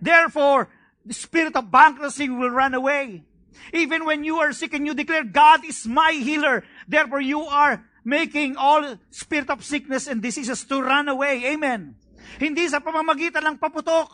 Therefore, 0.00 0.68
the 1.06 1.14
spirit 1.14 1.56
of 1.56 1.70
bankruptcy 1.70 2.28
will 2.28 2.50
run 2.50 2.74
away. 2.74 3.24
Even 3.72 4.04
when 4.04 4.24
you 4.24 4.38
are 4.38 4.52
sick 4.52 4.74
and 4.74 4.86
you 4.86 4.94
declare, 4.94 5.24
God 5.24 5.64
is 5.64 5.86
my 5.86 6.12
healer. 6.12 6.64
Therefore, 6.88 7.20
you 7.20 7.40
are 7.46 7.84
making 8.04 8.56
all 8.56 8.98
spirit 9.10 9.50
of 9.50 9.64
sickness 9.64 10.06
and 10.06 10.20
diseases 10.20 10.64
to 10.66 10.82
run 10.82 11.08
away. 11.08 11.44
Amen. 11.54 11.94
Hindi 12.38 12.66
sa 12.68 12.82
pamamagitan 12.82 13.42
ng 13.54 13.56
paputok. 13.58 14.10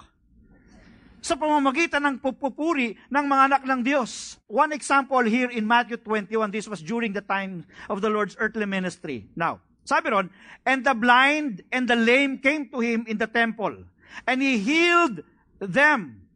Sa 1.19 1.35
pamamagitan 1.35 2.05
ng 2.07 2.17
pupupuri 2.23 2.95
ng 3.11 3.25
mga 3.27 3.43
anak 3.51 3.63
ng 3.67 3.81
Diyos. 3.83 4.39
One 4.47 4.71
example 4.71 5.27
here 5.27 5.51
in 5.51 5.67
Matthew 5.67 5.99
21, 5.99 6.55
this 6.55 6.71
was 6.71 6.79
during 6.79 7.11
the 7.13 7.25
time 7.25 7.67
of 7.91 8.01
the 8.01 8.09
Lord's 8.09 8.39
earthly 8.39 8.67
ministry. 8.71 9.27
Now, 9.35 9.59
sabi 9.83 10.13
ron, 10.13 10.31
and 10.63 10.85
the 10.85 10.95
blind 10.95 11.65
and 11.73 11.89
the 11.89 11.97
lame 11.97 12.39
came 12.39 12.69
to 12.71 12.79
him 12.79 13.09
in 13.09 13.19
the 13.19 13.27
temple, 13.27 13.89
and 14.29 14.39
he 14.39 14.61
healed 14.61 15.25
them. 15.59 16.28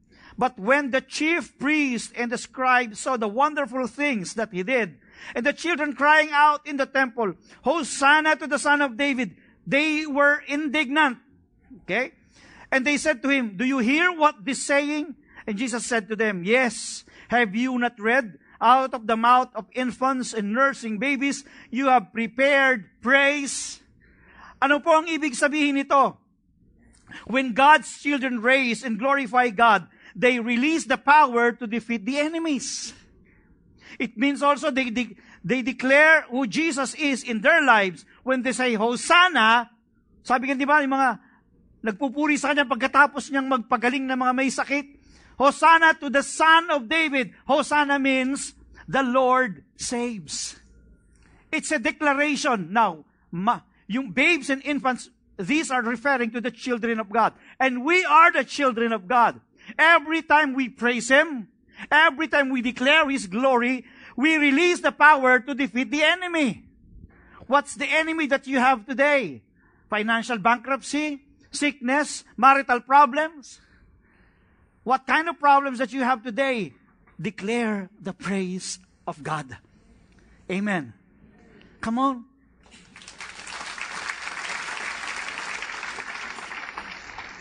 But 0.43 0.59
when 0.59 0.91
the 0.91 0.99
chief 0.99 1.55
priest 1.55 2.19
and 2.19 2.27
the 2.27 2.37
scribe 2.37 2.99
saw 2.99 3.15
the 3.15 3.31
wonderful 3.31 3.87
things 3.87 4.35
that 4.35 4.51
he 4.51 4.67
did, 4.67 4.99
and 5.39 5.47
the 5.47 5.55
children 5.55 5.95
crying 5.95 6.35
out 6.35 6.67
in 6.67 6.83
the 6.83 6.87
temple, 6.91 7.39
Hosanna 7.63 8.35
to 8.35 8.51
the 8.51 8.59
Son 8.59 8.83
of 8.83 8.99
David, 8.99 9.39
they 9.65 10.03
were 10.03 10.43
indignant. 10.51 11.23
Okay? 11.87 12.19
And 12.73 12.83
they 12.83 12.99
said 12.99 13.23
to 13.23 13.29
him, 13.29 13.55
Do 13.55 13.63
you 13.63 13.79
hear 13.79 14.11
what 14.11 14.43
this 14.43 14.67
saying? 14.67 15.15
And 15.47 15.55
Jesus 15.57 15.87
said 15.87 16.09
to 16.09 16.17
them, 16.17 16.43
Yes. 16.43 17.05
Have 17.31 17.55
you 17.55 17.79
not 17.79 17.95
read? 18.03 18.43
Out 18.61 18.95
of 18.95 19.07
the 19.07 19.17
mouth 19.17 19.55
of 19.55 19.71
infants 19.79 20.35
and 20.35 20.51
nursing 20.53 20.99
babies, 20.99 21.45
you 21.71 21.87
have 21.87 22.11
prepared 22.11 22.91
praise. 23.01 23.79
Ano 24.59 24.83
po 24.83 24.99
ang 24.99 25.07
ibig 25.07 25.39
sabihin 25.39 25.79
nito? 25.79 26.19
When 27.31 27.55
God's 27.55 28.03
children 28.03 28.43
raise 28.43 28.83
and 28.83 28.99
glorify 28.99 29.55
God, 29.55 29.87
they 30.15 30.41
release 30.41 30.87
the 30.87 30.99
power 30.99 31.53
to 31.53 31.67
defeat 31.67 32.05
the 32.05 32.19
enemies. 32.19 32.93
It 33.99 34.17
means 34.17 34.43
also 34.43 34.71
they, 34.71 34.91
they, 34.91 35.17
they 35.45 35.63
declare 35.63 36.23
who 36.31 36.47
Jesus 36.47 36.95
is 36.95 37.23
in 37.23 37.41
their 37.41 37.63
lives 37.63 38.05
when 38.23 38.43
they 38.43 38.53
say, 38.53 38.75
Hosanna, 38.75 39.71
sabi 40.23 40.49
nga 40.49 40.57
di 40.57 40.65
ba, 40.65 40.81
yung 40.81 40.95
mga 40.95 41.11
nagpupuri 41.83 42.39
sa 42.39 42.55
kanya 42.55 42.65
pagkatapos 42.65 43.29
niyang 43.29 43.51
magpagaling 43.51 44.07
ng 44.07 44.19
mga 44.19 44.33
may 44.33 44.49
sakit, 44.49 44.87
Hosanna 45.37 45.99
to 45.99 46.09
the 46.09 46.23
Son 46.23 46.71
of 46.71 46.87
David. 46.87 47.35
Hosanna 47.49 47.99
means 47.99 48.55
the 48.87 49.03
Lord 49.03 49.65
saves. 49.77 50.57
It's 51.51 51.73
a 51.73 51.79
declaration. 51.79 52.73
Now, 52.73 53.05
ma, 53.31 53.61
yung 53.89 54.13
babes 54.13 54.49
and 54.49 54.63
infants, 54.65 55.11
these 55.37 55.71
are 55.71 55.83
referring 55.83 56.31
to 56.33 56.41
the 56.41 56.51
children 56.51 57.01
of 57.01 57.11
God. 57.11 57.35
And 57.59 57.85
we 57.85 58.05
are 58.05 58.33
the 58.33 58.45
children 58.45 58.93
of 58.93 59.09
God. 59.09 59.41
Every 59.79 60.23
time 60.23 60.55
we 60.55 60.69
praise 60.69 61.09
Him, 61.09 61.49
every 61.91 62.29
time 62.29 62.51
we 62.51 62.63
declare 62.63 63.09
His 63.09 63.27
glory, 63.27 63.85
we 64.17 64.37
release 64.37 64.81
the 64.81 64.93
power 64.93 65.41
to 65.41 65.55
defeat 65.55 65.91
the 65.91 66.03
enemy. 66.03 66.65
What's 67.47 67.75
the 67.75 67.87
enemy 67.87 68.27
that 68.29 68.47
you 68.47 68.59
have 68.59 68.87
today? 68.87 69.43
Financial 69.91 70.39
bankruptcy, 70.39 71.23
sickness, 71.51 72.25
marital 72.37 72.81
problems. 72.81 73.61
What 74.85 75.07
kind 75.07 75.29
of 75.29 75.39
problems 75.39 75.79
that 75.79 75.93
you 75.93 76.03
have 76.03 76.23
today? 76.23 76.75
Declare 77.21 77.91
the 78.01 78.13
praise 78.13 78.79
of 79.07 79.23
God. 79.23 79.59
Amen. 80.51 80.93
Come 81.81 81.99
on. 81.99 82.25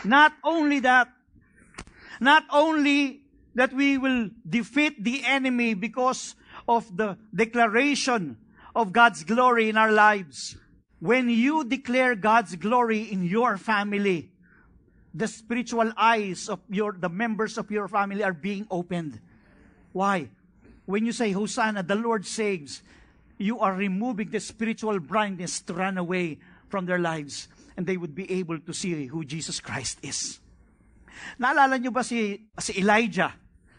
Not 0.03 0.33
only 0.43 0.79
that, 0.79 1.09
not 2.21 2.45
only 2.53 3.21
that 3.55 3.73
we 3.73 3.97
will 3.97 4.29
defeat 4.47 5.03
the 5.03 5.25
enemy 5.25 5.73
because 5.73 6.35
of 6.69 6.85
the 6.95 7.17
declaration 7.33 8.37
of 8.75 8.93
God's 8.93 9.25
glory 9.25 9.67
in 9.67 9.75
our 9.75 9.91
lives. 9.91 10.55
When 10.99 11.29
you 11.29 11.65
declare 11.65 12.15
God's 12.15 12.55
glory 12.55 13.11
in 13.11 13.25
your 13.25 13.57
family, 13.57 14.31
the 15.13 15.27
spiritual 15.27 15.91
eyes 15.97 16.47
of 16.47 16.59
your 16.69 16.93
the 16.93 17.09
members 17.09 17.57
of 17.57 17.69
your 17.71 17.89
family 17.89 18.23
are 18.23 18.37
being 18.37 18.67
opened. 18.69 19.19
Why? 19.91 20.29
When 20.85 21.05
you 21.05 21.11
say 21.11 21.31
Hosanna, 21.31 21.83
the 21.83 21.95
Lord 21.95 22.25
saves, 22.25 22.81
you 23.37 23.59
are 23.59 23.73
removing 23.73 24.29
the 24.29 24.39
spiritual 24.39 24.99
blindness 24.99 25.59
to 25.61 25.73
run 25.73 25.97
away 25.97 26.39
from 26.69 26.85
their 26.85 26.99
lives 26.99 27.49
and 27.75 27.85
they 27.85 27.97
would 27.97 28.13
be 28.13 28.31
able 28.31 28.59
to 28.59 28.73
see 28.73 29.07
who 29.07 29.25
Jesus 29.25 29.59
Christ 29.59 29.97
is. 30.03 30.39
Naalala 31.37 31.77
niyo 31.77 31.93
ba 31.93 32.01
si, 32.01 32.37
si 32.57 32.71
Elijah? 32.81 33.33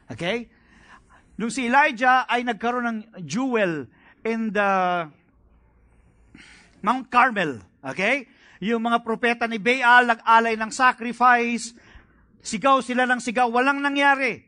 Okay? 0.09 0.49
Nung 1.37 1.51
si 1.51 1.67
Elijah 1.67 2.29
ay 2.29 2.45
nagkaroon 2.45 2.87
ng 2.87 2.99
jewel 3.25 3.89
in 4.23 4.53
the 4.55 4.71
Mount 6.83 7.09
Carmel. 7.09 7.63
Okay? 7.83 8.31
Yung 8.63 8.87
mga 8.87 9.03
propeta 9.03 9.45
ni 9.51 9.59
Baal 9.59 10.07
nag-alay 10.07 10.55
ng 10.55 10.71
sacrifice. 10.71 11.75
Sigaw 12.43 12.79
sila 12.83 13.07
ng 13.11 13.19
sigaw. 13.19 13.51
Walang 13.51 13.83
nangyari. 13.83 14.39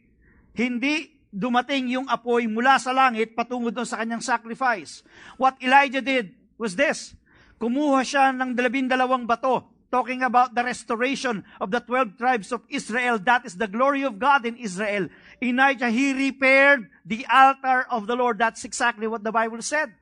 Hindi 0.55 1.11
dumating 1.35 1.91
yung 1.91 2.07
apoy 2.07 2.47
mula 2.47 2.79
sa 2.79 2.95
langit 2.95 3.35
patungo 3.35 3.75
doon 3.75 3.87
sa 3.87 3.99
kanyang 3.99 4.23
sacrifice. 4.23 5.03
What 5.35 5.59
Elijah 5.59 5.99
did 5.99 6.31
was 6.55 6.79
this. 6.79 7.19
Kumuha 7.59 8.07
siya 8.07 8.31
ng 8.31 8.55
dalabindalawang 8.55 9.27
bato 9.27 9.74
talking 9.95 10.27
about 10.27 10.59
the 10.59 10.67
restoration 10.67 11.47
of 11.63 11.71
the 11.71 11.79
12 11.79 12.19
tribes 12.19 12.51
of 12.51 12.67
Israel. 12.67 13.15
That 13.23 13.47
is 13.47 13.55
the 13.55 13.71
glory 13.71 14.03
of 14.03 14.19
God 14.19 14.43
in 14.43 14.59
Israel. 14.59 15.07
Elijah, 15.39 15.87
he 15.87 16.11
repaired 16.11 16.91
the 17.07 17.23
altar 17.31 17.87
of 17.95 18.11
the 18.11 18.19
Lord. 18.19 18.43
That's 18.43 18.67
exactly 18.67 19.07
what 19.07 19.23
the 19.23 19.31
Bible 19.31 19.63
said. 19.63 19.95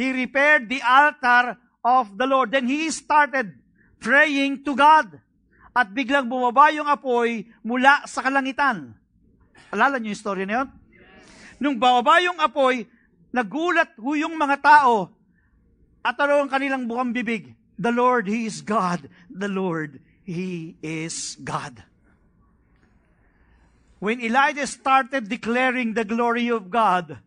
He 0.00 0.16
repaired 0.16 0.72
the 0.72 0.80
altar 0.80 1.60
of 1.84 2.16
the 2.16 2.24
Lord. 2.24 2.56
Then 2.56 2.64
he 2.64 2.88
started 2.88 3.52
praying 4.00 4.64
to 4.64 4.72
God. 4.72 5.20
At 5.76 5.92
biglang 5.92 6.32
bumaba 6.32 6.72
yung 6.72 6.88
apoy 6.88 7.44
mula 7.60 8.08
sa 8.08 8.24
kalangitan. 8.24 8.96
Alala 9.76 10.00
niyo 10.00 10.16
yung 10.16 10.22
story 10.24 10.48
na 10.48 10.64
yun? 10.64 10.68
Nung 11.60 11.76
bababa 11.76 12.22
yung 12.24 12.40
apoy, 12.40 12.88
nagulat 13.28 13.92
ho 14.00 14.16
yung 14.16 14.38
mga 14.40 14.56
tao 14.62 15.12
at 16.00 16.16
ano 16.16 16.46
ang 16.46 16.48
kanilang 16.48 16.86
bukang 16.86 17.10
bibig? 17.10 17.58
The 17.78 17.90
Lord, 17.90 18.26
He 18.26 18.46
is 18.46 18.62
God. 18.62 19.10
The 19.30 19.48
Lord, 19.48 20.00
He 20.22 20.76
is 20.82 21.36
God. 21.42 21.82
When 23.98 24.20
Elijah 24.20 24.66
started 24.66 25.28
declaring 25.28 25.94
the 25.94 26.04
glory 26.04 26.52
of 26.52 26.68
God, 26.68 27.18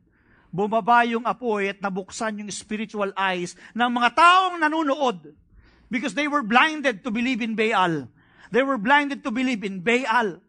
bumaba 0.53 1.03
yung 1.09 1.25
apoy 1.25 1.73
at 1.73 1.81
nabuksan 1.81 2.39
yung 2.39 2.51
spiritual 2.53 3.11
eyes 3.17 3.57
ng 3.73 3.89
mga 3.89 4.09
taong 4.13 4.55
nanunood 4.61 5.33
because 5.89 6.13
they 6.13 6.29
were 6.29 6.43
blinded 6.43 7.03
to 7.03 7.09
believe 7.11 7.41
in 7.41 7.57
Baal. 7.57 8.07
They 8.51 8.63
were 8.63 8.77
blinded 8.79 9.25
to 9.25 9.31
believe 9.31 9.65
in 9.65 9.83
Baal. 9.83 10.39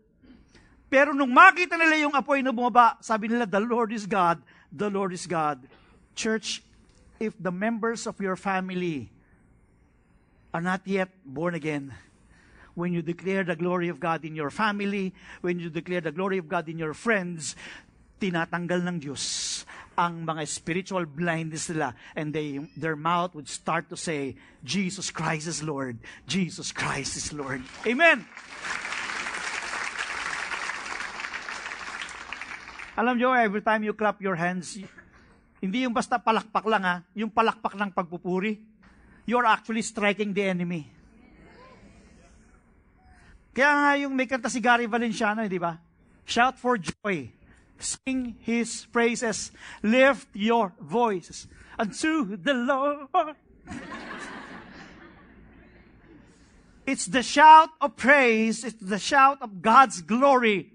Pero 0.88 1.12
nung 1.12 1.32
makita 1.32 1.76
nila 1.76 1.96
yung 2.00 2.14
apoy 2.14 2.40
na 2.40 2.54
bumaba, 2.54 2.96
sabi 3.04 3.28
nila, 3.28 3.44
the 3.44 3.60
Lord 3.60 3.92
is 3.92 4.08
God, 4.08 4.40
the 4.72 4.88
Lord 4.88 5.12
is 5.12 5.28
God. 5.28 5.64
Church, 6.16 6.64
if 7.20 7.36
the 7.36 7.52
members 7.52 8.06
of 8.06 8.16
your 8.20 8.36
family 8.36 9.12
are 10.58 10.66
not 10.74 10.82
yet 10.90 11.14
born 11.22 11.54
again, 11.54 11.94
when 12.74 12.90
you 12.90 12.98
declare 12.98 13.46
the 13.46 13.54
glory 13.54 13.86
of 13.86 14.02
God 14.02 14.26
in 14.26 14.34
your 14.34 14.50
family, 14.50 15.14
when 15.38 15.62
you 15.62 15.70
declare 15.70 16.02
the 16.02 16.10
glory 16.10 16.42
of 16.42 16.50
God 16.50 16.66
in 16.66 16.82
your 16.82 16.98
friends, 16.98 17.54
tinatanggal 18.18 18.82
ng 18.82 18.98
Diyos 18.98 19.62
ang 19.94 20.26
mga 20.26 20.42
spiritual 20.50 21.06
blindness 21.06 21.70
nila 21.70 21.94
and 22.18 22.34
they, 22.34 22.58
their 22.74 22.98
mouth 22.98 23.38
would 23.38 23.46
start 23.46 23.86
to 23.86 23.94
say, 23.94 24.34
Jesus 24.66 25.14
Christ 25.14 25.46
is 25.46 25.62
Lord. 25.62 26.02
Jesus 26.26 26.74
Christ 26.74 27.14
is 27.14 27.30
Lord. 27.30 27.62
Amen! 27.86 28.26
Alam 32.98 33.14
nyo, 33.14 33.30
every 33.30 33.62
time 33.62 33.86
you 33.86 33.94
clap 33.94 34.18
your 34.18 34.34
hands, 34.34 34.74
hindi 35.62 35.86
yung 35.86 35.94
basta 35.94 36.18
palakpak 36.18 36.66
lang 36.66 36.82
ha, 36.82 37.06
yung 37.14 37.30
palakpak 37.30 37.78
ng 37.78 37.94
pagpupuri 37.94 38.67
you're 39.28 39.44
actually 39.44 39.84
striking 39.84 40.32
the 40.32 40.40
enemy. 40.48 40.88
Kaya 43.52 43.72
nga 43.76 43.92
yung 44.00 44.16
may 44.16 44.24
kanta 44.24 44.48
si 44.48 44.56
Gary 44.56 44.88
Valenciano, 44.88 45.44
eh, 45.44 45.52
di 45.52 45.60
ba? 45.60 45.76
Shout 46.24 46.56
for 46.56 46.80
joy. 46.80 47.28
Sing 47.76 48.40
His 48.40 48.88
praises. 48.88 49.52
Lift 49.84 50.32
your 50.32 50.72
voices 50.80 51.44
unto 51.76 52.40
the 52.40 52.56
Lord. 52.56 53.36
It's 56.88 57.04
the 57.04 57.22
shout 57.22 57.68
of 57.84 58.00
praise, 58.00 58.64
it's 58.64 58.80
the 58.80 58.98
shout 58.98 59.44
of 59.44 59.60
God's 59.60 60.00
glory 60.00 60.72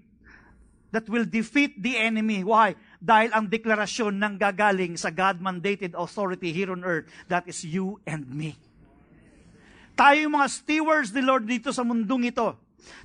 that 0.94 1.10
will 1.10 1.26
defeat 1.26 1.82
the 1.82 1.98
enemy. 1.98 2.46
Why? 2.46 2.78
Dahil 3.04 3.36
ang 3.36 3.52
deklarasyon 3.52 4.16
ng 4.16 4.34
gagaling 4.40 4.96
sa 4.96 5.12
God-mandated 5.12 5.92
authority 5.92 6.56
here 6.56 6.72
on 6.72 6.80
earth, 6.80 7.04
that 7.28 7.44
is 7.44 7.60
you 7.60 8.00
and 8.08 8.24
me. 8.32 8.56
Tayo 9.92 10.24
yung 10.24 10.40
mga 10.40 10.48
stewards 10.48 11.12
ni 11.12 11.20
Lord 11.20 11.44
dito 11.44 11.68
sa 11.68 11.84
mundong 11.84 12.32
ito. 12.32 12.56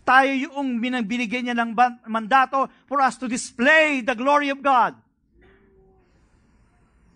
Tayo 0.08 0.32
yung 0.32 0.80
binigyan 0.80 1.52
niya 1.52 1.56
ng 1.60 1.76
mandato 2.08 2.72
for 2.88 3.04
us 3.04 3.20
to 3.20 3.28
display 3.28 4.00
the 4.00 4.16
glory 4.16 4.48
of 4.48 4.64
God. 4.64 4.96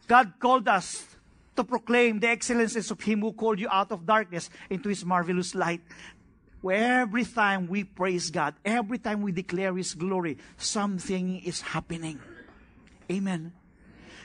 God 0.04 0.36
called 0.36 0.68
us 0.68 1.08
to 1.56 1.64
proclaim 1.64 2.20
the 2.20 2.28
excellences 2.28 2.92
of 2.92 3.00
Him 3.00 3.24
who 3.24 3.32
called 3.32 3.64
you 3.64 3.72
out 3.72 3.96
of 3.96 4.04
darkness 4.04 4.52
into 4.68 4.92
His 4.92 5.08
marvelous 5.08 5.56
light. 5.56 5.80
Every 6.64 7.24
time 7.24 7.72
we 7.72 7.88
praise 7.88 8.28
God, 8.28 8.60
every 8.64 9.00
time 9.00 9.24
we 9.24 9.32
declare 9.32 9.72
His 9.76 9.96
glory, 9.96 10.36
something 10.60 11.40
is 11.48 11.64
happening. 11.64 12.20
Amen. 13.10 13.52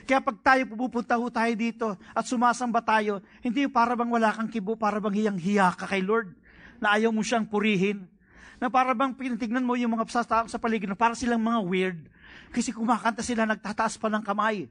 Kaya 0.09 0.25
pag 0.25 0.37
tayo 0.41 0.65
pupunta 0.73 1.21
ho 1.21 1.29
tayo 1.29 1.53
dito 1.53 1.87
at 2.17 2.25
sumasamba 2.25 2.81
tayo, 2.81 3.21
hindi 3.45 3.69
para 3.69 3.93
bang 3.93 4.09
wala 4.09 4.33
kang 4.33 4.49
kibo, 4.49 4.73
para 4.73 4.97
bang 4.97 5.13
hiyang-hiya 5.21 5.77
ka 5.77 5.85
kay 5.85 6.01
Lord, 6.01 6.33
na 6.81 6.97
ayaw 6.97 7.13
mo 7.13 7.21
siyang 7.21 7.45
purihin, 7.45 8.09
na 8.57 8.73
para 8.73 8.97
bang 8.97 9.13
pinitignan 9.13 9.61
mo 9.61 9.77
yung 9.77 9.93
mga 9.93 10.09
sa, 10.09 10.25
sa 10.49 10.57
paligid, 10.57 10.89
para 10.97 11.13
silang 11.13 11.45
mga 11.45 11.59
weird, 11.61 11.99
kasi 12.49 12.73
kumakanta 12.73 13.21
sila, 13.21 13.45
nagtataas 13.45 14.01
pa 14.01 14.09
ng 14.09 14.25
kamay. 14.25 14.65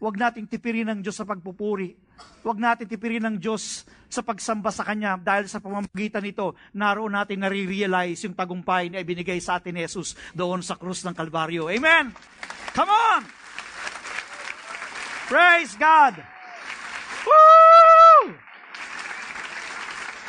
Huwag 0.00 0.16
nating 0.16 0.48
tipirin 0.48 0.88
ng 0.88 1.00
Diyos 1.04 1.16
sa 1.16 1.28
pagpupuri. 1.28 1.92
Huwag 2.40 2.56
natin 2.56 2.88
tipirin 2.88 3.20
ng 3.20 3.36
Diyos 3.36 3.84
sa 4.08 4.24
pagsamba 4.24 4.72
sa 4.72 4.80
Kanya 4.80 5.20
dahil 5.20 5.44
sa 5.44 5.60
pamamagitan 5.60 6.24
nito, 6.24 6.56
naroon 6.72 7.12
natin 7.16 7.40
nare-realize 7.44 8.24
yung 8.24 8.32
tagumpay 8.32 8.88
na 8.88 9.00
ibinigay 9.04 9.36
sa 9.44 9.60
atin 9.60 9.76
ni 9.76 9.84
Jesus 9.84 10.16
doon 10.32 10.64
sa 10.64 10.76
krus 10.76 11.04
ng 11.04 11.12
Kalbaryo. 11.12 11.68
Amen! 11.68 12.16
Come 12.74 12.90
on! 12.90 13.22
Praise 15.26 15.74
God! 15.74 16.18
Woo! 17.26 18.34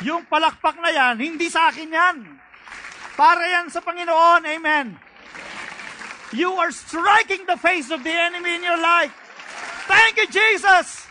Yung 0.02 0.26
palakpak 0.26 0.78
na 0.82 0.90
yan, 0.90 1.14
hindi 1.18 1.46
sa 1.46 1.70
akin 1.70 1.90
yan. 1.90 2.16
Para 3.14 3.42
yan 3.46 3.70
sa 3.70 3.78
Panginoon. 3.78 4.42
Amen. 4.46 4.98
You 6.32 6.58
are 6.58 6.72
striking 6.74 7.46
the 7.46 7.60
face 7.60 7.92
of 7.92 8.02
the 8.02 8.10
enemy 8.10 8.56
in 8.58 8.64
your 8.64 8.80
life. 8.80 9.12
Thank 9.86 10.16
you, 10.18 10.26
Jesus! 10.30 11.06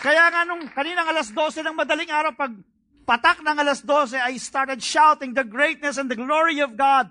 Kaya 0.00 0.30
nga 0.30 0.46
nung 0.46 0.70
kaninang 0.70 1.10
alas 1.10 1.34
12 1.34 1.66
ng 1.66 1.76
madaling 1.76 2.10
araw, 2.10 2.32
pag 2.38 2.54
patak 3.02 3.42
ng 3.42 3.58
alas 3.58 3.82
12, 3.82 4.14
I 4.18 4.38
started 4.38 4.78
shouting 4.78 5.34
the 5.34 5.42
greatness 5.42 5.98
and 5.98 6.06
the 6.06 6.18
glory 6.18 6.62
of 6.62 6.78
God. 6.78 7.10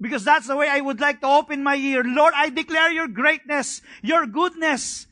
Because 0.00 0.24
that's 0.24 0.46
the 0.46 0.56
way 0.56 0.68
I 0.68 0.80
would 0.80 1.00
like 1.00 1.20
to 1.20 1.26
open 1.26 1.62
my 1.62 1.76
ear. 1.76 2.04
Lord, 2.04 2.32
I 2.36 2.50
declare 2.50 2.90
your 2.90 3.08
greatness, 3.08 3.82
your 4.02 4.26
goodness, 4.26 5.06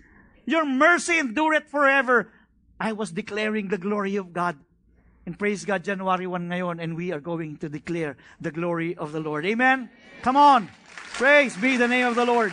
your 0.45 0.65
mercy 0.65 1.19
endure 1.19 1.55
it 1.55 1.69
forever. 1.69 2.31
I 2.79 2.93
was 2.93 3.11
declaring 3.11 3.69
the 3.69 3.79
glory 3.79 4.17
of 4.17 4.33
God. 4.33 4.57
And 5.27 5.37
praise 5.37 5.65
God, 5.65 5.83
January 5.83 6.27
1 6.27 6.49
ngayon, 6.49 6.79
and 6.81 6.95
we 6.95 7.11
are 7.11 7.19
going 7.19 7.57
to 7.59 7.69
declare 7.69 8.17
the 8.41 8.53
glory 8.53 8.95
of 8.95 9.11
the 9.11 9.19
Lord. 9.19 9.45
Amen? 9.45 9.91
Come 10.23 10.37
on. 10.37 10.71
Praise 11.19 11.57
be 11.57 11.77
the 11.77 11.89
name 11.89 12.07
of 12.07 12.15
the 12.15 12.25
Lord. 12.25 12.53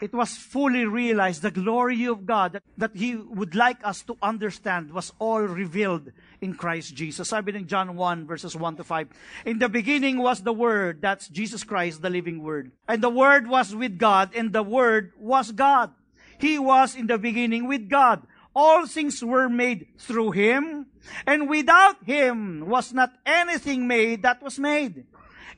It 0.00 0.12
was 0.12 0.36
fully 0.36 0.84
realized 0.84 1.42
the 1.42 1.50
glory 1.50 2.04
of 2.06 2.26
God 2.26 2.52
that, 2.52 2.62
that 2.76 2.94
He 2.94 3.16
would 3.16 3.54
like 3.54 3.84
us 3.84 4.02
to 4.02 4.16
understand 4.22 4.92
was 4.92 5.12
all 5.18 5.40
revealed 5.40 6.12
in 6.40 6.54
Christ 6.54 6.94
Jesus. 6.94 7.28
Sabi 7.30 7.56
ng 7.56 7.66
John 7.66 7.96
1 7.96 8.26
verses 8.26 8.54
1 8.54 8.76
to 8.76 8.84
5. 8.84 9.08
In 9.46 9.58
the 9.58 9.68
beginning 9.68 10.18
was 10.18 10.42
the 10.42 10.52
Word, 10.52 11.00
that's 11.00 11.28
Jesus 11.28 11.64
Christ, 11.64 12.02
the 12.02 12.10
living 12.10 12.42
Word. 12.42 12.72
And 12.88 13.02
the 13.02 13.10
Word 13.10 13.46
was 13.46 13.74
with 13.74 13.98
God, 13.98 14.30
and 14.34 14.52
the 14.52 14.62
Word 14.62 15.12
was 15.18 15.52
God. 15.52 15.92
He 16.38 16.58
was 16.58 16.94
in 16.94 17.06
the 17.06 17.18
beginning 17.18 17.66
with 17.66 17.88
God. 17.88 18.26
All 18.54 18.86
things 18.86 19.22
were 19.22 19.48
made 19.48 19.86
through 19.98 20.32
Him, 20.32 20.86
and 21.26 21.48
without 21.48 22.04
Him 22.04 22.68
was 22.68 22.92
not 22.92 23.12
anything 23.24 23.86
made 23.86 24.22
that 24.22 24.42
was 24.42 24.58
made. 24.58 25.04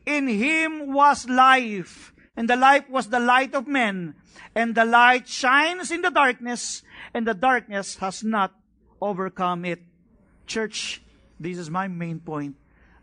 In 0.07 0.27
Him 0.27 0.93
was 0.93 1.29
life, 1.29 2.13
and 2.39 2.49
the 2.49 2.55
life 2.55 2.89
was 2.89 3.09
the 3.09 3.19
light 3.19 3.53
of 3.53 3.67
men. 3.67 4.15
And 4.55 4.73
the 4.73 4.85
light 4.85 5.27
shines 5.27 5.91
in 5.91 6.03
the 6.03 6.11
darkness, 6.11 6.85
and 7.13 7.27
the 7.27 7.35
darkness 7.35 7.97
has 7.97 8.23
not 8.23 8.55
overcome 9.03 9.65
it. 9.65 9.83
Church, 10.47 11.03
this 11.41 11.59
is 11.59 11.69
my 11.69 11.89
main 11.89 12.21
point. 12.21 12.55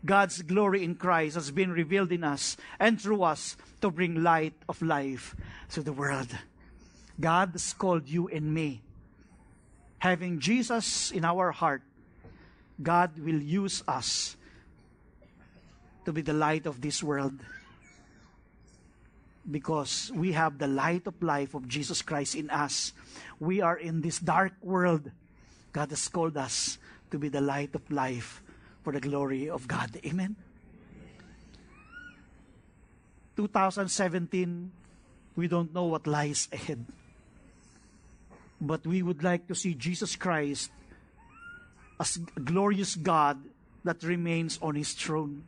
God's 0.06 0.40
glory 0.40 0.82
in 0.82 0.94
Christ 0.94 1.34
has 1.34 1.50
been 1.50 1.70
revealed 1.70 2.12
in 2.12 2.24
us 2.24 2.56
and 2.80 2.98
through 2.98 3.24
us 3.24 3.58
to 3.82 3.90
bring 3.90 4.22
light 4.22 4.54
of 4.70 4.80
life 4.80 5.36
to 5.72 5.82
the 5.82 5.92
world. 5.92 6.32
God 7.20 7.50
has 7.52 7.74
called 7.74 8.08
you 8.08 8.28
and 8.28 8.54
me. 8.54 8.80
Having 9.98 10.40
Jesus 10.40 11.10
in 11.10 11.26
our 11.26 11.52
heart, 11.52 11.82
God 12.82 13.18
will 13.18 13.42
use 13.42 13.84
us 13.86 14.34
to 16.06 16.12
be 16.12 16.22
the 16.22 16.32
light 16.32 16.64
of 16.64 16.80
this 16.80 17.02
world 17.02 17.38
because 19.50 20.10
we 20.14 20.32
have 20.32 20.58
the 20.58 20.66
light 20.66 21.06
of 21.06 21.22
life 21.22 21.54
of 21.54 21.68
Jesus 21.68 22.02
Christ 22.02 22.34
in 22.34 22.50
us. 22.50 22.92
We 23.38 23.60
are 23.60 23.76
in 23.76 24.00
this 24.00 24.18
dark 24.18 24.54
world. 24.60 25.10
God 25.72 25.90
has 25.90 26.08
called 26.08 26.36
us 26.36 26.78
to 27.10 27.18
be 27.18 27.28
the 27.28 27.40
light 27.40 27.74
of 27.74 27.88
life 27.90 28.42
for 28.82 28.92
the 28.92 29.00
glory 29.00 29.48
of 29.48 29.68
God. 29.68 29.98
Amen. 30.04 30.36
2017, 33.36 34.72
we 35.36 35.46
don't 35.46 35.72
know 35.74 35.84
what 35.84 36.06
lies 36.06 36.48
ahead. 36.52 36.84
But 38.60 38.86
we 38.86 39.02
would 39.02 39.22
like 39.22 39.46
to 39.48 39.54
see 39.54 39.74
Jesus 39.74 40.16
Christ 40.16 40.70
as 42.00 42.18
a 42.36 42.40
glorious 42.40 42.96
God 42.96 43.38
that 43.84 44.02
remains 44.02 44.58
on 44.62 44.74
his 44.74 44.92
throne 44.92 45.44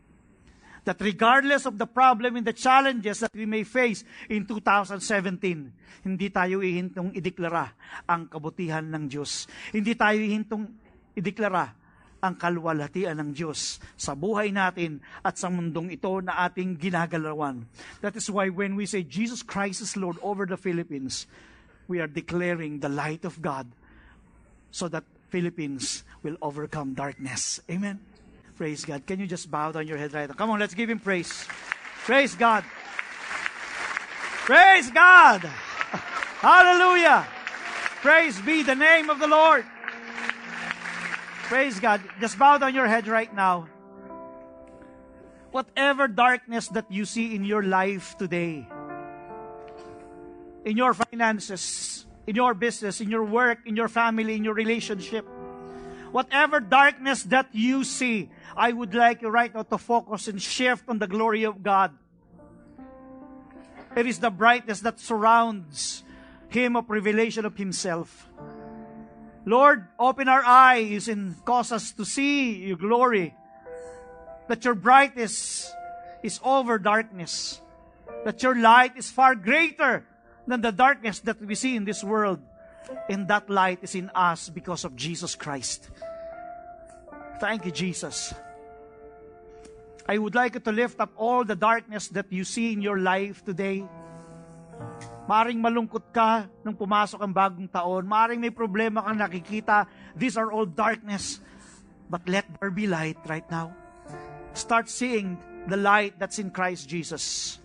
that 0.89 1.05
regardless 1.05 1.69
of 1.69 1.77
the 1.77 1.85
problem 1.85 2.41
and 2.41 2.49
the 2.49 2.57
challenges 2.57 3.21
that 3.21 3.37
we 3.37 3.45
may 3.45 3.61
face 3.61 4.09
in 4.33 4.49
2017, 4.49 4.97
hindi 6.09 6.27
tayo 6.33 6.65
ihintong 6.65 7.13
ideklara 7.13 7.77
ang 8.09 8.33
kabutihan 8.33 8.89
ng 8.89 9.05
Diyos. 9.05 9.45
Hindi 9.69 9.93
tayo 9.93 10.17
ihintong 10.17 10.65
ideklara 11.13 11.77
ang 12.25 12.35
kalwalhatian 12.41 13.21
ng 13.21 13.31
Diyos 13.37 13.79
sa 13.95 14.17
buhay 14.17 14.49
natin 14.49 15.05
at 15.21 15.37
sa 15.37 15.53
mundong 15.53 15.93
ito 15.93 16.25
na 16.25 16.49
ating 16.49 16.81
ginagalawan. 16.81 17.69
That 18.01 18.17
is 18.17 18.33
why 18.33 18.49
when 18.49 18.73
we 18.73 18.89
say 18.89 19.05
Jesus 19.05 19.45
Christ 19.45 19.85
is 19.85 19.93
Lord 19.95 20.17
over 20.25 20.49
the 20.49 20.59
Philippines, 20.59 21.29
we 21.85 22.01
are 22.01 22.11
declaring 22.11 22.81
the 22.81 22.91
light 22.91 23.29
of 23.29 23.39
God 23.45 23.69
so 24.73 24.89
that 24.89 25.05
Philippines 25.29 26.03
will 26.25 26.41
overcome 26.41 26.97
darkness. 26.97 27.61
Amen. 27.69 28.08
Praise 28.59 28.85
God. 28.85 29.07
Can 29.07 29.21
you 29.21 29.29
just 29.29 29.49
bow 29.49 29.71
down 29.71 29.87
your 29.87 29.97
head 29.97 30.13
right 30.13 30.29
now? 30.29 30.35
Come 30.35 30.51
on, 30.51 30.59
let's 30.59 30.75
give 30.75 30.91
Him 30.91 30.99
praise. 30.99 31.47
Praise 32.03 32.35
God. 32.35 32.65
Praise 34.51 34.91
God. 34.91 35.43
Hallelujah. 36.43 37.25
Praise 38.03 38.41
be 38.41 38.65
the 38.65 38.75
name 38.75 39.11
of 39.11 39.21
the 39.21 39.29
Lord. 39.29 39.65
Praise 41.47 41.79
God. 41.79 42.03
Just 42.21 42.37
bow 42.37 42.59
down 42.59 42.75
your 42.75 42.89
head 42.89 43.07
right 43.07 43.33
now. 43.33 43.69
Whatever 45.53 46.09
darkness 46.09 46.67
that 46.75 46.91
you 46.91 47.05
see 47.05 47.37
in 47.37 47.45
your 47.45 47.63
life 47.63 48.19
today, 48.19 48.67
in 50.65 50.77
your 50.77 50.95
finances, 50.95 52.07
in 52.27 52.35
your 52.35 52.55
business, 52.55 53.01
in 53.01 53.09
your 53.09 53.23
work, 53.23 53.61
in 53.67 53.77
your 53.77 53.89
family, 53.89 54.35
in 54.35 54.43
your 54.43 54.55
relationship, 54.55 55.25
whatever 56.13 56.61
darkness 56.61 57.23
that 57.25 57.49
you 57.53 57.85
see, 57.85 58.31
I 58.57 58.73
would 58.73 58.95
like 58.95 59.23
you 59.23 59.29
right 59.29 59.55
now 59.55 59.63
to 59.63 59.79
focus 59.79 60.29
and 60.29 60.41
shift 60.41 60.89
on 60.89 60.99
the 60.99 61.07
glory 61.07 61.45
of 61.45 61.63
God. 61.63 61.93
It 63.97 64.07
is 64.07 64.19
the 64.19 64.31
brightness 64.31 64.81
that 64.81 65.01
surrounds 65.01 66.05
Him 66.49 66.77
of 66.77 66.89
revelation 66.89 67.45
of 67.45 67.57
Himself. 67.57 68.29
Lord, 69.45 69.87
open 69.99 70.29
our 70.29 70.45
eyes 70.45 71.09
and 71.09 71.43
cause 71.45 71.73
us 71.73 71.93
to 71.93 72.05
see 72.05 72.67
your 72.67 72.77
glory. 72.77 73.35
That 74.49 74.65
your 74.65 74.75
brightness 74.75 75.73
is 76.23 76.41
over 76.45 76.79
darkness. 76.79 77.61
That 78.25 78.43
your 78.43 78.55
light 78.55 78.97
is 78.97 79.11
far 79.11 79.35
greater 79.35 80.05
than 80.47 80.61
the 80.61 80.73
darkness 80.73 81.21
that 81.21 81.41
we 81.41 81.55
see 81.55 81.77
in 81.77 81.85
this 81.85 82.03
world. 82.03 82.41
And 83.09 83.29
that 83.29 83.49
light 83.49 83.81
is 83.83 83.95
in 83.95 84.11
us 84.15 84.49
because 84.49 84.85
of 84.85 84.97
Jesus 84.97 85.35
Christ. 85.35 85.89
Thank 87.41 87.65
you, 87.65 87.73
Jesus. 87.73 88.35
I 90.09 90.17
would 90.17 90.35
like 90.35 90.57
you 90.57 90.61
to 90.65 90.73
lift 90.73 91.01
up 91.01 91.13
all 91.17 91.45
the 91.45 91.57
darkness 91.57 92.09
that 92.17 92.33
you 92.33 92.43
see 92.43 92.73
in 92.73 92.81
your 92.81 92.99
life 92.99 93.45
today. 93.45 93.85
Maring 95.29 95.61
malungkot 95.61 96.09
ka 96.09 96.49
nung 96.65 96.73
pumasok 96.73 97.21
ang 97.21 97.37
bagong 97.37 97.69
taon. 97.69 98.09
Maring 98.09 98.41
may 98.41 98.49
problema 98.49 99.05
kang 99.05 99.21
nakikita. 99.21 99.85
These 100.17 100.41
are 100.41 100.49
all 100.49 100.65
darkness. 100.65 101.45
But 102.09 102.25
let 102.25 102.49
there 102.57 102.73
be 102.73 102.89
light 102.89 103.21
right 103.29 103.45
now. 103.53 103.77
Start 104.57 104.89
seeing 104.89 105.37
the 105.69 105.77
light 105.77 106.17
that's 106.17 106.41
in 106.41 106.49
Christ 106.49 106.89
Jesus. 106.89 107.61